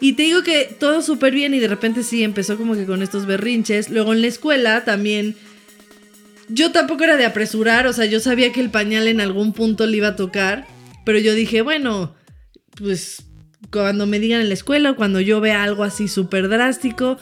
Y 0.00 0.14
te 0.14 0.24
digo 0.24 0.42
que 0.42 0.74
todo 0.78 1.02
súper 1.02 1.32
bien 1.32 1.54
y 1.54 1.60
de 1.60 1.68
repente 1.68 2.02
sí 2.02 2.24
empezó 2.24 2.56
como 2.56 2.74
que 2.74 2.86
con 2.86 3.02
estos 3.02 3.26
berrinches. 3.26 3.88
Luego 3.88 4.12
en 4.12 4.20
la 4.20 4.26
escuela 4.26 4.84
también, 4.84 5.36
yo 6.48 6.72
tampoco 6.72 7.04
era 7.04 7.16
de 7.16 7.24
apresurar, 7.24 7.86
o 7.86 7.92
sea, 7.92 8.06
yo 8.06 8.20
sabía 8.20 8.52
que 8.52 8.60
el 8.60 8.70
pañal 8.70 9.06
en 9.06 9.20
algún 9.20 9.52
punto 9.52 9.86
le 9.86 9.96
iba 9.96 10.08
a 10.08 10.16
tocar, 10.16 10.66
pero 11.04 11.18
yo 11.18 11.34
dije, 11.34 11.62
bueno, 11.62 12.14
pues 12.76 13.24
cuando 13.70 14.06
me 14.06 14.18
digan 14.18 14.40
en 14.40 14.48
la 14.48 14.54
escuela 14.54 14.94
cuando 14.94 15.20
yo 15.20 15.40
vea 15.40 15.62
algo 15.62 15.84
así 15.84 16.08
súper 16.08 16.48
drástico, 16.48 17.18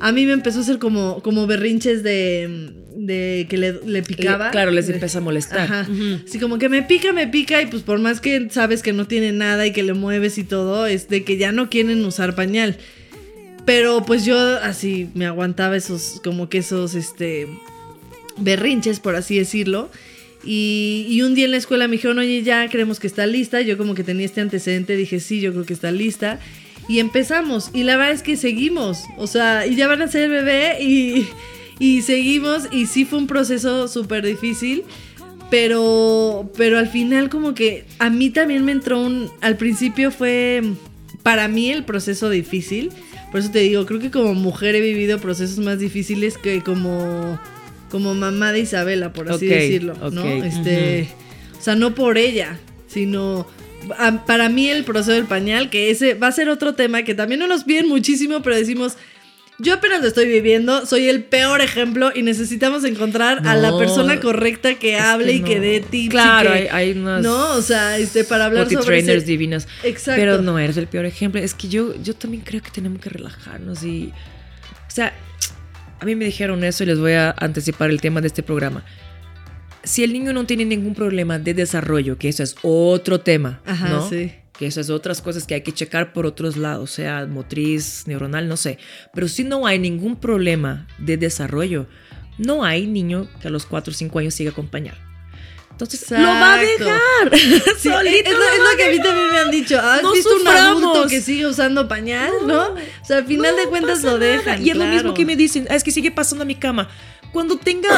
a 0.00 0.12
mí 0.12 0.26
me 0.26 0.32
empezó 0.32 0.58
a 0.58 0.62
hacer 0.62 0.78
como, 0.78 1.22
como 1.22 1.46
berrinches 1.46 2.02
de, 2.02 2.72
de 2.96 3.46
que 3.48 3.56
le, 3.58 3.72
le 3.86 4.02
picaba. 4.02 4.46
Le- 4.46 4.50
claro, 4.52 4.70
les 4.70 4.88
empieza 4.88 5.18
a 5.18 5.20
molestar. 5.20 5.60
Ajá. 5.60 5.88
Así 6.26 6.38
como 6.38 6.58
que 6.58 6.68
me 6.68 6.82
pica, 6.82 7.12
me 7.12 7.26
pica 7.26 7.62
y 7.62 7.66
pues 7.66 7.82
por 7.82 7.98
más 8.00 8.20
que 8.20 8.48
sabes 8.50 8.82
que 8.82 8.92
no 8.92 9.06
tiene 9.06 9.32
nada 9.32 9.66
y 9.66 9.72
que 9.72 9.82
le 9.82 9.94
mueves 9.94 10.36
y 10.38 10.44
todo, 10.44 10.86
es 10.86 11.08
de 11.08 11.24
que 11.24 11.36
ya 11.36 11.52
no 11.52 11.70
quieren 11.70 12.04
usar 12.04 12.34
pañal. 12.34 12.76
Pero 13.64 14.04
pues 14.04 14.24
yo 14.26 14.36
así 14.62 15.08
me 15.14 15.24
aguantaba 15.26 15.76
esos, 15.76 16.20
como 16.22 16.48
que 16.50 16.58
esos, 16.58 16.94
este, 16.94 17.48
berrinches, 18.36 19.00
por 19.00 19.16
así 19.16 19.38
decirlo. 19.38 19.90
Y, 20.44 21.06
y 21.08 21.22
un 21.22 21.34
día 21.34 21.46
en 21.46 21.52
la 21.52 21.56
escuela 21.56 21.88
me 21.88 21.92
dijeron, 21.96 22.18
oye, 22.18 22.42
ya 22.42 22.68
creemos 22.68 23.00
que 23.00 23.06
está 23.06 23.26
lista. 23.26 23.62
Yo 23.62 23.78
como 23.78 23.94
que 23.94 24.04
tenía 24.04 24.26
este 24.26 24.42
antecedente, 24.42 24.96
dije, 24.96 25.18
sí, 25.20 25.40
yo 25.40 25.52
creo 25.52 25.64
que 25.64 25.72
está 25.72 25.90
lista. 25.90 26.38
Y 26.88 26.98
empezamos. 26.98 27.70
Y 27.72 27.84
la 27.84 27.96
verdad 27.96 28.12
es 28.12 28.22
que 28.22 28.36
seguimos. 28.36 29.04
O 29.16 29.26
sea, 29.26 29.66
y 29.66 29.74
ya 29.74 29.88
van 29.88 30.02
a 30.02 30.08
ser 30.08 30.28
bebé 30.28 30.82
y, 30.82 31.28
y 31.78 32.02
seguimos. 32.02 32.64
Y 32.70 32.86
sí 32.86 33.04
fue 33.04 33.18
un 33.18 33.26
proceso 33.26 33.88
súper 33.88 34.24
difícil. 34.24 34.84
Pero, 35.50 36.50
pero 36.56 36.78
al 36.78 36.88
final 36.88 37.28
como 37.30 37.54
que 37.54 37.84
a 37.98 38.10
mí 38.10 38.30
también 38.30 38.64
me 38.64 38.72
entró 38.72 39.00
un... 39.00 39.30
Al 39.40 39.56
principio 39.56 40.10
fue 40.10 40.62
para 41.22 41.48
mí 41.48 41.70
el 41.70 41.84
proceso 41.84 42.28
difícil. 42.28 42.90
Por 43.30 43.40
eso 43.40 43.50
te 43.50 43.60
digo, 43.60 43.86
creo 43.86 44.00
que 44.00 44.10
como 44.10 44.34
mujer 44.34 44.74
he 44.74 44.80
vivido 44.80 45.18
procesos 45.20 45.58
más 45.58 45.78
difíciles 45.78 46.38
que 46.38 46.62
como, 46.62 47.38
como 47.90 48.14
mamá 48.14 48.52
de 48.52 48.60
Isabela, 48.60 49.12
por 49.12 49.30
así 49.30 49.46
decirlo. 49.46 49.94
¿no? 50.10 50.24
Este, 50.24 51.08
O 51.58 51.62
sea, 51.62 51.76
no 51.76 51.94
por 51.94 52.18
ella, 52.18 52.58
sino... 52.88 53.46
Para 54.26 54.48
mí 54.48 54.68
el 54.68 54.84
proceso 54.84 55.12
del 55.12 55.24
pañal, 55.24 55.70
que 55.70 55.90
ese 55.90 56.14
va 56.14 56.28
a 56.28 56.32
ser 56.32 56.48
otro 56.48 56.74
tema 56.74 57.02
que 57.02 57.14
también 57.14 57.40
no 57.40 57.46
nos 57.46 57.64
piden 57.64 57.88
muchísimo, 57.88 58.42
pero 58.42 58.56
decimos, 58.56 58.94
yo 59.58 59.74
apenas 59.74 60.00
lo 60.02 60.08
estoy 60.08 60.26
viviendo, 60.26 60.84
soy 60.84 61.08
el 61.08 61.22
peor 61.22 61.60
ejemplo 61.60 62.10
y 62.14 62.22
necesitamos 62.22 62.82
encontrar 62.84 63.46
a 63.46 63.54
la 63.54 63.76
persona 63.78 64.18
correcta 64.20 64.74
que 64.74 64.98
hable 64.98 65.32
y 65.32 65.40
no. 65.40 65.46
que 65.46 65.60
dé 65.60 65.80
tips. 65.80 66.10
Claro, 66.10 66.50
que- 66.52 66.56
hay, 66.58 66.66
hay 66.90 66.98
unas 66.98 67.22
No, 67.22 67.52
o 67.54 67.62
sea, 67.62 67.96
este, 67.98 68.24
para 68.24 68.46
hablar 68.46 68.68
sobre 68.68 68.84
trainers 68.84 69.18
ese- 69.18 69.26
divinas. 69.26 69.68
Exacto. 69.84 70.20
Pero 70.20 70.42
no 70.42 70.58
eres 70.58 70.76
el 70.76 70.88
peor 70.88 71.04
ejemplo. 71.06 71.40
Es 71.40 71.54
que 71.54 71.68
yo, 71.68 71.94
yo 72.02 72.14
también 72.14 72.42
creo 72.44 72.62
que 72.62 72.70
tenemos 72.70 73.00
que 73.00 73.10
relajarnos 73.10 73.82
y. 73.84 74.12
O 74.88 74.90
sea, 74.90 75.12
a 76.00 76.04
mí 76.04 76.14
me 76.16 76.24
dijeron 76.24 76.62
eso 76.64 76.82
y 76.82 76.86
les 76.86 76.98
voy 76.98 77.12
a 77.12 77.34
anticipar 77.38 77.90
el 77.90 78.00
tema 78.00 78.20
de 78.20 78.26
este 78.26 78.42
programa. 78.42 78.84
Si 79.84 80.02
el 80.02 80.12
niño 80.12 80.32
no 80.32 80.44
tiene 80.46 80.64
ningún 80.64 80.94
problema 80.94 81.38
de 81.38 81.54
desarrollo, 81.54 82.16
que 82.18 82.28
eso 82.28 82.42
es 82.42 82.56
otro 82.62 83.20
tema, 83.20 83.60
Ajá, 83.66 83.88
¿no? 83.88 84.08
sí. 84.08 84.32
Que 84.58 84.66
eso 84.66 84.80
es 84.80 84.88
otras 84.88 85.20
cosas 85.20 85.46
que 85.48 85.54
hay 85.54 85.62
que 85.62 85.72
checar 85.72 86.12
por 86.12 86.26
otros 86.26 86.56
lados, 86.56 86.92
sea 86.92 87.26
motriz, 87.26 88.04
neuronal, 88.06 88.46
no 88.48 88.56
sé. 88.56 88.78
Pero 89.12 89.26
si 89.26 89.42
no 89.42 89.66
hay 89.66 89.80
ningún 89.80 90.14
problema 90.16 90.86
de 90.98 91.16
desarrollo, 91.16 91.86
no 92.38 92.64
hay 92.64 92.86
niño 92.86 93.28
que 93.42 93.48
a 93.48 93.50
los 93.50 93.66
4 93.66 93.90
o 93.90 93.94
5 93.94 94.18
años 94.20 94.34
siga 94.34 94.52
acompañado. 94.52 94.96
Entonces, 95.72 96.08
lo 96.12 96.18
va 96.18 96.54
a 96.54 96.62
Exacto. 96.62 96.84
dejar. 96.84 97.36
Sí, 97.36 97.60
Solito 97.90 98.30
es, 98.30 98.36
lo, 98.36 98.44
es 98.44 98.58
lo 98.70 98.76
que 98.76 98.84
a 98.84 98.90
mí 98.90 98.98
también 99.02 99.28
me 99.32 99.38
han 99.40 99.50
dicho. 99.50 99.76
¿Has 99.80 100.02
No 100.04 100.12
visto 100.12 100.30
un 100.40 100.46
adulto 100.46 100.86
suframos. 100.86 101.10
que 101.10 101.20
sigue 101.20 101.46
usando 101.48 101.88
pañal? 101.88 102.30
¿No? 102.46 102.68
O 102.68 103.04
sea, 103.04 103.16
al 103.18 103.24
final 103.26 103.56
de 103.56 103.66
cuentas 103.66 104.04
lo 104.04 104.20
dejan. 104.20 104.64
Y 104.64 104.70
es 104.70 104.76
lo 104.76 104.84
mismo 104.84 105.00
claro. 105.00 105.14
que 105.14 105.26
me 105.26 105.34
dicen, 105.34 105.66
"Ah, 105.68 105.74
es 105.74 105.82
que 105.82 105.90
sigue 105.90 106.12
pasando 106.12 106.42
a 106.42 106.46
mi 106.46 106.54
cama. 106.54 106.88
Cuando 107.34 107.58
tenga 107.58 107.90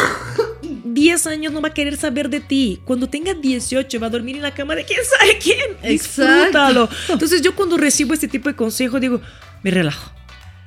10 0.85 1.27
años 1.27 1.53
no 1.53 1.61
va 1.61 1.69
a 1.69 1.75
querer 1.75 1.97
saber 1.99 2.31
de 2.31 2.41
ti. 2.41 2.81
Cuando 2.87 3.09
tenga 3.09 3.35
18 3.35 4.01
va 4.01 4.07
a 4.07 4.11
dormir 4.11 4.37
en 4.37 4.43
la 4.43 4.55
cama 4.55 4.75
de 4.75 4.85
quién 4.85 5.01
sabe 5.19 5.39
quién. 5.39 5.59
Exacto. 5.83 5.91
Disfrútalo. 6.33 6.89
Entonces 7.11 7.43
yo 7.43 7.55
cuando 7.55 7.77
recibo 7.77 8.15
este 8.15 8.29
tipo 8.29 8.49
de 8.49 8.57
consejo 8.57 8.99
digo, 8.99 9.21
me 9.63 9.71
relajo. 9.71 10.11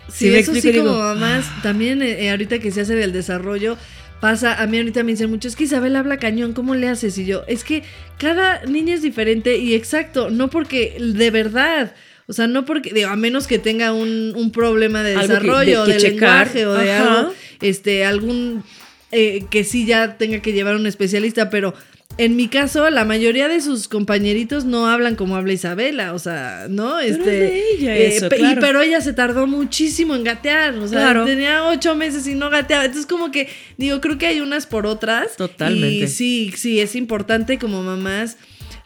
Sí, 0.08 0.25
Si 0.25 0.29
me 0.32 0.39
eso 0.39 0.51
sí 0.53 0.60
explico, 0.60 0.86
como 0.86 0.95
digo, 0.97 1.03
mamás, 1.15 1.45
"Ah". 1.49 1.60
también 1.63 2.01
eh, 2.03 2.29
ahorita 2.29 2.60
que 2.60 2.71
se 2.71 2.82
hace 2.82 3.01
el 3.03 3.12
desarrollo, 3.12 3.75
pasa, 4.21 4.62
a 4.62 4.67
mí 4.67 4.77
ahorita 4.77 5.03
me 5.03 5.12
dicen 5.13 5.29
mucho, 5.32 5.47
es 5.47 5.55
que 5.55 5.63
Isabel 5.63 5.95
habla 5.95 6.17
cañón, 6.17 6.53
¿cómo 6.53 6.75
le 6.75 6.89
haces? 6.89 7.17
Y 7.17 7.25
yo, 7.25 7.43
es 7.47 7.63
que 7.63 7.84
cada 8.19 8.63
niña 8.65 8.93
es 8.95 9.01
diferente 9.01 9.58
y 9.58 9.73
exacto, 9.75 10.29
no 10.29 10.49
porque 10.49 10.97
de 10.99 11.32
verdad, 11.32 11.95
o 12.29 12.33
sea, 12.33 12.47
no 12.47 12.63
porque, 12.63 12.93
digo, 12.93 13.09
a 13.09 13.15
menos 13.17 13.47
que 13.47 13.59
tenga 13.59 13.91
un, 13.91 14.33
un 14.35 14.51
problema 14.51 15.03
de 15.03 15.15
que- 15.15 15.21
desarrollo, 15.27 15.85
de- 15.85 15.97
que 15.97 16.03
de, 16.03 16.09
lenguaje 16.11 16.65
o 16.65 16.73
de 16.73 16.91
ajá. 16.93 17.19
algo, 17.19 17.34
este, 17.61 18.05
algún, 18.05 18.63
eh, 19.11 19.43
que 19.49 19.63
sí 19.65 19.86
ya 19.86 20.17
tenga 20.17 20.39
que 20.41 20.53
llevar 20.53 20.75
a 20.75 20.77
un 20.77 20.88
especialista, 20.88 21.49
pero... 21.49 21.73
En 22.17 22.36
mi 22.36 22.49
caso, 22.49 22.89
la 22.89 23.05
mayoría 23.05 23.47
de 23.47 23.61
sus 23.61 23.88
compañeritos 23.88 24.65
no 24.65 24.88
hablan 24.89 25.15
como 25.15 25.38
habla 25.38 25.53
Isabela, 25.53 26.13
o 26.13 26.19
sea, 26.19 26.65
¿no? 26.69 26.95
Pero 26.99 27.15
Este, 27.15 27.45
es 27.45 27.51
de 27.51 27.71
ella 27.75 27.95
eh, 27.95 28.07
eso, 28.17 28.27
pe- 28.30 28.39
y- 28.41 28.55
pero 28.59 28.82
ella 28.82 28.99
se 28.99 29.13
tardó 29.13 29.47
muchísimo 29.47 30.15
en 30.15 30.25
gatear, 30.25 30.73
o 30.80 30.88
sea, 30.88 30.99
Claro. 30.99 31.23
tenía 31.23 31.63
ocho 31.69 31.95
meses 31.95 32.27
y 32.27 32.36
no 32.36 32.49
gateaba. 32.49 32.84
Entonces, 32.86 33.05
como 33.09 33.32
que, 33.32 33.47
digo, 33.77 34.01
creo 34.01 34.17
que 34.17 34.25
hay 34.27 34.41
unas 34.41 34.65
por 34.65 34.86
otras. 34.86 35.38
Totalmente. 35.38 35.88
Y 35.95 36.07
sí, 36.09 36.51
sí, 36.57 36.82
es 36.82 36.95
importante 36.95 37.57
como 37.57 37.84
mamás 37.84 38.36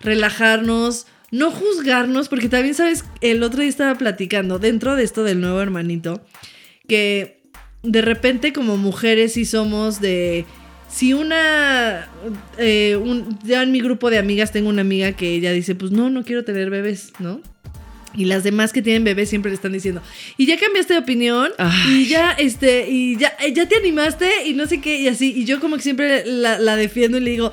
relajarnos, 0.01 1.07
no 1.33 1.49
juzgarnos, 1.49 2.29
porque 2.29 2.47
también, 2.47 2.75
sabes, 2.75 3.05
el 3.21 3.41
otro 3.41 3.61
día 3.61 3.69
estaba 3.69 3.95
platicando 3.97 4.59
dentro 4.59 4.95
de 4.95 5.03
esto 5.03 5.23
del 5.23 5.41
nuevo 5.41 5.59
hermanito, 5.61 6.23
que 6.87 7.41
de 7.81 8.01
repente 8.03 8.53
como 8.53 8.77
mujeres 8.77 9.33
sí 9.33 9.43
somos 9.45 9.99
de 9.99 10.45
si 10.89 11.13
una, 11.13 12.07
eh, 12.59 12.95
un- 13.01 13.37
ya 13.43 13.63
en 13.63 13.71
mi 13.71 13.81
grupo 13.81 14.11
de 14.11 14.19
amigas 14.19 14.51
tengo 14.51 14.69
una 14.69 14.81
amiga 14.81 15.13
que 15.13 15.33
ella 15.33 15.51
dice, 15.51 15.73
pues 15.73 15.91
no, 15.91 16.11
no 16.11 16.23
quiero 16.23 16.43
tener 16.45 16.69
bebés, 16.69 17.11
¿no? 17.17 17.41
Y 18.15 18.25
las 18.25 18.43
demás 18.43 18.71
que 18.73 18.83
tienen 18.83 19.03
bebés 19.03 19.27
siempre 19.29 19.49
le 19.49 19.55
están 19.55 19.71
diciendo, 19.73 20.03
y 20.37 20.45
ya 20.45 20.55
cambiaste 20.59 20.93
de 20.93 20.99
opinión, 20.99 21.49
Ay. 21.57 22.03
y 22.03 22.05
ya, 22.05 22.31
este, 22.33 22.87
y 22.91 23.17
ya, 23.17 23.33
eh, 23.43 23.53
ya 23.53 23.67
te 23.67 23.75
animaste, 23.77 24.29
y 24.45 24.53
no 24.53 24.67
sé 24.67 24.79
qué, 24.81 24.97
y 25.01 25.07
así. 25.07 25.33
Y 25.35 25.45
yo 25.45 25.59
como 25.59 25.77
que 25.77 25.81
siempre 25.81 26.23
la, 26.27 26.59
la 26.59 26.75
defiendo 26.75 27.17
y 27.17 27.21
le 27.21 27.31
digo, 27.31 27.51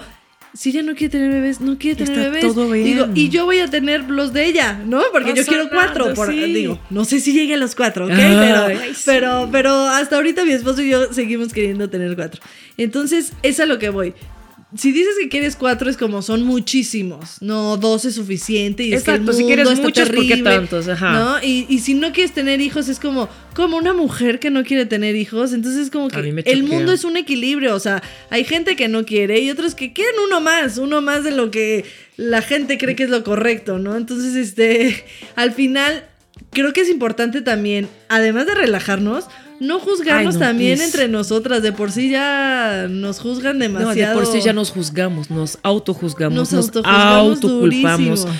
si 0.55 0.71
ella 0.71 0.83
no 0.83 0.95
quiere 0.95 1.11
tener 1.13 1.31
bebés, 1.31 1.61
no 1.61 1.79
quiere 1.79 1.97
tener 2.05 2.19
Está 2.19 2.31
bebés. 2.31 2.43
todo 2.55 2.71
bien. 2.71 2.85
Digo, 2.85 3.07
y 3.15 3.29
yo 3.29 3.45
voy 3.45 3.59
a 3.61 3.69
tener 3.69 4.09
los 4.11 4.33
de 4.33 4.47
ella, 4.47 4.81
¿no? 4.87 5.03
Porque 5.13 5.35
yo 5.35 5.45
quiero 5.45 5.69
cuatro. 5.71 6.05
nada, 6.05 6.15
por- 6.17 6.31
sí. 6.33 6.53
Digo, 6.53 6.79
no 6.91 7.05
sé 7.05 7.21
si 7.21 7.33
llegue 7.33 7.55
a 7.55 7.57
los 7.57 7.75
cuatro, 7.75 8.07
¿ok? 8.07 8.13
Ay, 8.13 8.37
pero, 8.41 8.65
ay, 8.83 8.95
sí. 8.95 9.03
pero, 9.07 9.49
pero 9.53 9.73
hasta 9.87 10.17
ahorita 10.17 10.45
mi 10.45 10.53
esposo 10.53 10.83
y 10.83 10.91
yo 10.91 11.13
seguimos 11.13 11.53
queriendo 11.53 11.89
tener 11.91 12.15
cuatro. 12.17 12.41
Entonces, 12.77 13.33
es 13.43 13.61
a 13.61 13.67
lo 13.67 13.79
que 13.79 13.91
voy. 13.91 14.15
Si 14.77 14.93
dices 14.93 15.15
que 15.21 15.29
quieres 15.29 15.57
cuatro 15.57 15.91
es 15.91 15.97
como 15.97 16.23
son 16.23 16.45
muchísimos, 16.45 17.41
no 17.41 17.77
dos 17.77 18.05
es 18.05 18.15
suficiente 18.15 18.85
y 18.85 18.93
es 18.93 19.03
que 19.03 19.11
el 19.11 19.17
Exacto, 19.17 19.33
si 19.33 19.43
mundo 19.43 19.47
quieres 19.49 19.69
está 19.73 19.83
muchos, 19.83 20.09
¿por 20.09 20.19
qué 20.19 20.29
terrible, 20.29 20.51
tantos? 20.51 20.89
Ajá. 20.89 21.19
¿no? 21.19 21.43
Y, 21.43 21.67
y 21.69 21.81
si 21.81 21.95
no 21.95 22.13
quieres 22.13 22.33
tener 22.33 22.61
hijos 22.61 22.89
es 22.89 23.01
como 23.01 23.29
como 23.55 23.77
una 23.77 23.93
mujer 23.93 24.39
que 24.39 24.51
no 24.51 24.65
quiere 24.65 24.87
tener 24.87 25.17
hijos, 25.17 25.53
entonces 25.53 25.83
es 25.83 25.91
como 25.91 26.09
que 26.09 26.43
el 26.47 26.63
mundo 26.63 26.93
es 26.93 27.05
un 27.05 27.17
equilibrio, 27.17 27.75
o 27.75 27.81
sea, 27.81 28.03
hay 28.31 28.45
gente 28.45 28.77
que 28.77 28.89
no 28.89 29.05
quiere 29.05 29.41
y 29.41 29.51
otros 29.51 29.75
que 29.75 29.93
quieren 29.93 30.15
uno 30.25 30.41
más, 30.41 30.79
uno 30.79 31.03
más 31.03 31.25
de 31.25 31.33
lo 31.33 31.51
que 31.51 31.85
la 32.17 32.43
gente 32.43 32.79
cree 32.79 32.95
que 32.95 33.05
es 33.05 33.11
lo 33.11 33.25
correcto, 33.25 33.79
¿no? 33.79 33.97
Entonces, 33.97 34.35
este, 34.35 35.05
al 35.37 35.53
final 35.53 36.05
creo 36.51 36.73
que 36.73 36.83
es 36.83 36.89
importante 36.89 37.43
también, 37.43 37.89
además 38.09 38.47
de 38.47 38.55
relajarnos, 38.55 39.27
no 39.61 39.79
juzgarnos 39.79 40.35
Ay, 40.35 40.41
no, 40.41 40.47
también 40.47 40.79
please. 40.79 40.85
entre 40.91 41.09
nosotras. 41.09 41.63
De 41.63 41.73
por 41.73 41.93
sí 41.93 42.11
ya 42.11 42.87
nos 42.91 43.21
juzgan 43.21 43.59
No, 43.59 43.65
demasiado. 43.65 44.19
de 44.19 44.25
por 44.27 44.33
sí 44.33 44.41
ya 44.45 44.53
nos 44.53 44.71
juzgamos, 44.71 45.31
nos 45.31 45.59
autojuzgamos, 45.63 46.37
Nos 46.37 46.53
nos, 46.53 46.85
autoculpamos. 46.85 48.21
durísimo. 48.25 48.35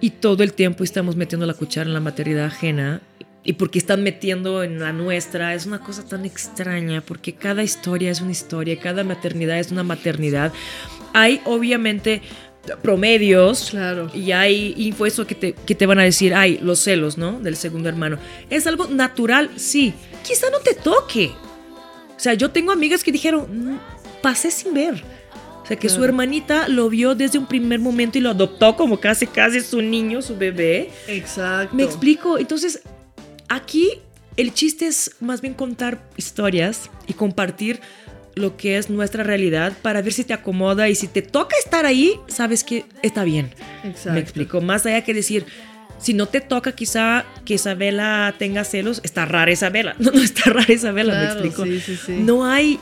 Y 0.00 0.10
todo 0.10 0.42
el 0.42 0.52
tiempo 0.52 0.84
estamos 0.84 1.16
metiendo 1.16 1.44
la 1.46 1.54
cuchara 1.54 1.88
en 1.88 1.94
la 1.94 2.00
maternidad 2.00 2.46
ajena. 2.46 3.00
Y 3.42 3.54
porque 3.54 3.78
están 3.78 4.02
metiendo 4.02 4.62
en 4.62 4.78
la 4.80 4.92
nuestra, 4.92 5.54
es 5.54 5.64
una 5.64 5.80
cosa 5.80 6.04
tan 6.06 6.26
extraña, 6.26 7.00
porque 7.00 7.34
cada 7.34 7.62
historia 7.62 8.10
es 8.10 8.20
una 8.20 8.32
historia, 8.32 8.78
cada 8.78 9.02
maternidad 9.02 9.58
es 9.58 9.72
una 9.72 9.82
maternidad. 9.82 10.52
Hay 11.14 11.40
obviamente 11.46 12.20
promedios, 12.82 13.70
Claro. 13.70 14.10
y 14.14 14.32
hay 14.32 14.94
eso 15.06 15.26
que 15.26 15.34
te, 15.34 15.52
que 15.54 15.74
te 15.74 15.86
van 15.86 15.98
a 15.98 16.02
decir, 16.02 16.34
ay, 16.34 16.58
los 16.62 16.78
celos, 16.80 17.18
¿no? 17.18 17.40
Del 17.40 17.56
segundo 17.56 17.88
hermano. 17.88 18.18
Es 18.48 18.66
algo 18.66 18.86
natural, 18.86 19.50
sí. 19.56 19.94
Quizá 20.22 20.50
no 20.50 20.58
te 20.60 20.74
toque. 20.74 21.30
O 22.16 22.20
sea, 22.22 22.34
yo 22.34 22.50
tengo 22.50 22.70
amigas 22.72 23.02
que 23.02 23.12
dijeron, 23.12 23.46
"Mm, 23.72 23.78
pasé 24.22 24.50
sin 24.50 24.74
ver. 24.74 25.02
O 25.62 25.66
sea, 25.66 25.78
que 25.78 25.88
su 25.88 26.02
hermanita 26.04 26.68
lo 26.68 26.88
vio 26.90 27.14
desde 27.14 27.38
un 27.38 27.46
primer 27.46 27.78
momento 27.78 28.18
y 28.18 28.20
lo 28.20 28.30
adoptó 28.30 28.76
como 28.76 28.98
casi, 28.98 29.26
casi 29.26 29.60
su 29.60 29.80
niño, 29.80 30.20
su 30.20 30.36
bebé. 30.36 30.90
Exacto. 31.06 31.74
Me 31.76 31.84
explico. 31.84 32.38
Entonces, 32.38 32.82
aquí 33.48 33.88
el 34.36 34.52
chiste 34.52 34.86
es 34.88 35.12
más 35.20 35.40
bien 35.40 35.54
contar 35.54 36.02
historias 36.16 36.90
y 37.06 37.12
compartir 37.12 37.80
lo 38.40 38.56
que 38.56 38.76
es 38.78 38.90
nuestra 38.90 39.22
realidad 39.22 39.72
para 39.82 40.02
ver 40.02 40.12
si 40.12 40.24
te 40.24 40.32
acomoda 40.32 40.88
y 40.88 40.94
si 40.94 41.06
te 41.06 41.22
toca 41.22 41.54
estar 41.62 41.86
ahí, 41.86 42.14
sabes 42.28 42.64
que 42.64 42.84
está 43.02 43.24
bien. 43.24 43.50
Exacto. 43.84 44.12
Me 44.12 44.20
explico. 44.20 44.60
Más 44.60 44.84
allá 44.86 45.02
que 45.04 45.14
decir, 45.14 45.44
si 45.98 46.14
no 46.14 46.26
te 46.26 46.40
toca 46.40 46.72
quizá 46.72 47.24
que 47.44 47.54
Isabela 47.54 48.34
tenga 48.38 48.64
celos, 48.64 49.00
está 49.04 49.24
rara 49.26 49.50
Isabela. 49.52 49.94
No, 50.00 50.10
no 50.10 50.22
está 50.22 50.50
rara 50.50 50.72
Isabela, 50.72 51.12
Claro, 51.12 51.40
me 51.40 51.46
explico. 51.48 51.64
sí, 51.64 51.80
sí, 51.80 51.96
sí. 52.06 52.12
No 52.20 52.44
hay, 52.46 52.78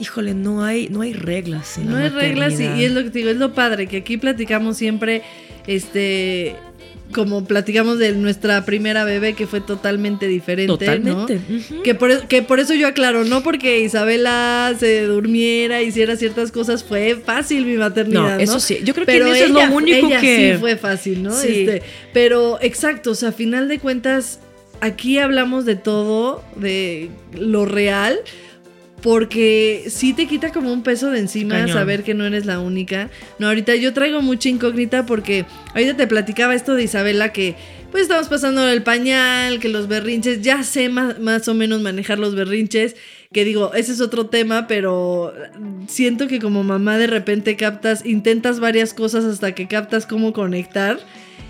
híjole, 0.00 0.34
no 0.34 0.64
hay, 0.64 0.88
no 0.88 1.02
hay 1.02 1.12
reglas. 1.12 1.76
en 1.78 1.88
No 1.90 1.96
la 1.98 2.04
hay 2.04 2.08
reglas 2.10 2.58
y, 2.58 2.64
y 2.64 2.84
es 2.84 2.92
lo 2.92 3.02
que 3.04 3.10
te 3.10 3.18
digo, 3.18 3.30
es 3.30 3.36
lo 3.36 3.52
padre, 3.54 3.86
que 3.86 3.98
aquí 3.98 4.16
platicamos 4.16 4.76
siempre, 4.78 5.22
este, 5.66 6.56
como 7.12 7.44
platicamos 7.44 7.98
de 7.98 8.12
nuestra 8.12 8.64
primera 8.64 9.04
bebé 9.04 9.34
que 9.34 9.46
fue 9.46 9.60
totalmente 9.60 10.26
diferente, 10.26 10.72
Totalmente. 10.72 11.40
¿no? 11.70 11.82
Que 11.82 11.94
por, 11.94 12.26
que 12.26 12.42
por 12.42 12.58
eso 12.60 12.74
yo 12.74 12.88
aclaro, 12.88 13.24
no 13.24 13.42
porque 13.42 13.80
Isabela 13.80 14.74
se 14.78 15.02
durmiera, 15.04 15.82
hiciera 15.82 16.16
ciertas 16.16 16.50
cosas, 16.52 16.82
fue 16.84 17.14
fácil 17.16 17.64
mi 17.64 17.76
maternidad, 17.76 18.22
No, 18.22 18.34
¿no? 18.36 18.40
eso 18.40 18.60
sí. 18.60 18.78
Yo 18.84 18.92
creo 18.92 19.06
que 19.06 19.16
eso 19.18 19.32
es 19.32 19.50
ella- 19.50 19.68
lo 19.68 19.74
único 19.76 20.06
ella 20.08 20.20
que. 20.20 20.52
sí 20.54 20.58
fue 20.60 20.76
fácil, 20.76 21.22
¿no? 21.22 21.32
Sí. 21.32 21.60
Este, 21.60 21.82
pero 22.12 22.58
exacto, 22.60 23.12
o 23.12 23.14
sea, 23.14 23.28
a 23.30 23.32
final 23.32 23.68
de 23.68 23.78
cuentas, 23.78 24.40
aquí 24.80 25.18
hablamos 25.18 25.64
de 25.64 25.76
todo, 25.76 26.42
de 26.56 27.08
lo 27.38 27.64
real, 27.66 28.18
porque 29.06 29.84
sí 29.88 30.14
te 30.14 30.26
quita 30.26 30.50
como 30.50 30.72
un 30.72 30.82
peso 30.82 31.12
de 31.12 31.20
encima 31.20 31.54
Cañón. 31.54 31.76
saber 31.78 32.02
que 32.02 32.12
no 32.12 32.24
eres 32.24 32.44
la 32.44 32.58
única. 32.58 33.08
No, 33.38 33.46
ahorita 33.46 33.76
yo 33.76 33.92
traigo 33.92 34.20
mucha 34.20 34.48
incógnita 34.48 35.06
porque 35.06 35.44
ahorita 35.74 35.96
te 35.96 36.08
platicaba 36.08 36.56
esto 36.56 36.74
de 36.74 36.82
Isabela 36.82 37.32
que 37.32 37.54
pues 37.92 38.02
estamos 38.02 38.26
pasando 38.26 38.66
el 38.68 38.82
pañal, 38.82 39.60
que 39.60 39.68
los 39.68 39.86
berrinches, 39.86 40.42
ya 40.42 40.64
sé 40.64 40.88
más, 40.88 41.20
más 41.20 41.46
o 41.46 41.54
menos 41.54 41.82
manejar 41.82 42.18
los 42.18 42.34
berrinches, 42.34 42.96
que 43.32 43.44
digo, 43.44 43.72
ese 43.74 43.92
es 43.92 44.00
otro 44.00 44.26
tema, 44.26 44.66
pero 44.66 45.32
siento 45.86 46.26
que 46.26 46.40
como 46.40 46.64
mamá 46.64 46.98
de 46.98 47.06
repente 47.06 47.54
captas, 47.54 48.04
intentas 48.04 48.58
varias 48.58 48.92
cosas 48.92 49.24
hasta 49.24 49.52
que 49.52 49.68
captas 49.68 50.04
cómo 50.04 50.32
conectar. 50.32 50.98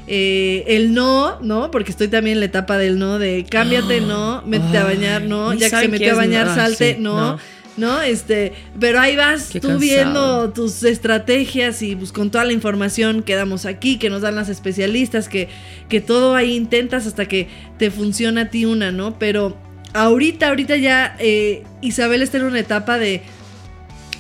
Eh, 0.09 0.64
el 0.68 0.94
no, 0.94 1.40
¿no? 1.40 1.70
Porque 1.70 1.90
estoy 1.90 2.09
también 2.09 2.36
en 2.36 2.40
la 2.40 2.46
etapa 2.46 2.78
del 2.78 2.98
no, 2.98 3.18
de 3.18 3.44
cámbiate, 3.48 4.00
no, 4.02 4.42
métete 4.46 4.78
a 4.78 4.84
bañar, 4.84 5.22
no, 5.22 5.52
ya 5.54 5.70
que 5.70 5.76
se 5.76 5.88
metió 5.88 6.12
a 6.12 6.16
bañar, 6.16 6.48
ah, 6.48 6.54
salte, 6.54 6.96
no. 6.98 7.32
no. 7.32 7.38
¿no? 7.76 8.00
Este, 8.00 8.52
pero 8.80 9.00
ahí 9.00 9.16
vas 9.16 9.50
Qué 9.50 9.61
tú 9.61 9.68
cansado. 9.68 9.80
viendo 9.80 10.50
tus 10.50 10.82
estrategias 10.82 11.82
y 11.82 11.94
pues 11.94 12.12
con 12.12 12.30
toda 12.30 12.44
la 12.44 12.52
información 12.52 13.22
que 13.22 13.34
damos 13.34 13.66
aquí, 13.66 13.98
que 13.98 14.09
nos 14.09 14.22
dan 14.22 14.34
las 14.34 14.48
especialistas, 14.48 15.28
que, 15.28 15.48
que 15.88 16.00
todo 16.00 16.34
ahí 16.34 16.54
intentas 16.54 17.07
hasta 17.07 17.26
que 17.26 17.48
te 17.78 17.90
funciona 17.90 18.42
a 18.42 18.50
ti 18.50 18.64
una, 18.64 18.92
¿no? 18.92 19.18
Pero 19.18 19.57
ahorita, 19.92 20.48
ahorita 20.48 20.76
ya 20.76 21.16
eh, 21.18 21.64
Isabel 21.82 22.22
está 22.22 22.38
en 22.38 22.44
una 22.44 22.61
etapa 22.61 22.98
de 22.98 23.22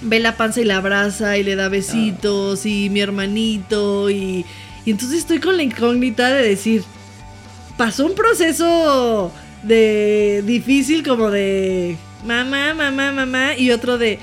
ve 0.02 0.20
la 0.20 0.36
panza 0.36 0.60
y 0.60 0.64
la 0.64 0.76
abraza 0.76 1.38
y 1.38 1.42
le 1.42 1.56
da 1.56 1.68
besitos 1.68 2.66
y 2.66 2.90
mi 2.90 3.00
hermanito 3.00 4.10
y, 4.10 4.44
y 4.86 4.92
entonces 4.92 5.18
estoy 5.18 5.38
con 5.40 5.56
la 5.58 5.62
incógnita 5.64 6.32
de 6.32 6.48
decir, 6.48 6.82
pasó 7.76 8.06
un 8.06 8.14
proceso 8.14 9.30
de 9.62 10.42
difícil 10.46 11.02
como 11.06 11.30
de 11.30 11.96
mamá, 12.24 12.72
mamá, 12.72 13.12
mamá 13.12 13.54
y 13.58 13.70
otro 13.72 13.98
de 13.98 14.18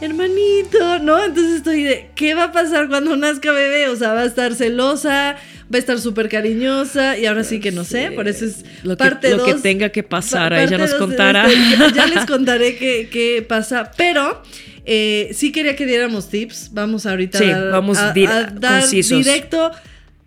hermanito, 0.00 0.98
¿no? 1.00 1.22
Entonces 1.24 1.56
estoy 1.56 1.82
de, 1.82 2.10
¿qué 2.14 2.34
va 2.34 2.44
a 2.44 2.52
pasar 2.52 2.88
cuando 2.88 3.16
nazca 3.16 3.52
bebé? 3.52 3.88
O 3.88 3.96
sea, 3.96 4.12
va 4.12 4.22
a 4.22 4.24
estar 4.26 4.54
celosa, 4.54 5.36
va 5.72 5.76
a 5.76 5.78
estar 5.78 5.98
súper 6.00 6.28
cariñosa 6.28 7.16
y 7.18 7.26
ahora 7.26 7.44
sí 7.44 7.60
que 7.60 7.72
no 7.72 7.84
sé, 7.84 8.10
por 8.12 8.28
eso 8.28 8.44
es 8.44 8.64
Lo 8.82 8.96
que, 8.96 9.10
lo 9.30 9.44
que 9.44 9.54
tenga 9.54 9.88
que 9.90 10.02
pasar, 10.02 10.52
Pa- 10.52 10.58
parte 10.58 10.78
nos 10.78 10.94
contará. 10.94 11.46
este- 11.48 11.94
ya, 11.94 12.06
les 12.06 12.24
contaré 12.26 12.76
qué, 12.76 13.08
qué 13.10 13.44
pasa, 13.46 13.90
pero 13.96 14.42
eh, 14.84 15.30
sí 15.32 15.50
quería 15.52 15.74
que 15.76 15.86
diéramos 15.86 16.28
tips. 16.28 16.70
Vamos 16.72 17.06
ahorita 17.06 17.38
Sí, 17.38 17.50
a, 17.50 17.64
vamos 17.64 17.96
a- 17.98 18.12
dir- 18.12 18.28
a 18.28 18.42
dar 18.50 18.80
concisos. 18.82 19.18
directo 19.24 19.70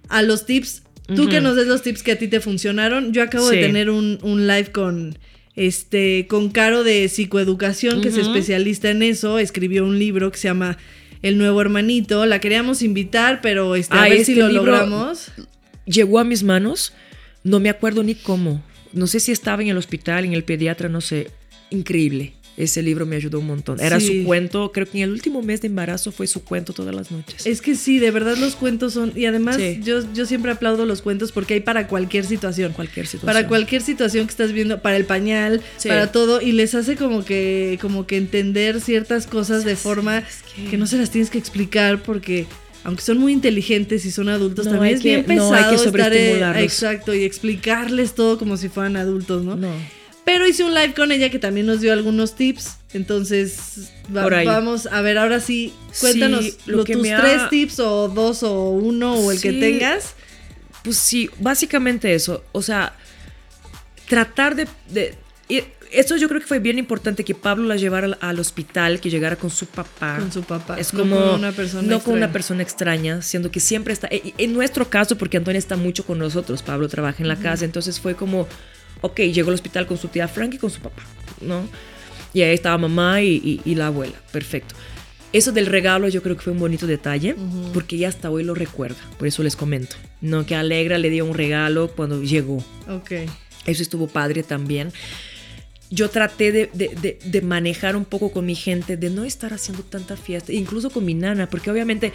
a 0.09 0.21
los 0.21 0.45
tips. 0.45 0.83
Tú 1.15 1.29
que 1.29 1.39
nos 1.39 1.55
des 1.55 1.67
los 1.67 1.83
tips 1.83 2.03
que 2.03 2.11
a 2.11 2.17
ti 2.17 2.27
te 2.27 2.41
funcionaron. 2.41 3.13
Yo 3.13 3.23
acabo 3.23 3.49
de 3.49 3.61
tener 3.61 3.89
un, 3.89 4.19
un 4.23 4.45
live 4.45 4.71
con 4.73 5.17
este 5.55 6.27
con 6.27 6.49
Caro 6.49 6.83
de 6.83 7.07
psicoeducación, 7.07 8.01
que 8.01 8.09
es 8.09 8.17
especialista 8.17 8.89
en 8.89 9.03
eso. 9.03 9.39
Escribió 9.39 9.85
un 9.85 9.99
libro 9.99 10.31
que 10.31 10.37
se 10.37 10.49
llama 10.49 10.77
El 11.21 11.37
nuevo 11.37 11.61
hermanito. 11.61 12.25
La 12.25 12.39
queríamos 12.39 12.81
invitar, 12.81 13.39
pero 13.41 13.75
este, 13.75 13.95
a 13.95 14.03
Ay, 14.03 14.11
ver 14.11 14.19
este 14.19 14.33
si 14.33 14.39
lo 14.39 14.49
logramos. 14.49 15.31
Llegó 15.85 16.19
a 16.19 16.25
mis 16.25 16.43
manos, 16.43 16.93
no 17.43 17.61
me 17.61 17.69
acuerdo 17.69 18.03
ni 18.03 18.13
cómo. 18.13 18.61
No 18.91 19.07
sé 19.07 19.19
si 19.19 19.31
estaba 19.31 19.61
en 19.61 19.69
el 19.69 19.77
hospital, 19.77 20.25
en 20.25 20.33
el 20.33 20.43
pediatra, 20.43 20.89
no 20.89 21.01
sé. 21.01 21.31
Increíble. 21.69 22.33
Ese 22.57 22.81
libro 22.81 23.05
me 23.05 23.15
ayudó 23.15 23.39
un 23.39 23.45
montón. 23.45 23.79
Era 23.79 23.99
Sí. 23.99 24.21
su 24.21 24.25
cuento, 24.25 24.71
creo 24.71 24.87
que 24.87 24.97
en 24.97 25.03
el 25.03 25.11
último 25.11 25.43
mes 25.43 25.61
de 25.61 25.67
embarazo 25.67 26.11
fue 26.11 26.25
su 26.25 26.43
cuento 26.43 26.73
todas 26.73 26.93
las 26.95 27.11
noches. 27.11 27.45
Es 27.45 27.61
que 27.61 27.75
sí, 27.75 27.99
de 27.99 28.09
verdad 28.09 28.35
los 28.37 28.55
cuentos 28.55 28.93
son. 28.93 29.13
Y 29.15 29.25
además, 29.27 29.57
Sí. 29.57 29.79
yo, 29.83 29.99
yo 30.13 30.25
siempre 30.25 30.51
aplaudo 30.51 30.87
los 30.87 31.03
cuentos 31.03 31.31
porque 31.31 31.53
hay 31.53 31.59
para 31.59 31.87
cualquier 31.87 32.25
situación. 32.25 32.73
cualquier 32.73 33.05
situación. 33.05 33.31
Para 33.31 33.47
cualquier 33.47 33.83
situación 33.83 34.25
que 34.25 34.31
estás 34.31 34.51
viendo, 34.53 34.81
para 34.81 34.97
el 34.97 35.05
pañal, 35.05 35.61
Sí. 35.77 35.87
para 35.87 36.11
todo, 36.11 36.41
y 36.41 36.51
les 36.51 36.73
hace 36.73 36.95
como 36.95 37.23
que, 37.23 37.77
como 37.81 38.07
que 38.07 38.17
entender 38.17 38.81
ciertas 38.81 39.27
cosas 39.27 39.63
de 39.63 39.75
forma 39.75 40.23
que- 40.55 40.65
que... 40.71 40.77
no 40.77 40.87
se 40.87 40.97
las 40.97 41.11
tienes 41.11 41.29
que 41.29 41.37
explicar 41.37 42.01
porque 42.01 42.47
aunque 42.83 43.01
son 43.03 43.17
muy 43.17 43.33
inteligentes 43.33 44.05
y 44.05 44.11
son 44.11 44.29
adultos, 44.29 44.65
No, 44.65 44.71
también 44.73 44.93
hay 44.93 44.97
es 44.97 45.03
bien 45.03 45.25
que- 45.25 45.35
no, 45.35 45.53
hay 45.53 45.63
pesado 45.63 45.91
que 45.91 46.29
estar 46.31 46.57
exacto 46.63 47.13
y 47.13 47.23
explicarles 47.23 48.15
todo 48.15 48.37
como 48.39 48.57
si 48.57 48.69
fueran 48.69 48.95
adultos, 48.95 49.43
¿no? 49.43 49.55
No. 49.55 49.69
Pero 50.27 50.45
hice 50.45 50.63
un 50.65 50.73
live 50.73 50.93
con 50.93 51.11
ella 51.13 51.29
que 51.29 51.39
también 51.39 51.65
nos 51.65 51.79
dio 51.79 51.93
algunos 51.93 52.35
tips, 52.35 52.75
entonces 52.93 53.91
va- 54.15 54.27
vamos 54.43 54.85
a 54.85 55.01
ver 55.01 55.17
ahora 55.17 55.39
sí, 55.39 55.73
cuéntanos 56.01 56.43
Sí, 56.43 56.57
lo 56.65 56.77
lo- 56.79 56.83
que 56.83 56.93
tus 56.93 57.07
ha- 57.09 57.21
tres 57.21 57.49
tips 57.49 57.79
o 57.79 58.09
dos 58.09 58.43
o 58.43 58.69
uno 58.71 59.13
o 59.15 59.31
el 59.31 59.39
que 59.39 59.53
tengas. 59.53 60.15
Pues 60.83 60.97
sí, 60.97 61.29
básicamente 61.39 62.13
eso. 62.13 62.43
O 62.51 62.61
sea, 62.61 62.93
tratar 64.07 64.55
de, 64.55 64.67
de- 64.89 65.15
Y 65.49 65.63
eso 65.93 66.17
yo 66.17 66.27
creo 66.27 66.41
que 66.41 66.47
fue 66.47 66.59
bien 66.59 66.77
importante 66.77 67.23
que 67.23 67.33
Pablo 67.33 67.63
la 67.69 67.77
llevara 67.77 68.07
al, 68.07 68.17
al 68.19 68.37
hospital, 68.41 68.99
que 68.99 69.09
llegara 69.09 69.37
con 69.37 69.49
su 69.49 69.65
papá. 69.65 70.17
Con 70.19 70.29
su 70.33 70.43
papá, 70.43 70.77
Es 70.77 70.93
no 70.93 70.99
como 70.99 71.15
con 71.15 71.35
una 71.39 71.53
persona 71.53 71.83
no 71.83 71.99
con 72.01 72.15
una 72.15 72.25
extraña. 72.25 72.33
persona 72.33 72.63
extraña, 72.63 73.21
siendo 73.21 73.49
que 73.49 73.61
siempre 73.61 73.93
está. 73.93 74.09
y 74.13 74.33
En 74.37 74.51
nuestro 74.51 74.89
caso, 74.89 75.17
porque 75.17 75.37
Antonia 75.37 75.57
está 75.59 75.77
mucho 75.77 76.05
con 76.05 76.19
nosotros, 76.19 76.61
Pablo 76.63 76.89
trabaja 76.89 77.23
en 77.23 77.29
la 77.29 77.37
casa, 77.37 77.63
entonces 77.63 77.97
fue 78.01 78.15
como, 78.15 78.45
ok, 79.01 79.19
llegó 79.21 79.49
al 79.49 79.55
hospital 79.55 79.85
con 79.87 79.97
su 79.97 80.07
tía 80.07 80.27
Frank 80.27 80.53
y 80.53 80.57
con 80.57 80.69
su 80.69 80.79
papá, 80.81 81.03
¿no? 81.41 81.67
Y 82.33 82.41
ahí 82.41 82.53
estaba 82.53 82.77
mamá 82.77 83.21
y, 83.21 83.35
y- 83.43 83.61
y 83.65 83.75
la 83.75 83.87
abuela, 83.87 84.15
perfecto. 84.31 84.75
Eso 85.33 85.51
del 85.51 85.65
regalo 85.65 86.07
yo 86.07 86.23
creo 86.23 86.35
que 86.37 86.41
fue 86.43 86.53
un 86.53 86.59
bonito 86.59 86.87
detalle, 86.87 87.35
porque 87.73 87.97
ya 87.97 88.07
hasta 88.09 88.29
hoy 88.29 88.43
lo 88.43 88.53
recuerda, 88.55 88.97
por 89.17 89.27
eso 89.27 89.43
les 89.43 89.55
comento, 89.55 89.95
¿no? 90.21 90.45
Que 90.45 90.55
Alegra 90.55 90.97
le 90.97 91.09
dio 91.09 91.25
un 91.25 91.33
regalo 91.33 91.89
cuando 91.89 92.21
llegó. 92.23 92.63
Ok. 92.89 93.11
Eso 93.65 93.81
estuvo 93.83 94.07
padre 94.07 94.43
también. 94.43 94.93
Yo 95.89 96.09
traté 96.09 96.51
de, 96.51 96.69
de- 96.73 96.89
de- 97.01 97.19
de 97.23 97.41
manejar 97.41 97.95
un 97.95 98.05
poco 98.05 98.31
con 98.31 98.45
mi 98.45 98.55
gente, 98.55 98.97
de 98.97 99.09
no 99.09 99.23
estar 99.25 99.53
haciendo 99.53 99.83
tanta 99.83 100.15
fiesta, 100.17 100.51
incluso 100.53 100.89
con 100.89 101.03
mi 101.05 101.13
nana, 101.13 101.49
porque 101.49 101.71
obviamente 101.71 102.13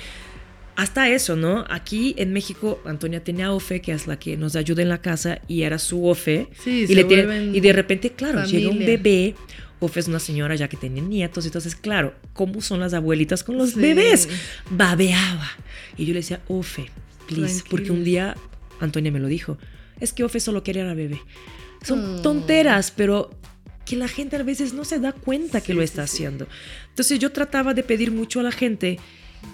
hasta 0.77 1.09
eso, 1.09 1.37
¿no? 1.37 1.65
Aquí 1.69 2.15
en 2.19 2.33
México, 2.33 2.81
Antonia 2.85 3.23
tenía 3.23 3.53
Ofe, 3.53 3.81
que 3.81 3.93
es 3.93 4.07
la 4.07 4.19
que 4.19 4.37
nos 4.37 4.57
ayuda 4.57 4.83
en 4.83 4.89
la 4.89 5.01
casa, 5.03 5.41
y 5.49 5.63
era 5.63 5.79
su 5.79 6.07
Ofe. 6.07 6.49
Sí, 6.63 6.83
y, 6.83 6.87
se 6.87 6.95
le 6.95 7.05
tiene- 7.05 7.57
y 7.57 7.61
de 7.61 7.73
repente, 7.73 8.11
claro, 8.13 8.45
llega 8.45 8.69
un 8.69 8.75
familia. 8.79 8.97
bebé. 8.97 9.35
Ofe 9.81 10.01
es 10.01 10.07
una 10.09 10.21
señora 10.21 10.55
ya 10.55 10.69
que 10.69 10.77
tiene 10.77 11.01
nietos, 11.01 11.45
entonces, 11.45 11.75
claro, 11.75 12.15
¿cómo 12.33 12.61
son 12.61 12.79
las 12.81 12.95
abuelitas 12.95 13.43
con 13.43 13.57
los 13.59 13.71
Sí. 13.71 13.81
bebés? 13.81 14.29
Babeaba. 14.71 15.51
Y 15.97 16.05
yo 16.07 16.15
le 16.15 16.21
decía, 16.21 16.41
Ofe, 16.49 16.91
please, 17.27 17.63
porque 17.69 17.87
Tranquila. 17.87 17.93
un 17.95 18.05
día 18.05 18.37
Antonia 18.81 19.13
me 19.13 19.19
lo 19.21 19.27
dijo, 19.29 19.59
es 20.01 20.13
que 20.13 20.25
Ofe 20.25 20.41
solo 20.41 20.63
quería 20.63 20.89
a 20.91 20.95
bebé. 20.95 21.21
Son 21.85 22.19
Mm. 22.19 22.23
tonteras, 22.23 22.93
pero 22.93 23.31
que 23.85 23.97
la 23.97 24.07
gente 24.09 24.37
a 24.37 24.43
veces 24.45 24.73
no 24.73 24.85
se 24.85 25.01
da 25.01 25.13
cuenta 25.13 25.61
que 25.61 25.75
lo 25.75 25.83
está 25.83 26.05
haciendo. 26.05 26.47
Entonces 26.91 27.19
yo 27.19 27.33
trataba 27.33 27.75
de 27.75 27.83
pedir 27.83 28.13
mucho 28.13 28.39
a 28.41 28.45
la 28.45 28.53
gente 28.53 28.99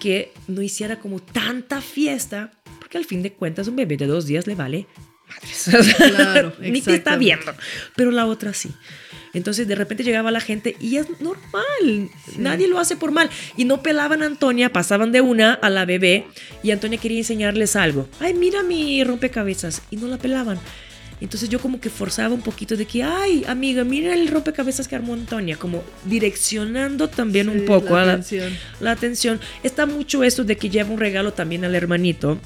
que 0.00 0.32
no 0.46 0.62
hiciera 0.62 0.98
como 1.00 1.20
tanta 1.20 1.80
fiesta, 1.80 2.52
porque 2.78 2.98
al 2.98 3.04
fin 3.04 3.22
de 3.22 3.32
cuentas 3.32 3.68
un 3.68 3.76
bebé 3.76 3.96
de 3.96 4.06
dos 4.06 4.26
días 4.26 4.46
le 4.46 4.54
vale 4.54 4.86
madres. 5.28 5.70
Claro, 5.96 6.52
Ni 6.60 6.80
te 6.80 6.94
está 6.94 7.16
viendo. 7.16 7.54
Pero 7.96 8.10
la 8.10 8.26
otra 8.26 8.52
sí. 8.52 8.70
Entonces 9.34 9.68
de 9.68 9.74
repente 9.74 10.04
llegaba 10.04 10.30
la 10.30 10.40
gente 10.40 10.74
y 10.80 10.96
es 10.96 11.20
normal. 11.20 12.10
Nadie 12.38 12.66
lo 12.66 12.78
hace 12.78 12.96
por 12.96 13.12
mal. 13.12 13.28
Y 13.56 13.64
no 13.64 13.82
pelaban 13.82 14.22
a 14.22 14.26
Antonia, 14.26 14.72
pasaban 14.72 15.12
de 15.12 15.20
una 15.20 15.52
a 15.54 15.70
la 15.70 15.84
bebé 15.84 16.26
y 16.62 16.70
Antonia 16.70 16.98
quería 16.98 17.18
enseñarles 17.18 17.76
algo. 17.76 18.08
Ay, 18.20 18.34
mira 18.34 18.62
mi 18.62 19.04
rompecabezas. 19.04 19.82
Y 19.90 19.96
no 19.96 20.08
la 20.08 20.16
pelaban. 20.16 20.58
Entonces 21.20 21.48
yo 21.48 21.58
como 21.58 21.80
que 21.80 21.90
forzaba 21.90 22.32
un 22.32 22.42
poquito 22.42 22.76
de 22.76 22.84
que, 22.86 23.02
ay, 23.02 23.44
amiga, 23.48 23.82
mira 23.84 24.14
el 24.14 24.28
rompecabezas 24.28 24.86
que 24.86 24.94
armó 24.94 25.14
Antonia, 25.14 25.56
como 25.56 25.82
direccionando 26.04 27.08
también 27.08 27.48
un 27.48 27.64
poco 27.64 27.94
la 27.96 28.02
a 28.02 28.06
la, 28.06 28.12
atención. 28.12 28.52
la 28.80 28.90
atención. 28.92 29.40
Está 29.62 29.86
mucho 29.86 30.22
eso 30.22 30.44
de 30.44 30.56
que 30.56 30.70
lleva 30.70 30.90
un 30.90 31.00
regalo 31.00 31.32
también 31.32 31.64
al 31.64 31.74
hermanito. 31.74 32.38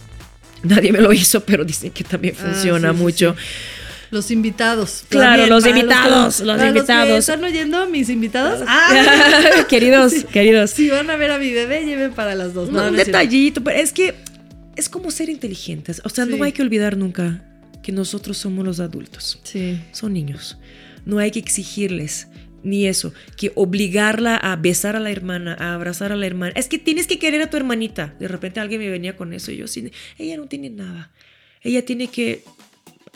Nadie 0.63 0.93
me 0.93 1.01
lo 1.01 1.13
hizo, 1.13 1.41
pero 1.45 1.65
dicen 1.65 1.91
que 1.91 2.05
también 2.05 2.35
Ah, 2.39 2.45
funciona 2.45 2.93
sí, 2.93 2.99
mucho. 2.99 3.37
Los 4.11 4.31
invitados. 4.31 5.05
Claro, 5.09 5.47
los 5.47 5.67
invitados, 5.67 6.41
los 6.41 6.63
invitados. 6.63 7.19
¿Están 7.19 7.43
oyendo 7.45 7.87
mis 7.89 8.09
invitados? 8.11 8.63
Ah, 8.67 9.65
queridos, 9.69 10.13
queridos. 10.33 10.71
si 10.71 10.89
van 10.91 11.09
a 11.11 11.17
ver 11.17 11.31
a 11.33 11.39
mi 11.39 11.51
bebé, 11.53 11.85
lleven 11.85 12.13
para 12.13 12.35
las 12.35 12.53
dos. 12.55 12.71
No, 12.71 12.83
No, 12.83 12.87
un 12.89 12.93
no 12.97 12.99
detallito, 13.05 13.63
pero 13.63 13.79
es 13.79 13.93
que 13.93 14.15
es 14.77 14.89
como 14.89 15.11
ser 15.11 15.29
inteligentes. 15.31 16.01
O 16.05 16.09
sea, 16.11 16.27
Sí. 16.27 16.35
no 16.37 16.45
hay 16.45 16.53
que 16.53 16.63
olvidar 16.63 16.97
nunca 16.97 17.41
que 17.83 17.93
nosotros 17.93 18.39
somos 18.39 18.65
los 18.65 18.81
adultos. 18.81 19.41
Sí. 19.43 19.81
Son 19.93 20.13
niños. 20.13 20.59
No 21.05 21.19
hay 21.19 21.31
que 21.31 21.39
exigirles 21.39 22.29
ni 22.63 22.87
eso, 22.87 23.13
que 23.37 23.53
obligarla 23.57 24.37
a 24.37 24.55
besar 24.57 24.95
a 24.95 25.01
la 25.01 25.11
hermana, 25.11 25.57
a 25.59 25.75
abrazar 25.75 26.13
a 26.13 26.17
la 26.17 26.27
hermana. 26.27 26.53
Es 26.57 26.69
que 26.69 26.79
tienes 26.79 27.07
que 27.07 27.19
querer 27.19 27.43
a 27.43 27.51
tu 27.51 27.57
hermanita. 27.57 28.15
De 28.21 28.29
repente 28.29 28.61
alguien 28.61 28.81
me 28.81 28.89
venía 28.89 29.17
con 29.17 29.33
eso 29.33 29.51
y 29.51 29.57
yo 29.57 29.67
sí, 29.67 29.91
ella 30.19 30.37
no 30.37 30.47
tiene 30.47 30.71
nada. 30.71 31.11
Ella 31.63 31.85
tiene 31.85 32.09
que 32.09 32.45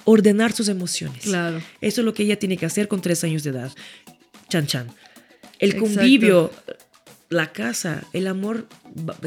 ordenar 0.05 0.53
sus 0.53 0.69
emociones. 0.69 1.23
Claro. 1.23 1.61
Eso 1.81 2.01
es 2.01 2.05
lo 2.05 2.14
que 2.14 2.25
ella 2.25 2.39
tiene 2.39 2.57
que 2.57 2.67
hacer 2.67 2.89
con 2.89 3.01
tres 3.01 3.23
años 3.25 3.45
de 3.45 3.51
edad. 3.51 3.73
Chan 4.49 4.67
chan. 4.67 4.89
El 5.59 5.71
Exacto. 5.73 5.95
convivio, 5.95 6.53
la 7.29 7.53
casa, 7.53 8.05
el 8.12 8.27
amor 8.27 8.66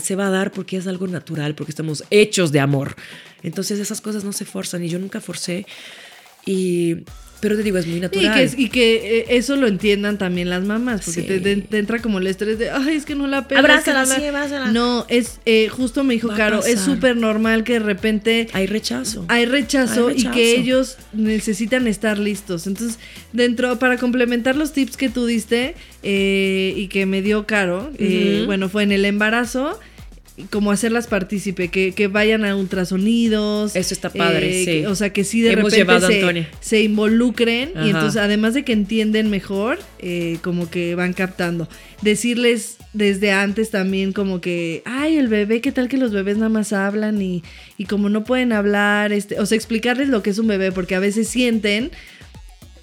se 0.02 0.16
va 0.16 0.28
a 0.28 0.30
dar 0.30 0.52
porque 0.52 0.78
es 0.78 0.88
algo 0.88 1.08
natural, 1.08 1.56
porque 1.56 1.72
estamos 1.72 2.04
hechos 2.10 2.52
de 2.52 2.60
amor. 2.60 2.96
Entonces 3.44 3.80
esas 3.80 4.02
cosas 4.02 4.24
no 4.24 4.32
se 4.32 4.46
forzan 4.46 4.84
y 4.84 4.90
yo 4.90 5.00
nunca 5.00 5.22
forcé. 5.22 5.66
Y, 6.46 7.04
pero 7.42 7.56
te 7.56 7.64
digo, 7.64 7.78
es 7.78 7.88
muy 7.88 7.98
Y 7.98 8.02
natural. 8.02 8.50
y 8.58 8.70
que 8.70 9.20
eh, 9.20 9.26
eso 9.30 9.56
lo 9.56 9.68
entiendan 9.68 10.18
también 10.18 10.50
las 10.50 10.64
mamás, 10.64 11.02
porque 11.06 11.22
Sí. 11.22 11.28
te, 11.28 11.40
te- 11.40 11.56
te 11.58 11.78
entra 11.78 12.00
como 12.00 12.20
el 12.20 12.28
estrés 12.28 12.60
de, 12.60 12.70
ay, 12.70 12.96
es 12.96 13.06
que 13.06 13.16
no 13.16 13.28
la 13.28 13.40
es 13.40 13.48
que 13.48 13.56
Abrázala, 13.56 14.04
no 14.04 14.10
la-". 14.10 14.16
sí, 14.16 14.26
abrázala. 14.26 14.72
No, 14.72 15.06
es, 15.10 15.40
eh, 15.46 15.70
justo 15.70 16.04
me 16.04 16.14
dijo 16.16 16.30
Caro, 16.36 16.64
es 16.64 16.80
súper 16.80 17.16
normal 17.18 17.64
que 17.64 17.74
de 17.74 17.80
repente 17.80 18.48
Hay 18.54 18.68
rechazo. 18.68 19.26
hay 19.30 19.46
rechazo, 19.46 20.08
Hay 20.10 20.16
y 20.18 20.26
que 20.28 20.56
ellos 20.56 20.98
necesitan 21.14 21.88
estar 21.88 22.18
listos. 22.18 22.68
Entonces, 22.68 23.00
dentro, 23.34 23.80
para 23.80 23.98
complementar 23.98 24.56
los 24.56 24.74
tips 24.74 24.98
que 24.98 25.10
tú 25.10 25.26
diste 25.26 25.76
eh, 26.04 26.74
y 26.76 26.88
que 26.88 27.06
me 27.06 27.22
dio 27.22 27.46
Caro, 27.46 27.92
eh, 27.98 28.38
Ujú. 28.40 28.46
bueno, 28.48 28.70
fue 28.70 28.84
en 28.84 28.92
el 28.92 29.06
embarazo, 29.06 29.80
como 30.50 30.72
hacerlas 30.72 31.08
partícipe, 31.08 31.70
que, 31.70 31.92
que 31.94 32.08
vayan 32.08 32.46
a 32.46 32.56
ultrasonidos. 32.56 33.76
Eso 33.76 33.94
está 33.94 34.10
padre, 34.10 34.62
eh, 34.62 34.66
sí. 34.66 34.72
que- 34.82 34.88
o 34.88 34.96
sea, 34.96 35.12
que 35.12 35.24
sí 35.24 35.42
de 35.42 35.52
Hemos 35.54 35.72
repente 35.74 36.48
se, 36.62 36.82
involucren 36.84 37.72
Ajá. 37.76 37.86
y 37.86 37.90
entonces 37.90 38.22
además 38.22 38.54
de 38.54 38.64
que 38.64 38.74
entienden 38.74 39.30
mejor, 39.30 39.80
eh, 40.00 40.38
como 40.42 40.70
que 40.70 40.96
van 40.96 41.14
captando. 41.14 41.68
Decirles 42.02 42.78
desde 42.94 43.32
antes 43.32 43.70
también 43.70 44.14
como 44.14 44.42
que, 44.42 44.82
ay, 44.86 45.18
el 45.18 45.28
bebé, 45.28 45.62
¿qué 45.62 45.72
tal 45.72 45.88
que 45.90 45.98
los 45.98 46.12
bebés 46.12 46.38
nada 46.38 46.50
más 46.50 46.74
hablan 46.74 47.22
y, 47.22 47.44
y 47.78 47.86
como 47.86 48.10
no 48.10 48.24
pueden 48.24 48.52
hablar? 48.54 49.12
Este, 49.12 49.40
o 49.40 49.46
sea, 49.46 49.56
explicarles 49.56 50.10
lo 50.10 50.24
que 50.24 50.30
es 50.32 50.40
un 50.40 50.48
bebé, 50.48 50.72
porque 50.72 50.96
a 50.96 51.00
veces 51.00 51.28
sienten 51.28 51.92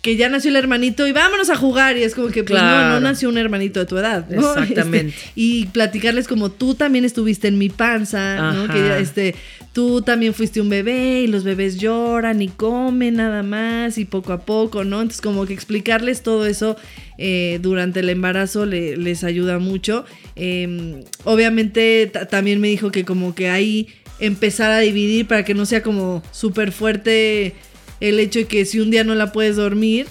que 0.06 0.16
ya 0.16 0.28
nació 0.28 0.50
el 0.50 0.56
hermanito 0.56 1.04
y 1.06 1.10
vámonos 1.12 1.50
a 1.50 1.56
jugar 1.56 1.96
y 1.96 2.04
es 2.04 2.14
como 2.14 2.28
que 2.28 2.44
pues 2.44 2.60
no, 2.62 2.66
Claro. 2.68 2.94
no 2.94 3.00
nació 3.00 3.28
un 3.28 3.38
hermanito 3.38 3.80
de 3.80 3.86
tu 3.86 3.98
edad. 3.98 4.24
¿no? 4.30 4.52
Exactamente. 4.56 5.08
Este, 5.08 5.30
y 5.34 5.66
platicarles 5.66 6.28
como 6.28 6.50
tú 6.52 6.76
también 6.76 7.04
estuviste 7.04 7.48
en 7.48 7.58
mi 7.58 7.68
panza, 7.70 8.52
¿no? 8.52 8.72
Que 8.72 9.00
este, 9.00 9.34
tú 9.72 10.02
también 10.02 10.32
fuiste 10.32 10.60
un 10.60 10.68
bebé 10.68 11.22
y 11.22 11.26
los 11.26 11.42
bebés 11.42 11.76
lloran 11.78 12.40
y 12.40 12.46
comen 12.48 13.14
nada 13.16 13.42
más 13.42 13.98
y 13.98 14.04
poco 14.04 14.32
a 14.32 14.42
poco, 14.46 14.84
¿no? 14.84 15.02
Entonces 15.02 15.20
como 15.20 15.44
que 15.44 15.52
explicarles 15.54 16.22
todo 16.22 16.46
eso 16.46 16.76
eh, 17.18 17.58
durante 17.60 17.98
el 18.00 18.08
embarazo 18.08 18.64
le- 18.64 18.96
les 18.96 19.24
ayuda 19.24 19.58
mucho. 19.58 20.04
Eh, 20.36 21.02
obviamente 21.24 22.08
ta- 22.12 22.26
también 22.26 22.60
me 22.60 22.68
dijo 22.68 22.90
que 22.92 23.04
como 23.04 23.34
que 23.34 23.48
ahí 23.48 23.88
empezar 24.18 24.70
a 24.70 24.78
dividir 24.78 25.26
para 25.26 25.44
que 25.44 25.52
no 25.52 25.66
sea 25.66 25.82
como 25.82 26.22
súper 26.30 26.72
fuerte 26.72 27.54
el 28.00 28.18
hecho 28.18 28.40
de 28.40 28.44
que 28.46 28.64
si 28.64 28.80
un 28.80 28.90
día 28.90 29.04
no 29.04 29.14
la 29.14 29.32
puedes 29.32 29.56
dormir 29.56 30.06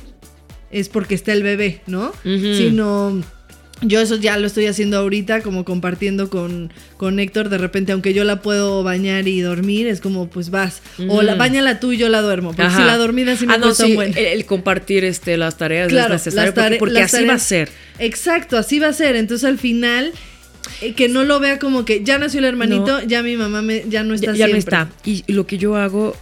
es 0.72 0.90
porque 0.90 1.16
está 1.16 1.34
el 1.34 1.44
bebé, 1.44 1.82
¿no? 1.88 2.12
Sino 2.24 3.22
yo 3.82 4.00
eso 4.00 4.16
ya 4.16 4.38
lo 4.38 4.48
estoy 4.48 4.68
haciendo 4.68 4.98
ahorita, 4.98 5.42
como 5.42 5.66
compartiendo 5.66 6.30
con, 6.30 6.72
con 6.98 7.20
Héctor. 7.20 7.50
De 7.50 7.58
repente, 7.58 7.92
aunque 7.92 8.14
yo 8.14 8.24
la 8.24 8.42
puedo 8.42 8.84
bañar 8.84 9.28
y 9.28 9.42
dormir, 9.42 9.88
es 9.88 10.02
como, 10.02 10.30
pues 10.30 10.50
vas. 10.50 10.82
O 11.10 11.22
la 11.22 11.36
bañala 11.36 11.80
tú 11.80 11.92
y 11.92 11.98
yo 11.98 12.10
la 12.10 12.22
duermo. 12.22 12.50
Porque 12.50 12.64
Ajá. 12.64 12.78
si 12.78 12.84
la 12.84 12.98
dormida 12.98 13.36
sí 13.36 13.46
me 13.46 13.54
ah, 13.54 13.58
no, 13.58 13.74
sí, 13.74 13.96
buen. 13.96 14.18
el, 14.18 14.26
el 14.26 14.46
compartir 14.46 15.04
este, 15.04 15.38
las 15.38 15.58
tareas 15.58 15.90
Claro, 15.90 16.16
es 16.16 16.26
necesario 16.26 16.54
porque, 16.80 17.02
así 17.02 17.26
va 17.26 17.34
a 17.34 17.40
ser. 17.40 17.70
Exacto, 18.00 18.58
así 18.58 18.80
va 18.80 18.88
a 18.88 18.94
ser. 18.94 19.16
Entonces 19.18 19.48
al 19.48 19.58
final, 19.58 20.14
eh, 20.82 20.94
que 20.94 21.10
no 21.10 21.24
lo 21.24 21.40
vea 21.40 21.60
como 21.60 21.84
que 21.86 22.04
ya 22.04 22.18
nació 22.18 22.40
el 22.40 22.46
hermanito, 22.46 23.02
ya 23.02 23.24
mi 23.24 23.36
mamá 23.36 23.62
me, 23.62 23.84
ya 23.90 24.04
no 24.04 24.14
está 24.14 24.32
ya, 24.32 24.48
ya 24.48 24.48
no 24.48 24.56
está. 24.56 24.90
Y 25.04 25.24
lo 25.32 25.46
que 25.48 25.58
yo 25.58 25.76
hago, 25.76 26.16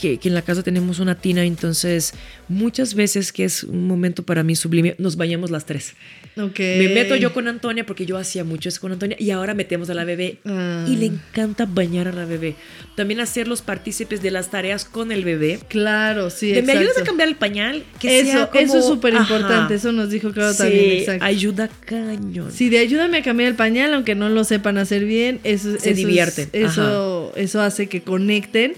que, 0.00 0.18
que 0.18 0.28
en 0.28 0.34
la 0.34 0.42
casa 0.42 0.62
tenemos 0.62 0.98
una 0.98 1.14
tina, 1.16 1.44
entonces 1.44 2.14
muchas 2.48 2.94
veces 2.94 3.32
que 3.32 3.44
es 3.44 3.64
un 3.64 3.86
momento 3.86 4.22
para 4.22 4.42
mí 4.42 4.54
sublime, 4.56 4.94
nos 4.98 5.16
bañamos 5.16 5.50
las 5.50 5.66
tres. 5.66 5.94
Ok. 6.36 6.58
Me 6.58 6.88
meto 6.88 7.14
yo 7.16 7.32
con 7.34 7.46
Antonia 7.48 7.84
porque 7.84 8.06
yo 8.06 8.16
hacía 8.16 8.42
mucho 8.44 8.68
eso 8.68 8.80
con 8.80 8.92
Antonia 8.92 9.16
y 9.20 9.30
ahora 9.30 9.54
metemos 9.54 9.90
a 9.90 9.94
la 9.94 10.04
bebé 10.04 10.38
Ah. 10.44 10.86
y 10.88 10.96
le 10.96 11.06
encanta 11.06 11.66
bañar 11.66 12.08
a 12.08 12.12
la 12.12 12.24
bebé. 12.24 12.54
También 12.96 13.20
hacerlos 13.20 13.60
partícipes 13.62 14.22
de 14.22 14.30
las 14.30 14.50
tareas 14.50 14.84
con 14.84 15.12
el 15.12 15.24
bebé. 15.24 15.58
Claro, 15.68 16.30
sí. 16.30 16.52
¿Me 16.64 16.72
ayudas 16.72 16.98
a 16.98 17.04
cambiar 17.04 17.28
el 17.28 17.36
pañal? 17.36 17.84
Que 18.00 18.20
Eso, 18.20 18.30
sea 18.32 18.46
como- 18.48 18.60
eso 18.64 18.78
es 18.78 18.86
súper 18.86 19.14
importante. 19.14 19.74
Eso 19.74 19.92
nos 19.92 20.10
dijo 20.10 20.32
Caro 20.32 20.52
Sí, 20.52 20.58
también. 20.58 20.90
Exacto. 21.00 21.24
ayuda 21.24 21.68
cañón. 21.84 22.50
Sí, 22.52 22.68
de 22.70 22.78
ayúdame 22.78 23.18
a 23.18 23.22
cambiar 23.22 23.50
el 23.50 23.56
pañal, 23.56 23.92
aunque 23.94 24.14
no 24.14 24.28
lo 24.28 24.44
sepan 24.44 24.78
hacer 24.78 25.04
bien, 25.04 25.40
eso, 25.44 25.72
Se 25.72 25.76
eso 25.78 25.90
es- 25.90 25.96
divierten, 25.96 26.48
eso, 26.52 27.32
eso 27.36 27.60
hace 27.60 27.88
que 27.88 28.00
conecten. 28.02 28.74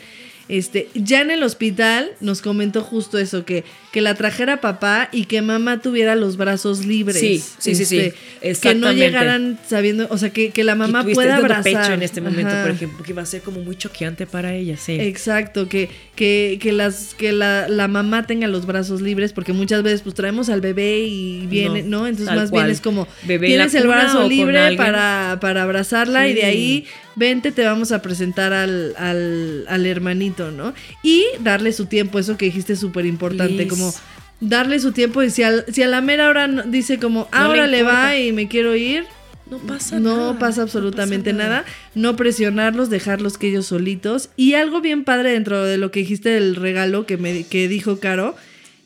Este, 0.49 0.89
ya 0.95 1.21
en 1.21 1.31
el 1.31 1.43
hospital 1.43 2.13
nos 2.21 2.43
comentó 2.43 2.83
justo 2.83 3.19
eso, 3.19 3.45
que, 3.45 3.65
que 3.95 4.01
la 4.01 4.17
trajera 4.17 4.61
papá 4.61 5.09
y 5.13 5.27
que 5.27 5.41
mamá 5.41 5.81
tuviera 5.81 6.17
los 6.17 6.37
brazos 6.37 6.85
libres. 6.85 7.21
Sí, 7.21 7.41
sí, 7.59 7.77
sí, 7.77 7.85
sí. 7.85 8.13
Este, 8.41 8.71
Que 8.71 8.75
no 8.75 8.91
llegaran 8.91 9.57
sabiendo, 9.69 10.09
o 10.11 10.19
sea, 10.19 10.31
que, 10.31 10.51
que 10.51 10.65
la 10.65 10.75
mamá 10.75 11.03
tuviste 11.03 11.15
pueda 11.23 11.37
abrazar. 11.37 11.63
pecho 11.63 11.93
en 11.93 12.03
este 12.03 12.21
momento, 12.21 12.51
Ajá. 12.51 12.63
por 12.63 12.73
ejemplo, 12.73 13.05
que 13.05 13.13
va 13.13 13.23
a 13.23 13.27
ser 13.27 13.43
como 13.43 13.61
muy 13.61 13.77
choqueante 13.77 14.27
para 14.27 14.53
ella, 14.53 14.77
sí. 14.77 14.95
Exacto, 15.01 15.69
que, 15.69 15.91
que, 16.17 16.59
que, 16.61 16.73
las, 16.73 17.15
que 17.15 17.31
la, 17.31 17.69
la 17.69 17.87
mamá 17.87 18.27
tenga 18.27 18.49
los 18.49 18.67
brazos 18.67 19.01
libres, 19.01 19.33
porque 19.33 19.53
muchas 19.53 19.85
veces 19.85 20.01
pues 20.03 20.17
traemos 20.17 20.49
al 20.49 20.61
bebé 20.61 21.05
y 21.07 21.47
viene, 21.47 21.85
¿no? 21.85 22.01
No, 22.01 22.07
Entonces 22.09 22.35
más 22.35 22.51
cual. 22.51 22.65
bien 22.65 22.75
es 22.75 22.81
como, 22.81 23.07
Bebé 23.23 23.47
tienes 23.47 23.75
el 23.75 23.87
brazo 23.87 24.29
libre 24.29 24.75
para, 24.77 25.39
para 25.41 25.63
abrazarla 25.63 26.27
y 26.27 26.35
de 26.35 26.45
ahí, 26.47 26.85
vente, 27.15 27.53
te 27.53 27.65
vamos 27.65 27.93
a 27.93 28.03
presentar 28.03 28.53
al, 28.53 28.93
al, 28.99 29.65
al 29.69 29.87
hermanito, 29.87 30.51
¿no? 30.51 30.75
Y 31.05 31.23
darle 31.39 31.73
su 31.73 31.87
tiempo, 31.87 32.19
eso 32.19 32.37
que 32.37 32.47
dijiste 32.47 32.73
es 32.73 32.81
súper 32.81 33.07
importante, 33.07 33.55
Please. 33.55 33.69
Como 33.93 33.95
darle 34.41 34.79
su 34.81 34.93
tiempo 34.93 35.23
y 35.23 35.31
si, 35.31 35.43
al- 35.43 35.65
si 35.73 35.83
a 35.83 35.89
la 35.89 36.01
mera 36.01 36.29
hora 36.29 36.47
no- 36.49 36.63
dice 36.65 36.99
como, 36.99 37.29
No 37.33 37.39
le 37.39 37.45
ahora 37.45 37.67
le 37.67 37.83
va 37.83 38.17
y 38.19 38.33
me 38.33 38.49
quiero 38.49 38.75
ir, 38.77 39.05
No 39.51 39.59
pasa 39.59 39.99
no 40.01 40.17
nada. 40.17 40.39
pasa 40.39 40.59
no 40.61 40.63
absolutamente 40.65 41.33
pasa 41.33 41.45
nada. 41.45 41.65
No 41.95 42.17
presionarlos, 42.17 42.91
dejarlos 42.91 43.39
que 43.39 43.49
ellos 43.49 43.67
solitos. 43.67 44.31
Y 44.37 44.55
algo 44.55 44.81
bien 44.81 45.05
padre 45.05 45.33
dentro 45.33 45.63
de 45.65 45.77
lo 45.79 45.91
que 45.91 46.01
dijiste 46.01 46.31
del 46.31 46.57
regalo 46.57 47.07
que, 47.07 47.17
me, 47.17 47.45
que 47.45 47.69
dijo 47.69 48.01
Caro, 48.01 48.35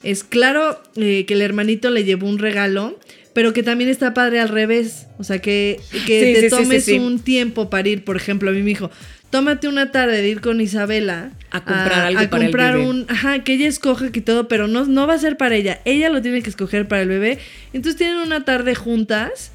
es 0.02 0.22
claro 0.24 0.80
eh, 0.96 1.24
que 1.26 1.34
el 1.34 1.42
hermanito 1.42 1.90
le 1.90 2.04
llevó 2.04 2.28
un 2.28 2.38
regalo, 2.38 2.98
pero 3.34 3.52
que 3.52 3.62
también 3.64 3.88
está 3.90 4.14
padre 4.14 4.40
al 4.40 4.48
revés. 4.48 5.06
O 5.18 5.24
sea, 5.24 5.38
que, 5.40 5.80
que 6.06 6.34
Sí, 6.34 6.40
te 6.40 6.40
sí, 6.42 6.48
tomes 6.50 6.84
sí. 6.84 6.98
un 6.98 7.18
tiempo 7.20 7.70
para 7.70 7.88
ir, 7.88 8.04
por 8.04 8.16
ejemplo, 8.16 8.50
a 8.50 8.52
mí 8.52 8.60
me 8.62 8.68
dijo, 8.70 8.90
tómate 9.30 9.68
una 9.68 9.90
tarde 9.92 10.22
de 10.22 10.28
ir 10.28 10.40
con 10.40 10.60
Isabela 10.60 11.30
A 11.50 11.60
comprar 11.64 12.06
algo 12.06 12.20
a 12.20 12.28
para 12.30 12.44
el 12.44 12.48
comprar 12.50 12.74
bebé. 12.76 12.88
un, 12.88 13.06
ajá, 13.08 13.44
que 13.44 13.54
ella 13.54 13.68
escoge 13.68 14.10
que 14.12 14.20
todo, 14.20 14.48
pero 14.48 14.66
no, 14.68 14.84
no 14.86 15.06
va 15.06 15.14
a 15.14 15.18
ser 15.18 15.36
para 15.36 15.54
ella, 15.56 15.80
ella 15.84 16.08
lo 16.10 16.22
tiene 16.22 16.42
que 16.42 16.50
escoger 16.50 16.88
para 16.88 17.02
el 17.02 17.08
bebé. 17.08 17.38
Entonces 17.72 17.96
tienen 17.98 18.16
una 18.18 18.44
tarde 18.44 18.74
juntas 18.74 19.52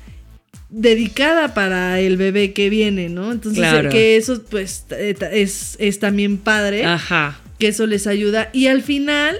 dedicada 0.69 1.53
para 1.53 1.99
el 1.99 2.17
bebé 2.17 2.53
que 2.53 2.69
viene, 2.69 3.09
¿no? 3.09 3.31
Entonces 3.31 3.59
Claro. 3.59 3.89
que 3.89 4.17
eso 4.17 4.43
pues 4.49 4.85
eh, 4.91 5.15
es, 5.31 5.75
es 5.79 5.99
también 5.99 6.37
padre, 6.37 6.85
Ajá. 6.85 7.39
que 7.59 7.67
eso 7.67 7.85
les 7.85 8.07
ayuda. 8.07 8.49
Y 8.53 8.67
al 8.67 8.81
final, 8.81 9.37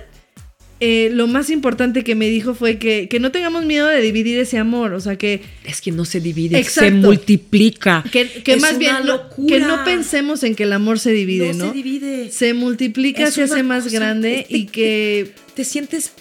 eh, 0.85 1.09
lo 1.13 1.27
más 1.27 1.49
importante 1.49 2.03
que 2.03 2.13
me 2.15 2.27
dijo 2.29 2.53
fue 2.55 2.77
que, 2.77 3.07
que 3.07 3.19
no 3.19 3.31
tengamos 3.31 3.63
miedo 3.65 3.87
de 3.87 4.01
dividir 4.01 4.37
ese 4.39 4.57
amor, 4.57 4.93
o 4.93 4.99
sea 4.99 5.15
que 5.17 5.41
Es 5.63 5.79
que 5.79 5.91
no 5.91 6.03
se 6.03 6.19
divide, 6.19 6.57
Exacto. 6.59 6.89
se 6.89 6.91
multiplica. 6.91 8.03
que, 8.11 8.27
que 8.43 8.53
Es 8.55 8.61
más 8.61 8.71
una 8.71 8.79
bien 8.79 8.95
no, 8.99 9.05
locura. 9.05 9.55
que 9.55 9.59
no 9.63 9.83
pensemos 9.85 10.43
en 10.43 10.55
que 10.55 10.63
el 10.63 10.73
amor 10.73 10.99
se 10.99 11.11
divide, 11.11 11.53
¿no? 11.53 11.67
se 11.69 11.73
divide. 11.73 12.31
Se 12.31 12.53
multiplica, 12.53 13.23
Es 13.23 13.33
se 13.35 13.43
hace 13.43 13.63
más 13.63 13.91
grande 13.91 14.41
es 14.41 14.49
de- 14.49 14.57
y 14.57 14.65
que 14.65 15.31
Te 15.55 15.63
sientes 15.63 16.11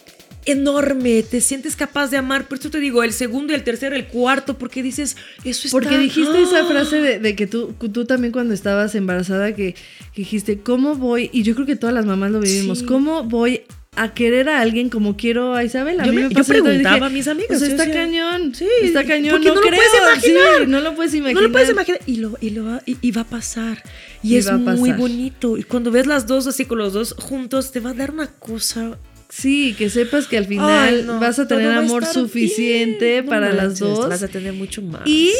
enorme, 0.44 1.22
te 1.22 1.40
sientes 1.40 1.76
capaz 1.76 2.10
de 2.10 2.16
amar. 2.16 2.48
Por 2.48 2.58
eso 2.58 2.70
te 2.70 2.80
digo, 2.80 3.02
el 3.02 3.12
segundo, 3.12 3.54
el 3.54 3.62
tercero, 3.62 3.94
el 3.96 4.06
cuarto, 4.06 4.58
porque 4.58 4.82
dices, 4.82 5.16
eso 5.44 5.66
está... 5.68 5.70
Porque 5.70 5.98
dijiste 5.98 6.42
esa 6.42 6.60
¡Ah! 6.60 6.66
frase 6.68 6.96
de, 6.96 7.18
de 7.20 7.36
que 7.36 7.46
tú, 7.46 7.74
tú 7.92 8.04
también 8.06 8.32
cuando 8.32 8.52
estabas 8.54 8.94
embarazada 8.94 9.54
que, 9.54 9.74
que 9.74 10.22
dijiste, 10.22 10.58
¿cómo 10.58 10.96
voy? 10.96 11.30
Y 11.32 11.42
yo 11.44 11.54
creo 11.54 11.66
que 11.66 11.76
todas 11.76 11.94
las 11.94 12.06
mamás 12.06 12.30
lo 12.32 12.40
vivimos, 12.40 12.80
Sí. 12.80 12.84
¿cómo 12.86 13.22
voy 13.24 13.62
a 13.94 14.14
querer 14.14 14.48
a 14.48 14.60
alguien 14.62 14.88
como 14.88 15.16
quiero 15.18 15.54
a 15.54 15.64
Isabel? 15.64 16.00
A 16.00 16.06
Yo 16.06 16.12
me- 16.14 16.28
me 16.28 16.34
yo 16.34 16.44
preguntaba 16.44 17.06
a 17.06 17.10
mis 17.10 17.28
amigas, 17.28 17.56
O 17.56 17.58
sea, 17.64 17.68
está 17.68 17.90
cañón. 17.92 18.54
sí, 18.54 18.66
está 18.82 19.04
cañón. 19.04 19.32
porque 19.32 19.48
no 19.48 19.54
lo 19.56 19.60
creo, 19.60 19.74
puedes 19.76 20.22
sí, 20.22 20.30
imaginar. 20.30 20.68
no 20.68 20.80
lo 20.80 20.94
puedes 20.94 21.14
imaginar. 21.14 21.42
No 21.42 21.48
lo 21.48 21.52
puedes 21.52 21.70
imaginar. 21.70 22.00
Y, 22.06 22.16
lo, 22.16 22.38
y, 22.40 22.50
lo 22.50 22.64
va, 22.64 22.82
y, 22.86 22.96
y 23.02 23.10
va 23.10 23.20
a 23.22 23.26
pasar. 23.26 23.82
Y, 24.22 24.34
Y 24.34 24.36
es 24.38 24.50
muy 24.50 24.92
bonito. 24.92 25.58
Y 25.58 25.62
cuando 25.64 25.90
ves 25.90 26.06
las 26.06 26.26
dos 26.26 26.46
así 26.46 26.64
con 26.64 26.78
los 26.78 26.94
dos 26.94 27.14
juntos, 27.18 27.70
te 27.70 27.80
va 27.80 27.90
a 27.90 27.94
dar 27.94 28.12
una 28.12 28.28
cosa. 28.28 28.96
Sí, 29.28 29.74
que 29.76 29.90
sepas 29.90 30.26
que 30.26 30.38
al 30.38 30.46
final 30.46 30.94
Ay, 30.94 31.02
no, 31.06 31.20
vas 31.20 31.38
a 31.38 31.46
tener 31.46 31.68
a 31.70 31.78
amor 31.78 32.04
suficiente 32.06 33.12
bien. 33.12 33.24
No 33.26 33.30
para 33.30 33.52
las 33.52 33.78
dos. 33.78 34.08
Vas 34.08 34.22
a 34.22 34.28
tener 34.28 34.54
mucho 34.54 34.80
más. 34.80 35.02
Y 35.06 35.32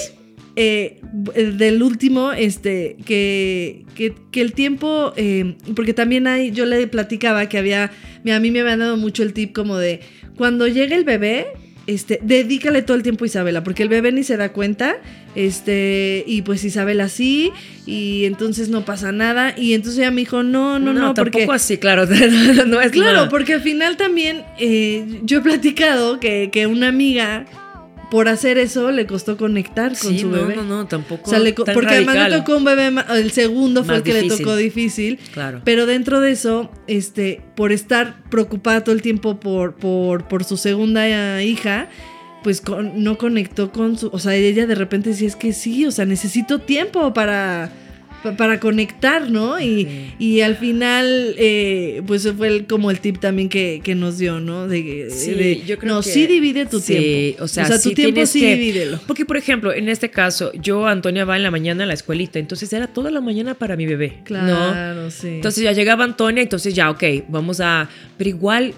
eh, 0.56 1.00
del 1.34 1.82
último, 1.82 2.32
este, 2.32 2.96
que, 3.06 3.84
que, 3.94 4.14
que 4.30 4.40
el 4.40 4.52
tiempo, 4.52 5.12
eh, 5.16 5.54
porque 5.74 5.94
también 5.94 6.26
hay, 6.26 6.50
yo 6.50 6.66
le 6.66 6.86
platicaba 6.86 7.48
que 7.48 7.58
había, 7.58 7.84
a 8.30 8.38
mí 8.40 8.50
me 8.50 8.60
habían 8.60 8.80
dado 8.80 8.96
mucho 8.96 9.22
el 9.22 9.32
tip 9.32 9.52
como 9.54 9.78
de, 9.78 10.00
cuando 10.36 10.68
llegue 10.68 10.94
el 10.94 11.04
bebé, 11.04 11.46
este, 11.86 12.20
dedícale 12.22 12.82
todo 12.82 12.96
el 12.96 13.02
tiempo 13.02 13.24
a 13.24 13.26
Isabela, 13.26 13.64
porque 13.64 13.82
el 13.82 13.88
bebé 13.88 14.12
ni 14.12 14.22
se 14.22 14.36
da 14.36 14.52
cuenta, 14.52 14.96
este, 15.34 16.22
y 16.26 16.42
pues 16.42 16.62
Isabela 16.64 17.08
sí, 17.08 17.50
y 17.86 18.24
entonces 18.26 18.68
no 18.68 18.84
pasa 18.84 19.10
nada, 19.10 19.54
y 19.56 19.72
entonces 19.74 19.98
ella 19.98 20.10
me 20.10 20.20
dijo, 20.20 20.42
no, 20.42 20.78
no, 20.78 20.92
no, 20.92 21.14
tampoco 21.14 21.46
porque... 21.46 21.52
así, 21.52 21.78
claro. 21.78 22.06
no 22.66 22.80
es 22.80 22.92
Claro, 22.92 23.12
nada. 23.12 23.28
porque 23.28 23.54
al 23.54 23.62
final 23.62 23.96
también 23.96 24.42
eh, 24.60 25.20
yo 25.24 25.38
he 25.38 25.40
platicado 25.40 26.20
que, 26.20 26.50
que 26.52 26.66
una 26.66 26.88
amiga, 26.88 27.46
por 28.12 28.28
hacer 28.28 28.58
eso, 28.58 28.92
le 28.92 29.06
costó 29.06 29.36
conectar 29.38 29.88
con 29.98 30.12
Sí, 30.12 30.18
su 30.20 30.28
no, 30.28 30.36
bebé. 30.42 30.54
no, 30.56 30.62
no, 30.64 30.86
tampoco. 30.86 31.22
O 31.24 31.30
sea, 31.30 31.38
le 31.40 31.52
porque 31.54 31.94
además 31.94 32.14
le 32.14 32.20
radical. 32.20 32.44
tocó 32.44 32.56
un 32.58 32.64
bebé, 32.64 32.92
el 33.16 33.30
segundo 33.32 33.82
fue 33.84 33.96
el 33.96 34.02
que 34.02 34.12
le 34.12 34.28
tocó 34.28 34.54
difícil. 34.54 35.18
Claro. 35.32 35.62
Pero 35.64 35.86
dentro 35.86 36.20
de 36.20 36.30
eso, 36.30 36.70
este, 36.86 37.40
por 37.56 37.72
estar 37.72 38.22
preocupada 38.30 38.84
todo 38.84 38.94
el 38.94 39.00
tiempo 39.02 39.40
por, 39.40 39.74
por, 39.76 40.28
por 40.28 40.44
su 40.44 40.56
segunda 40.58 41.08
eh, 41.40 41.44
hija, 41.46 41.88
pues 42.42 42.60
con- 42.60 43.02
no 43.02 43.16
conectó 43.16 43.72
con 43.72 43.96
su. 43.96 44.08
O 44.12 44.18
sea, 44.18 44.34
ella 44.34 44.66
de 44.66 44.74
repente 44.74 45.08
decía, 45.10 45.28
es 45.28 45.36
que 45.36 45.52
sí, 45.54 45.86
o 45.86 45.90
sea, 45.90 46.04
necesito 46.04 46.58
tiempo 46.58 47.14
para. 47.14 47.72
Pa- 48.22 48.36
Para 48.36 48.60
conectar, 48.60 49.30
¿no? 49.30 49.60
Y, 49.60 49.84
Sí. 49.84 50.14
y 50.18 50.40
al 50.40 50.56
final, 50.56 51.34
eh, 51.38 52.02
pues 52.06 52.28
fue 52.36 52.48
el- 52.48 52.66
como 52.66 52.90
el 52.90 53.00
tip 53.00 53.18
también 53.18 53.48
que, 53.48 53.80
que 53.82 53.94
nos 53.94 54.18
dio, 54.18 54.40
¿no? 54.40 54.68
De, 54.68 55.08
Sí, 55.10 55.32
de, 55.32 55.62
yo 55.66 55.78
creo 55.78 55.94
no, 55.94 56.00
que- 56.02 56.08
sí 56.10 56.26
divide 56.26 56.66
tu 56.66 56.80
sí, 56.80 56.94
tiempo. 56.94 57.44
o 57.44 57.48
sea, 57.48 57.68
tu 57.68 57.78
sí 57.78 57.94
tiempo 57.94 58.24
sí 58.26 58.40
que- 58.40 58.56
divídelo. 58.56 59.00
Porque, 59.06 59.24
por 59.24 59.36
ejemplo, 59.36 59.72
en 59.72 59.88
este 59.88 60.10
caso, 60.10 60.52
yo, 60.54 60.86
Antonia, 60.86 61.24
va 61.24 61.36
en 61.36 61.42
la 61.42 61.50
mañana 61.50 61.84
a 61.84 61.86
la 61.86 61.94
escuelita, 61.94 62.38
entonces 62.38 62.72
era 62.72 62.86
toda 62.86 63.10
la 63.10 63.20
mañana 63.20 63.54
para 63.54 63.76
mi 63.76 63.86
bebé. 63.86 64.18
¿no? 64.18 64.24
Claro, 64.24 65.10
sí. 65.10 65.28
Entonces 65.28 65.64
ya 65.64 65.72
llegaba 65.72 66.04
Antonia, 66.04 66.42
entonces 66.42 66.74
ya, 66.74 66.90
ok, 66.90 67.02
vamos 67.28 67.60
a... 67.60 67.88
Pero 68.16 68.30
igual, 68.30 68.72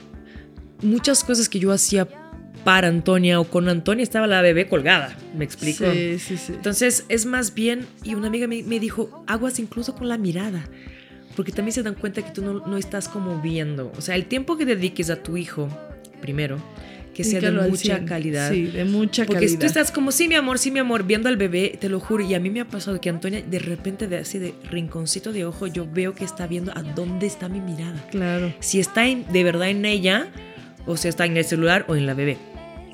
muchas 0.82 1.24
cosas 1.24 1.48
que 1.48 1.58
yo 1.58 1.70
hacía 1.72 2.06
para 2.64 2.88
Antonia 2.88 3.38
o 3.40 3.44
con 3.44 3.68
Antonia 3.68 4.02
estaba 4.02 4.26
la 4.26 4.40
bebé 4.42 4.66
colgada, 4.66 5.14
¿me 5.36 5.44
explico? 5.44 5.84
Sí, 5.92 6.18
sí, 6.18 6.36
sí. 6.36 6.52
Entonces 6.54 7.04
es 7.08 7.26
más 7.26 7.54
bien, 7.54 7.86
y 8.02 8.14
una 8.14 8.28
amiga 8.28 8.46
me, 8.46 8.62
me 8.62 8.80
dijo, 8.80 9.22
aguas 9.26 9.58
incluso 9.58 9.94
con 9.94 10.08
la 10.08 10.16
mirada, 10.18 10.66
porque 11.36 11.52
también 11.52 11.72
se 11.72 11.82
dan 11.82 11.94
cuenta 11.94 12.22
que 12.22 12.30
tú 12.30 12.42
no, 12.42 12.66
no 12.66 12.76
estás 12.78 13.08
como 13.08 13.40
viendo. 13.42 13.92
O 13.96 14.00
sea, 14.00 14.14
el 14.16 14.26
tiempo 14.26 14.56
que 14.56 14.64
dediques 14.64 15.10
a 15.10 15.16
tu 15.22 15.36
hijo, 15.36 15.68
primero, 16.20 16.58
que 17.12 17.22
sea 17.22 17.40
de 17.40 17.52
mucha 17.52 17.96
100. 17.96 18.06
calidad. 18.06 18.50
Sí, 18.50 18.62
de 18.66 18.84
mucha 18.84 19.24
Porque 19.24 19.46
si 19.46 19.54
calidad. 19.54 19.60
tú 19.60 19.66
estás 19.66 19.92
como, 19.92 20.10
sí, 20.10 20.26
mi 20.26 20.34
amor, 20.34 20.58
sí, 20.58 20.70
mi 20.72 20.80
amor, 20.80 21.04
viendo 21.04 21.28
al 21.28 21.36
bebé, 21.36 21.76
te 21.80 21.88
lo 21.88 22.00
juro, 22.00 22.24
y 22.24 22.34
a 22.34 22.40
mí 22.40 22.50
me 22.50 22.60
ha 22.60 22.64
pasado 22.64 23.00
que 23.00 23.08
Antonia, 23.08 23.40
de 23.40 23.58
repente, 23.60 24.08
de 24.08 24.16
así 24.18 24.38
de 24.40 24.52
rinconcito 24.70 25.32
de 25.32 25.44
ojo, 25.44 25.66
yo 25.68 25.86
veo 25.88 26.12
que 26.14 26.24
está 26.24 26.46
viendo 26.48 26.72
a 26.76 26.82
dónde 26.82 27.26
está 27.26 27.48
mi 27.48 27.60
mirada. 27.60 28.04
Claro. 28.10 28.52
Si 28.60 28.80
está 28.80 29.06
en- 29.06 29.30
de 29.32 29.44
verdad 29.44 29.68
en 29.68 29.84
ella, 29.84 30.26
o 30.86 30.96
si 30.96 31.06
está 31.08 31.24
en 31.24 31.36
el 31.36 31.44
celular 31.44 31.84
o 31.88 31.94
en 31.96 32.04
la 32.06 32.14
bebé. 32.14 32.36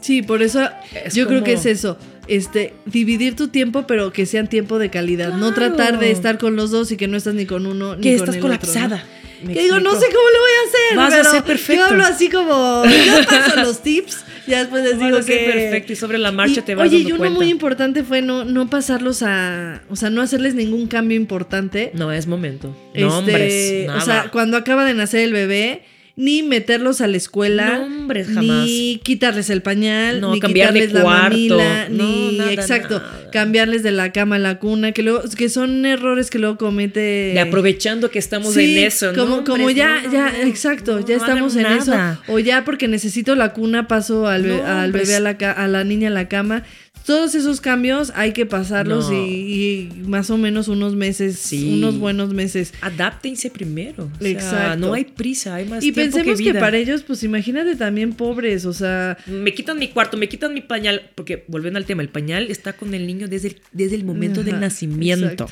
Sí, 0.00 0.22
por 0.22 0.42
eso 0.42 0.68
Es 1.04 1.14
yo 1.14 1.26
creo 1.26 1.44
que 1.44 1.52
es 1.54 1.66
eso. 1.66 1.98
Este, 2.26 2.74
dividir 2.86 3.34
tu 3.36 3.48
tiempo, 3.48 3.86
pero 3.86 4.12
que 4.12 4.24
sean 4.26 4.48
tiempo 4.48 4.78
de 4.78 4.88
calidad. 4.90 5.34
No 5.34 5.52
tratar 5.52 5.98
de 5.98 6.10
estar 6.10 6.38
con 6.38 6.54
los 6.56 6.70
dos 6.70 6.90
y 6.92 6.96
que 6.96 7.08
no 7.08 7.16
estás 7.16 7.34
ni 7.34 7.44
con 7.46 7.66
uno 7.66 7.96
ni 7.96 8.02
Que 8.02 8.10
con 8.16 8.20
estás 8.20 8.34
el 8.36 8.40
colapsada. 8.40 8.96
otro, 8.96 9.08
¿no? 9.42 9.48
¿Me 9.48 9.54
Que 9.54 9.62
digo, 9.62 9.80
no 9.80 9.92
sé 9.92 10.06
cómo 10.06 10.28
le 10.30 10.38
voy 10.38 10.50
a 10.50 10.68
hacer. 10.68 10.96
Vas 10.96 11.14
a 11.26 11.30
hacer 11.30 11.44
perfecto. 11.44 11.82
Yo 11.82 11.88
hablo 11.88 12.04
así 12.04 12.28
como. 12.28 12.84
Yo 12.84 13.26
paso 13.26 13.56
los 13.56 13.82
tips. 13.82 14.24
Ya 14.46 14.58
después 14.60 14.82
les 14.84 14.92
Vas 14.94 15.02
a 15.02 15.04
digo 15.06 15.18
hacer 15.18 15.38
que. 15.38 15.44
perfecto 15.52 15.92
y 15.92 15.96
sobre 15.96 16.18
la 16.18 16.30
marcha 16.30 16.60
Y, 16.60 16.62
te 16.62 16.74
vas 16.74 16.86
Oye, 16.88 16.96
dando 16.98 17.08
y 17.08 17.12
uno 17.12 17.18
cuenta. 17.20 17.36
muy 17.38 17.48
importante 17.48 18.04
fue 18.04 18.20
no, 18.22 18.44
no 18.44 18.68
pasarlos 18.68 19.22
a. 19.22 19.82
O 19.90 19.96
sea, 19.96 20.10
no 20.10 20.20
hacerles 20.22 20.54
ningún 20.54 20.86
cambio 20.88 21.16
importante. 21.16 21.90
No, 21.94 22.12
es 22.12 22.26
momento. 22.26 22.76
Este, 22.94 23.00
No, 23.06 23.18
hombres, 23.18 23.88
O 23.96 24.00
sea, 24.02 24.28
cuando 24.30 24.56
acaba 24.58 24.84
de 24.84 24.92
nacer 24.94 25.20
el 25.20 25.32
bebé, 25.32 25.82
ni 26.20 26.42
meterlos 26.42 27.00
a 27.00 27.06
la 27.06 27.16
escuela, 27.16 27.78
No, 27.88 28.08
jamás. 28.34 28.66
ni 28.66 29.00
quitarles 29.02 29.48
el 29.48 29.62
pañal, 29.62 30.20
No, 30.20 30.34
ni 30.34 30.40
cambiar 30.40 30.74
de 30.74 30.80
quitarles 30.86 31.02
la 31.04 31.10
mamila, 31.10 31.88
No, 31.88 32.04
ni 32.04 32.36
nada, 32.38 32.52
exacto, 32.52 32.98
nada. 32.98 33.30
cambiarles 33.32 33.82
de 33.82 33.90
la 33.90 34.12
cama 34.12 34.36
a 34.36 34.38
la 34.38 34.58
cuna, 34.58 34.92
que 34.92 35.02
luego 35.02 35.22
que 35.36 35.48
son 35.48 35.86
errores 35.86 36.28
que 36.28 36.38
luego 36.38 36.58
comete 36.58 37.00
De 37.00 37.40
aprovechando 37.40 38.10
que 38.10 38.18
estamos 38.18 38.52
Sí, 38.52 38.76
en 38.78 38.84
eso, 38.84 39.12
¿no? 39.12 39.24
como, 39.24 39.44
como 39.44 39.70
ya, 39.70 40.02
ya, 40.12 40.28
exacto, 40.42 41.04
ya 41.06 41.16
estamos 41.16 41.56
en 41.56 41.66
eso. 41.66 41.94
O 42.28 42.38
ya 42.38 42.64
porque 42.64 42.86
necesito 42.86 43.34
la 43.34 43.52
cuna, 43.54 43.88
paso 43.88 44.26
al, 44.26 44.42
be- 44.42 44.62
al 44.62 44.92
bebé 44.92 45.16
hombres. 45.16 45.16
a 45.16 45.20
la, 45.20 45.30
a 45.52 45.68
la 45.68 45.84
niña 45.84 46.08
a 46.08 46.12
la 46.12 46.28
cama. 46.28 46.64
Todos 47.10 47.34
esos 47.34 47.60
cambios 47.60 48.12
hay 48.14 48.32
que 48.32 48.46
pasarlos 48.46 49.10
No. 49.10 49.16
y, 49.16 49.90
y 49.98 50.02
más 50.06 50.30
o 50.30 50.38
menos 50.38 50.68
unos 50.68 50.94
meses, 50.94 51.38
Sí. 51.38 51.74
unos 51.74 51.98
buenos 51.98 52.32
meses. 52.32 52.72
Adáptense 52.80 53.50
primero. 53.50 54.04
O 54.14 54.22
sea, 54.22 54.30
Exacto. 54.30 54.78
no 54.86 54.94
hay 54.94 55.04
prisa, 55.04 55.56
hay 55.56 55.66
más 55.68 55.82
Y 55.82 55.90
tiempo 55.90 56.16
pensemos 56.18 56.38
que, 56.38 56.52
vida. 56.52 56.60
para 56.60 56.76
ellos, 56.78 57.02
pues 57.02 57.24
imagínate 57.24 57.74
también 57.74 58.12
pobres, 58.12 58.64
o 58.64 58.72
sea, 58.72 59.18
Me 59.26 59.52
quitan 59.54 59.78
mi 59.78 59.88
cuarto, 59.88 60.16
me 60.16 60.28
quitan 60.28 60.54
mi 60.54 60.60
pañal, 60.60 61.10
porque 61.16 61.44
volviendo 61.48 61.78
al 61.78 61.84
tema, 61.84 62.02
el 62.02 62.08
pañal 62.10 62.48
está 62.48 62.74
con 62.74 62.94
el 62.94 63.06
niño 63.08 63.26
desde 63.26 63.48
el, 63.48 63.56
desde 63.72 63.96
el 63.96 64.04
momento 64.04 64.44
del 64.44 64.60
nacimiento. 64.60 65.24
exacto. 65.26 65.50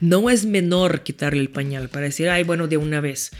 no 0.00 0.28
es 0.30 0.44
menor 0.46 1.02
quitarle 1.02 1.40
el 1.40 1.50
pañal 1.50 1.88
para 1.88 2.06
decir, 2.06 2.28
ay, 2.30 2.42
bueno, 2.42 2.66
de 2.68 2.78
una 2.78 3.00
vez. 3.00 3.30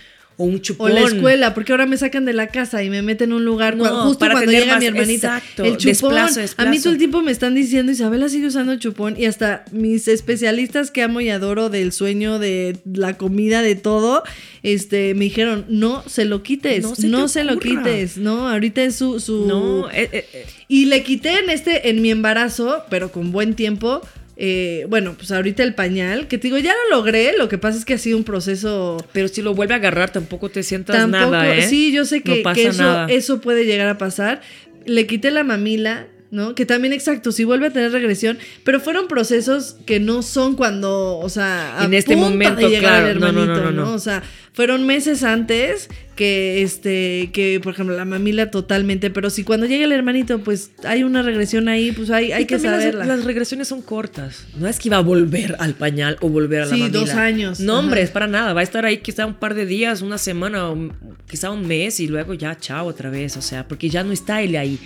O 0.40 0.44
un 0.44 0.54
O 0.54 0.58
chupón. 0.58 0.94
la 0.94 1.02
escuela, 1.02 1.52
porque 1.52 1.72
ahora 1.72 1.84
me 1.84 1.98
sacan 1.98 2.24
de 2.24 2.32
la 2.32 2.46
casa 2.46 2.82
y 2.82 2.88
me 2.88 3.02
meten 3.02 3.28
en 3.30 3.36
un 3.36 3.44
lugar 3.44 3.76
No, 3.76 3.84
justo 4.04 4.20
para 4.20 4.32
cuando 4.32 4.50
llega 4.52 4.66
más- 4.72 4.78
mi 4.80 4.86
hermanita. 4.86 5.36
exacto, 5.36 5.64
el 5.64 5.76
chupón. 5.76 6.14
desplazo, 6.14 6.40
A 6.56 6.64
mí 6.64 6.80
todo 6.80 6.92
el 6.94 6.98
tiempo 6.98 7.20
me 7.20 7.30
están 7.30 7.54
diciendo, 7.54 7.92
Isabela 7.92 8.28
sigue 8.30 8.46
usando 8.46 8.74
chupón 8.76 9.16
y 9.18 9.26
hasta 9.26 9.66
mis 9.70 10.08
especialistas 10.08 10.90
que 10.90 11.02
amo 11.02 11.20
y 11.20 11.28
adoro 11.28 11.68
del 11.68 11.92
sueño, 11.92 12.38
de 12.38 12.78
la 12.90 13.18
comida, 13.18 13.60
de 13.60 13.74
todo, 13.74 14.22
este, 14.62 15.12
me 15.14 15.24
dijeron, 15.26 15.66
no 15.68 16.02
se 16.06 16.24
lo 16.24 16.42
quites, 16.42 16.82
No 16.82 16.94
no 17.20 17.28
se 17.28 17.44
lo 17.44 17.58
quites, 17.58 18.16
no, 18.16 18.48
ahorita 18.48 18.82
es 18.82 18.96
su... 18.96 19.20
su... 19.20 19.46
No, 19.46 19.90
eh, 19.90 20.08
eh, 20.12 20.26
eh, 20.32 20.46
Y 20.68 20.86
le 20.86 21.02
quité 21.02 21.38
en 21.40 21.50
este, 21.50 21.90
en 21.90 22.00
mi 22.00 22.10
embarazo, 22.10 22.82
pero 22.88 23.12
con 23.12 23.30
buen 23.30 23.54
tiempo. 23.54 24.00
Eh, 24.42 24.86
bueno, 24.88 25.16
pues 25.18 25.30
ahorita 25.32 25.62
el 25.62 25.74
pañal, 25.74 26.26
que 26.26 26.38
te 26.38 26.48
digo, 26.48 26.56
ya 26.56 26.72
lo 26.72 26.96
logré, 26.96 27.36
lo 27.36 27.50
que 27.50 27.58
pasa 27.58 27.78
es 27.78 27.84
que 27.84 27.92
ha 27.92 27.98
sido 27.98 28.16
un 28.16 28.24
proceso 28.24 28.96
pero 29.12 29.28
si 29.28 29.42
lo 29.42 29.52
vuelve 29.52 29.74
a 29.74 29.76
agarrar, 29.76 30.14
tampoco 30.14 30.48
te 30.48 30.62
sientas 30.62 30.96
Tampoco, 30.96 31.32
nada, 31.32 31.58
¿eh? 31.58 31.68
sí, 31.68 31.92
yo 31.92 32.06
sé 32.06 32.22
que, 32.22 32.42
eso, 32.56 32.82
nada. 32.82 33.06
eso 33.10 33.42
puede 33.42 33.66
llegar 33.66 33.88
a 33.88 33.98
pasar. 33.98 34.40
Le 34.86 35.06
quité 35.06 35.30
la 35.30 35.44
mamila, 35.44 36.06
¿no? 36.30 36.54
Que 36.54 36.64
también, 36.66 36.92
exacto, 36.92 37.32
si 37.32 37.44
vuelve 37.44 37.66
a 37.66 37.70
tener 37.70 37.90
regresión, 37.92 38.38
pero 38.64 38.78
fueron 38.80 39.08
procesos 39.08 39.76
que 39.86 39.98
no 40.00 40.22
son 40.22 40.54
cuando, 40.56 41.18
o 41.18 41.28
sea, 41.28 41.80
a 41.80 41.84
En 41.86 41.94
este 41.94 42.14
punto 42.14 42.30
momento, 42.30 42.56
de 42.56 42.68
llegar 42.68 43.02
claro, 43.02 43.06
al 43.08 43.20
no, 43.20 43.32
no, 43.32 43.42
hermanito, 43.42 43.64
no, 43.64 43.70
no, 43.72 43.84
no. 43.86 43.94
O 43.94 43.98
sea, 43.98 44.22
fueron 44.52 44.86
meses 44.86 45.22
antes 45.24 45.88
que, 46.16 46.62
este, 46.62 47.30
que, 47.32 47.60
por 47.62 47.72
ejemplo, 47.72 47.96
la 47.96 48.04
mamila 48.04 48.50
totalmente, 48.50 49.10
pero 49.10 49.30
si 49.30 49.42
cuando 49.42 49.66
llega 49.66 49.84
el 49.84 49.92
hermanito, 49.92 50.40
pues 50.40 50.70
hay 50.84 51.02
una 51.02 51.22
regresión 51.22 51.68
ahí, 51.68 51.92
pues 51.92 52.10
hay, 52.10 52.30
hay 52.32 52.42
Y 52.42 52.46
que 52.46 52.54
las- 52.54 52.62
saberla. 52.62 53.06
Las, 53.06 53.24
regresiones 53.24 53.68
son 53.68 53.80
cortas. 53.82 54.46
No 54.58 54.68
es 54.68 54.78
que 54.78 54.88
iba 54.88 54.98
a 54.98 55.02
volver 55.02 55.56
al 55.58 55.74
pañal 55.74 56.16
o 56.20 56.28
volver 56.28 56.62
a 56.62 56.66
la 56.66 56.74
Sí, 56.74 56.80
mamila. 56.82 56.98
dos 57.00 57.10
años, 57.10 57.60
No, 57.60 57.78
hombre, 57.78 58.02
es 58.02 58.10
para 58.10 58.26
nada. 58.26 58.52
Va 58.52 58.60
a 58.60 58.64
estar 58.64 58.84
ahí 58.86 58.98
quizá 58.98 59.24
un 59.26 59.34
par 59.34 59.54
de 59.54 59.66
días, 59.66 60.02
una 60.02 60.18
semana, 60.18 60.68
o 60.70 60.90
quizá 61.28 61.50
un 61.50 61.66
mes 61.66 61.98
y 62.00 62.06
luego 62.08 62.34
ya, 62.34 62.56
chao 62.58 62.86
otra 62.86 63.08
vez. 63.10 63.36
O 63.36 63.42
sea, 63.42 63.66
porque 63.66 63.88
ya 63.88 64.04
no 64.04 64.12
está 64.12 64.42
él 64.42 64.56
ahí. 64.56 64.78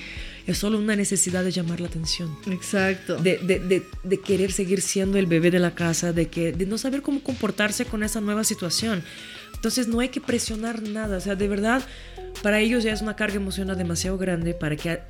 Es 0.47 0.59
solo 0.59 0.79
una 0.79 0.95
necesidad 0.95 1.43
de 1.43 1.51
llamar 1.53 1.81
la 1.81 1.87
atención. 1.89 2.37
Exacto. 2.51 3.17
De, 3.17 3.39
de- 3.39 3.61
de- 3.61 3.83
de 4.03 4.21
querer 4.21 4.53
seguir 4.53 4.83
siendo 4.83 5.17
el 5.19 5.27
bebé 5.27 5.51
de 5.51 5.59
la 5.59 5.75
casa, 5.75 6.13
de, 6.13 6.29
que, 6.29 6.53
de 6.53 6.67
no 6.67 6.77
saber 6.77 7.01
cómo 7.01 7.23
comportarse 7.23 7.87
con 7.87 8.03
esa 8.03 8.21
nueva 8.21 8.45
situación. 8.45 9.03
Entonces 9.55 9.89
no 9.89 10.01
hay 10.01 10.11
que 10.11 10.21
presionar 10.21 10.83
nada. 10.83 11.17
O 11.17 11.21
sea, 11.21 11.35
de 11.35 11.49
verdad, 11.49 11.83
para 12.43 12.61
ellos 12.61 12.85
ya 12.85 12.93
es 12.93 13.01
una 13.01 13.17
carga 13.17 13.37
emocional 13.37 13.79
demasiado 13.79 14.19
grande 14.19 14.53
para 14.53 14.77
que 14.77 15.01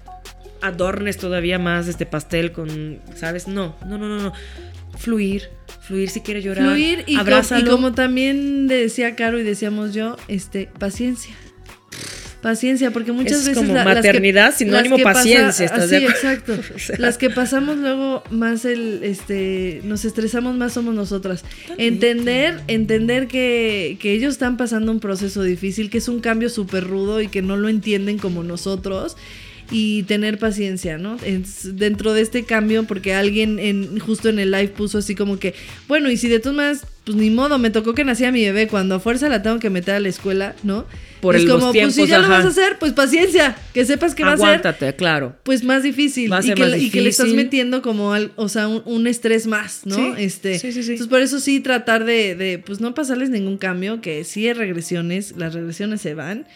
adornes 0.63 1.17
todavía 1.19 1.59
más 1.59 1.89
este 1.89 2.07
pastel 2.07 2.53
con, 2.53 3.01
¿sabes? 3.17 3.49
No, 3.49 3.75
no, 3.87 3.99
no, 3.99 4.09
no, 4.09 4.23
no. 4.23 4.33
Fluir, 4.97 5.49
fluir 5.81 6.09
si 6.11 6.21
quiere 6.21 6.41
llorar. 6.43 6.67
Fluir 6.69 7.01
y, 7.01 7.05
com- 7.05 7.15
y 7.15 7.17
abrázalo. 7.17 7.71
como 7.73 7.93
también 7.93 8.69
decía 8.69 9.17
Caro 9.17 9.41
y 9.41 9.43
decíamos 9.43 9.93
yo, 9.93 10.17
este, 10.29 10.69
paciencia. 10.79 11.35
Paciencia, 12.45 12.91
porque 12.91 13.11
muchas 13.11 13.39
Es 13.41 13.47
veces 13.47 13.57
como 13.57 13.73
la- 13.75 13.85
las 13.85 13.95
que- 13.95 13.95
maternidad, 14.09 14.55
sinónimo 14.55 14.97
las 14.97 14.99
que 14.99 15.03
pasa- 15.03 15.19
paciencia, 15.21 15.65
¿estás 15.65 15.89
de 15.89 15.99
sí, 16.01 16.05
acuerdo? 16.05 16.29
exacto. 16.29 16.59
O 16.77 16.79
sea. 16.79 16.97
Las 16.99 17.17
que 17.17 17.31
pasamos 17.31 17.79
luego 17.79 18.23
más 18.31 18.67
el, 18.67 19.01
este, 19.03 19.81
nos 19.85 20.05
estresamos 20.05 20.55
más 20.55 20.75
somos 20.75 20.95
nosotras. 20.95 21.43
Entender, 21.79 22.61
entender 22.69 23.29
que, 23.29 23.97
que 23.99 24.13
ellos 24.13 24.35
están 24.35 24.57
pasando 24.59 24.93
un 24.93 25.01
proceso 25.01 25.43
difícil, 25.43 25.89
que 25.89 25.99
es 25.99 26.09
un 26.09 26.21
cambio 26.21 26.51
súper 26.51 26.85
rudo 26.85 27.21
y 27.23 27.29
que 27.29 27.41
no 27.41 27.57
lo 27.57 27.69
entienden 27.71 28.19
como 28.19 28.43
nosotros. 28.43 29.17
Y 29.71 30.03
tener 30.03 30.39
paciencia, 30.39 30.99
¿no? 30.99 31.17
Es 31.25 31.75
dentro 31.79 32.13
de 32.13 32.21
este 32.21 32.45
cambio, 32.45 32.85
porque 32.85 33.15
alguien 33.15 33.59
en, 33.59 33.99
justo 33.99 34.29
en 34.29 34.39
el 34.39 34.51
live 34.51 34.69
puso 34.69 34.99
así 34.99 35.15
como 35.15 35.39
que, 35.39 35.55
bueno, 35.89 36.11
y 36.11 36.19
si 36.19 36.29
de 36.29 36.39
todas 36.39 36.55
maneras, 36.57 36.83
pues 37.05 37.17
ni 37.17 37.31
modo, 37.31 37.59
me 37.59 37.71
tocó 37.71 37.95
que 37.95 38.05
nacía 38.05 38.31
mi 38.31 38.45
bebé, 38.45 38.69
cuando 38.69 38.97
a 38.97 39.01
fuerza 39.01 39.31
la 39.31 39.43
tengo 39.43 39.59
que 39.61 39.71
meter 39.71 39.95
a 39.95 40.01
la 40.01 40.11
escuela, 40.11 40.55
¿no? 40.65 40.85
Por 41.25 41.35
es 41.37 41.43
el- 41.43 41.49
los 41.49 41.59
como, 41.61 41.73
pues 41.73 41.95
si 41.95 42.07
ya 42.07 42.19
lo 42.21 42.29
vas 42.29 42.45
a 42.45 42.49
hacer, 42.49 42.79
pues 42.79 42.93
paciencia, 42.93 43.57
que 43.73 43.85
sepas 43.85 44.15
que 44.15 44.23
va 44.23 44.35
a 44.35 44.37
ser 44.37 44.47
Aguántate, 44.47 44.95
claro. 44.95 45.35
pues 45.43 45.65
más 45.65 45.83
difícil, 45.83 46.31
Va 46.33 46.39
a 46.39 46.45
y, 46.45 46.55
que, 46.55 46.61
más 46.63 46.77
y 46.81 46.91
que 46.91 47.01
le 47.01 47.09
estás 47.11 47.27
difícil. 47.27 47.45
metiendo 47.45 47.83
como 47.83 48.13
al, 48.13 48.31
o 48.37 48.49
sea, 48.49 48.69
un, 48.69 48.83
un 48.85 49.07
estrés 49.07 49.47
más, 49.47 49.81
¿no? 49.85 49.97
Sí, 49.97 50.13
este, 50.19 50.59
sí, 50.59 50.71
sí, 50.73 50.83
sí. 50.83 50.91
Entonces 50.93 51.09
por 51.09 51.21
eso 51.21 51.41
sí 51.41 51.59
tratar 51.61 52.05
de, 52.05 52.35
de, 52.37 52.59
pues 52.59 52.81
no 52.81 52.95
pasarles 52.95 53.31
ningún 53.31 53.59
cambio, 53.59 54.01
que 54.01 54.23
sí 54.25 54.47
hay 54.47 54.53
regresiones, 54.55 55.35
las 55.37 55.55
regresiones 55.55 56.01
se 56.01 56.15
van. 56.15 56.47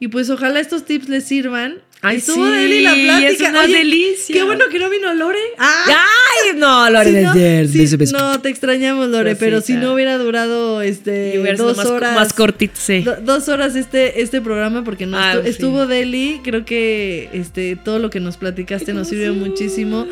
Y 0.00 0.08
pues 0.08 0.28
ojalá 0.30 0.58
estos 0.60 0.84
tips 0.86 1.08
les 1.08 1.24
sirvan. 1.24 1.76
Ay, 2.02 2.16
Estuvo 2.16 2.46
sí, 2.46 2.50
deli 2.52 2.80
la 2.80 2.94
plática. 2.94 3.28
es 3.28 3.40
una 3.50 3.64
Oye, 3.64 3.76
delicia. 3.76 4.34
Qué 4.34 4.42
bueno 4.42 4.64
que 4.72 4.78
no 4.78 4.88
vino 4.88 5.12
Lore. 5.12 5.38
Ah, 5.58 5.84
¡Ay, 5.86 6.56
no, 6.58 6.88
Lore! 6.88 7.04
si 7.10 7.20
no, 7.22 7.34
beso, 7.82 7.98
beso. 7.98 8.16
no, 8.18 8.40
te 8.40 8.48
extrañamos, 8.48 9.10
Lore, 9.10 9.36
pero 9.36 9.60
si 9.60 9.74
no 9.74 9.92
hubiera 9.92 10.16
durado 10.16 10.80
este 10.80 11.32
Y 11.34 11.38
hubiera 11.38 11.56
sido 11.58 11.68
dos 11.68 11.76
más, 11.76 11.86
horas. 11.86 12.14
más 12.14 12.32
cortito, 12.32 12.72
sí. 12.78 13.00
Do- 13.02 13.16
dos 13.20 13.50
horas 13.50 13.76
este, 13.76 14.22
este 14.22 14.40
programa 14.40 14.82
porque 14.82 15.04
nos 15.04 15.20
Ah, 15.20 15.34
estu- 15.34 15.42
sí. 15.42 15.48
estuvo 15.50 15.86
Deli. 15.86 16.40
Creo 16.42 16.64
que 16.64 17.28
este, 17.34 17.76
todo 17.76 17.98
lo 17.98 18.08
que 18.08 18.20
nos 18.20 18.38
platicaste 18.38 18.94
nos 18.94 19.08
sirvió 19.08 19.34
muchísimo. 19.34 20.06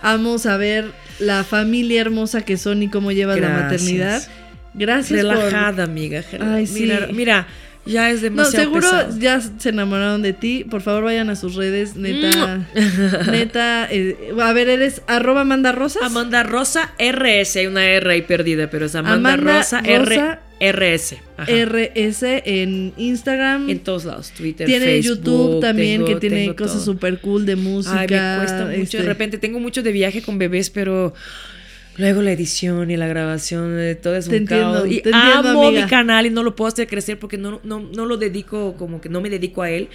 Amo 0.00 0.38
saber 0.38 0.86
la 1.18 1.44
familia 1.44 2.00
hermosa 2.00 2.40
que 2.46 2.56
son 2.56 2.82
y 2.82 2.88
cómo 2.88 3.12
llevas 3.12 3.38
la 3.38 3.50
maternidad. 3.50 4.26
Gracias 4.72 5.22
por- 5.22 5.34
Relajada, 5.36 5.84
amiga. 5.84 6.22
Ay, 6.40 6.66
sí. 6.66 6.80
mira, 6.80 7.08
mira, 7.12 7.46
ya 7.86 8.10
es 8.10 8.16
No, 8.18 8.22
demasiado 8.22 8.64
seguro 8.66 8.80
pesado. 8.90 9.18
ya 9.18 9.40
se 9.40 9.68
enamoraron 9.70 10.22
de 10.22 10.32
ti. 10.32 10.64
Por 10.70 10.82
favor, 10.82 11.04
vayan 11.04 11.30
a 11.30 11.36
sus 11.36 11.54
redes, 11.54 11.96
neta. 11.96 12.66
neta. 13.30 13.88
eh, 13.90 14.32
a 14.40 14.52
ver, 14.52 14.68
eres 14.68 15.02
arroba 15.06 15.42
Amanda 15.42 15.72
Rosas. 15.72 16.02
Amanda 16.02 16.42
Rosa 16.42 16.92
RS, 16.98 17.56
hay 17.60 17.66
una 17.66 17.84
R 17.86 18.12
ahí 18.12 18.22
perdida, 18.22 18.70
pero 18.70 18.86
es 18.86 18.94
Amanda, 18.94 19.32
Amanda 19.34 19.58
Rosa, 19.58 19.80
R, 19.84 19.98
Rosa 20.04 20.40
RS. 20.60 21.16
Ajá. 21.38 21.50
RS 21.50 22.42
en 22.44 22.92
Instagram. 22.98 23.70
En 23.70 23.78
todos 23.80 24.04
lados, 24.04 24.30
Twitter, 24.36 24.66
tiene 24.66 24.84
Facebook, 24.84 25.16
YouTube 25.24 25.60
también, 25.60 26.04
tengo- 26.04 26.06
que 26.20 26.20
tiene 26.28 26.54
cosas 26.54 26.84
súper 26.84 27.18
cool 27.20 27.46
de 27.46 27.56
música. 27.56 28.00
Ay, 28.00 28.06
me 28.08 28.44
cuesta 28.44 28.64
mucho. 28.66 28.82
este, 28.82 28.96
De 28.98 29.04
repente 29.04 29.38
tengo 29.38 29.58
mucho 29.58 29.82
de 29.82 29.92
viaje 29.92 30.20
con 30.22 30.38
bebés, 30.38 30.68
pero 30.70 31.14
luego 32.00 32.22
la 32.22 32.32
edición 32.32 32.90
y 32.90 32.96
la 32.96 33.06
grabación, 33.06 33.78
eh, 33.78 33.94
todo 33.94 34.16
es 34.16 34.24
Te 34.24 34.30
un 34.30 34.36
entiendo, 34.38 34.72
caos. 34.82 34.90
Y 34.90 35.00
te 35.02 35.10
amo 35.14 35.70
mi 35.70 35.84
canal 35.84 36.26
y 36.26 36.30
no 36.30 36.42
lo 36.42 36.56
puedo 36.56 36.68
hacer 36.68 36.86
crecer 36.88 37.18
porque 37.18 37.38
no, 37.38 37.60
no, 37.62 37.80
no 37.80 38.06
lo 38.06 38.16
dedico, 38.16 38.74
como 38.76 39.00
que 39.00 39.08
no 39.08 39.20
me 39.20 39.30
dedico 39.30 39.62
a 39.62 39.70
él 39.70 39.88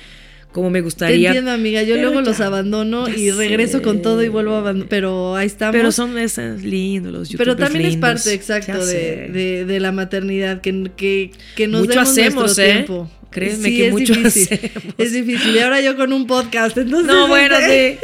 como 0.52 0.70
me 0.70 0.80
Te 0.80 0.84
gustaría. 0.84 1.28
entiendo, 1.32 1.52
amiga. 1.52 1.84
Yo 1.84 1.98
luego 1.98 2.22
los 2.22 2.40
abandono 2.40 3.10
y 3.10 3.30
regreso 3.32 3.80
sé. 3.80 3.84
con 3.84 4.02
todo 4.02 4.24
y 4.24 4.30
vuelvo 4.30 4.54
a 4.54 4.60
abandonar. 4.60 4.88
Pero 4.88 5.36
ahí 5.36 5.48
estamos. 5.48 5.76
Pero 5.76 5.92
son 5.92 6.18
esas 6.18 6.64
lindos 6.64 7.12
los 7.12 7.36
Pero 7.36 7.58
también 7.58 7.84
es 7.86 7.98
parte, 7.98 8.34
exacto, 8.34 8.86
de, 8.86 9.28
de, 9.34 9.66
de 9.66 9.80
la 9.82 9.92
maternidad, 9.92 10.62
que, 10.62 10.90
que, 10.96 11.32
que 11.58 11.68
nos 11.68 11.82
Mucho 11.82 11.92
demos 12.00 12.10
hacemos, 12.10 12.44
nuestro 12.44 12.64
¿eh? 12.64 12.72
tiempo. 12.72 13.12
Créeme 13.32 13.68
Sí, 13.70 13.76
que 13.78 13.88
es 13.88 13.92
mucho 13.92 14.14
difícil. 14.14 14.54
hacemos. 14.54 14.94
Es 14.98 15.12
difícil. 15.12 15.56
Y 15.58 15.60
ahora 15.60 15.82
yo 15.82 15.98
con 15.98 16.14
un 16.14 16.26
podcast, 16.26 16.78
entonces... 16.78 17.06
No, 17.14 17.28
bueno, 17.28 17.56
sí. 17.68 17.98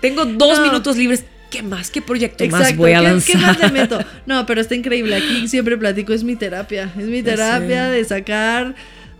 Tengo 0.00 0.26
dos 0.26 0.58
No. 0.58 0.64
minutos 0.66 0.96
libres. 0.96 1.24
¿Qué 1.50 1.62
más? 1.62 1.90
¿Qué 1.90 2.02
proyecto 2.02 2.44
más 2.48 2.60
Exacto, 2.60 2.78
voy 2.82 2.92
a 2.92 2.98
¿qué- 2.98 3.02
lanzar? 3.04 3.32
¿qué 3.36 3.38
más 3.46 3.58
le 3.60 3.70
meto? 3.70 3.98
No, 4.26 4.44
pero 4.46 4.60
está 4.60 4.74
increíble. 4.74 5.14
Aquí 5.16 5.48
siempre 5.48 5.76
platico, 5.76 6.12
es 6.12 6.24
mi 6.24 6.36
terapia. 6.36 6.92
Es 6.98 7.06
mi 7.06 7.22
terapia 7.22 7.88
de 7.88 8.04
sacar 8.04 8.74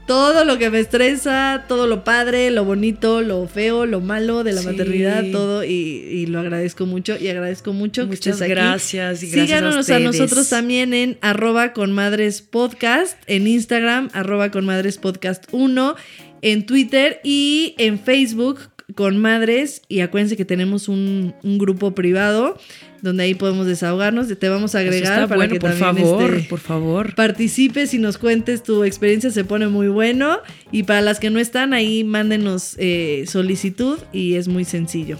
todo 0.06 0.44
lo 0.44 0.56
que 0.58 0.70
me 0.70 0.78
estresa, 0.80 1.64
todo 1.68 1.86
lo 1.88 2.04
padre, 2.04 2.50
lo 2.52 2.64
bonito, 2.64 3.22
lo 3.22 3.46
feo, 3.48 3.86
lo 3.86 4.00
malo 4.00 4.44
de 4.44 4.52
la 4.52 4.60
Sí. 4.60 4.66
maternidad, 4.68 5.24
todo. 5.32 5.64
Y, 5.64 5.70
y 5.70 6.26
lo 6.26 6.40
agradezco 6.40 6.86
mucho. 6.86 7.16
Y 7.18 7.28
agradezco 7.28 7.72
mucho 7.72 8.02
que 8.02 8.08
Muchas 8.08 8.26
estés 8.34 8.42
aquí. 8.42 8.50
gracias 8.50 9.22
y 9.22 9.26
gracias 9.30 9.46
Síganos 9.48 9.90
a, 9.90 9.98
nosotros 10.00 10.48
también 10.48 10.94
en 10.94 11.18
arroba 11.22 11.72
con 11.72 11.92
madres 11.92 12.42
podcast, 12.42 13.16
en 13.26 13.46
Instagram, 13.46 14.10
arroba 14.12 14.50
con 14.50 14.64
madres 14.66 14.98
podcast 14.98 15.44
1, 15.52 15.96
en 16.42 16.66
Twitter 16.66 17.20
y 17.24 17.74
en 17.78 17.98
Facebook 17.98 18.60
con 18.94 19.18
madres. 19.18 19.82
Y 19.88 20.00
acuérdense 20.00 20.36
que 20.36 20.44
tenemos 20.44 20.88
un, 20.88 21.34
un 21.42 21.58
grupo 21.58 21.94
privado 21.94 22.58
donde 23.02 23.24
ahí 23.24 23.34
podemos 23.34 23.66
desahogarnos. 23.66 24.28
Te 24.38 24.48
vamos 24.48 24.74
a 24.74 24.80
agregar 24.80 25.28
para 25.28 25.36
bueno, 25.36 25.52
que 25.54 25.60
por 25.60 25.70
también 25.74 26.06
favor, 26.06 26.34
este, 26.34 26.48
por 26.48 26.60
favor. 26.60 27.14
participes 27.14 27.94
y 27.94 27.98
nos 27.98 28.18
cuentes 28.18 28.62
tu 28.62 28.84
experiencia, 28.84 29.30
se 29.30 29.44
pone 29.44 29.68
muy 29.68 29.88
bueno. 29.88 30.38
Y 30.72 30.84
para 30.84 31.02
las 31.02 31.20
que 31.20 31.30
no 31.30 31.38
están 31.38 31.72
ahí, 31.72 32.04
mándenos 32.04 32.74
eh, 32.78 33.24
solicitud 33.28 33.98
y 34.12 34.34
es 34.34 34.48
muy 34.48 34.64
sencillo. 34.64 35.18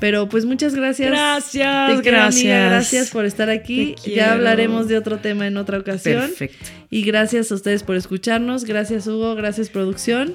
Pero 0.00 0.28
pues 0.28 0.44
muchas 0.46 0.74
gracias. 0.74 1.10
Gracias, 1.10 1.96
Te 1.96 2.02
quiero, 2.02 2.18
gracias. 2.18 2.42
amiga, 2.42 2.66
gracias 2.70 3.10
por 3.10 3.24
estar 3.24 3.50
aquí. 3.50 3.94
Ya 4.04 4.32
hablaremos 4.32 4.88
de 4.88 4.98
otro 4.98 5.18
tema 5.18 5.46
en 5.46 5.56
otra 5.56 5.78
ocasión. 5.78 6.22
Perfecto. 6.22 6.66
Y 6.90 7.04
gracias 7.04 7.52
a 7.52 7.54
ustedes 7.54 7.84
por 7.84 7.94
escucharnos. 7.94 8.64
Gracias, 8.64 9.06
Hugo. 9.06 9.36
Gracias, 9.36 9.68
producción 9.68 10.34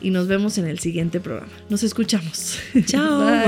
y 0.00 0.10
nos 0.10 0.28
vemos 0.28 0.58
en 0.58 0.66
el 0.66 0.78
siguiente 0.78 1.20
programa. 1.20 1.52
Nos 1.68 1.82
escuchamos. 1.82 2.58
Chao. 2.86 3.44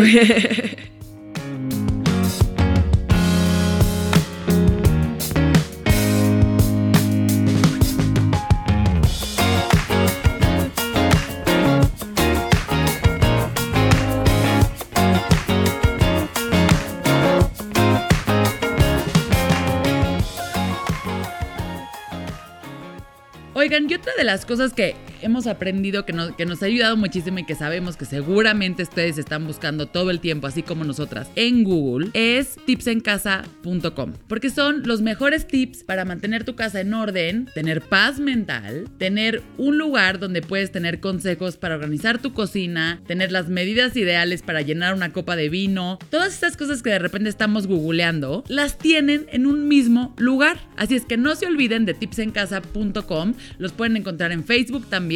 Oigan, 23.60 23.90
y 23.90 23.94
otra 23.94 24.14
de 24.16 24.24
las 24.24 24.46
cosas 24.46 24.72
que 24.72 24.96
hemos 25.22 25.46
aprendido 25.46 26.04
que 26.04 26.12
nos, 26.12 26.32
que 26.32 26.46
nos 26.46 26.62
ha 26.62 26.66
ayudado 26.66 26.96
muchísimo 26.96 27.38
y 27.38 27.44
que 27.44 27.54
sabemos 27.54 27.96
que 27.96 28.04
seguramente 28.04 28.82
ustedes 28.82 29.18
están 29.18 29.46
buscando 29.46 29.86
todo 29.86 30.10
el 30.10 30.20
tiempo, 30.20 30.46
así 30.46 30.62
como 30.62 30.84
nosotras, 30.84 31.30
en 31.36 31.64
Google, 31.64 32.10
es 32.14 32.56
tipsencasa.com. 32.66 34.12
Porque 34.28 34.50
son 34.50 34.82
los 34.84 35.02
mejores 35.02 35.46
tips 35.46 35.84
para 35.84 36.04
mantener 36.04 36.44
tu 36.44 36.54
casa 36.54 36.80
en 36.80 36.94
orden, 36.94 37.48
tener 37.54 37.82
paz 37.82 38.20
mental, 38.20 38.88
tener 38.98 39.42
un 39.58 39.78
lugar 39.78 40.18
donde 40.18 40.42
puedes 40.42 40.72
tener 40.72 41.00
consejos 41.00 41.56
para 41.56 41.74
organizar 41.74 42.18
tu 42.18 42.32
cocina, 42.32 43.00
tener 43.06 43.32
las 43.32 43.48
medidas 43.48 43.96
ideales 43.96 44.42
para 44.42 44.62
llenar 44.62 44.94
una 44.94 45.12
copa 45.12 45.36
de 45.36 45.48
vino. 45.48 45.98
Todas 46.10 46.32
estas 46.32 46.56
cosas 46.56 46.82
que 46.82 46.90
de 46.90 46.98
repente 46.98 47.28
estamos 47.28 47.66
googleando, 47.66 48.44
las 48.48 48.78
tienen 48.78 49.26
en 49.30 49.46
un 49.46 49.68
mismo 49.68 50.14
lugar. 50.18 50.58
Así 50.76 50.94
es 50.94 51.04
que 51.04 51.16
no 51.16 51.34
se 51.34 51.46
olviden 51.46 51.84
de 51.84 51.94
tipsencasa.com. 51.94 53.34
Los 53.58 53.72
pueden 53.72 53.96
encontrar 53.96 54.32
en 54.32 54.44
Facebook 54.44 54.86
también 54.88 55.09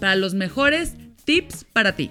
para 0.00 0.16
los 0.16 0.34
mejores 0.34 0.94
tips 1.24 1.64
para 1.72 1.96
ti. 1.96 2.10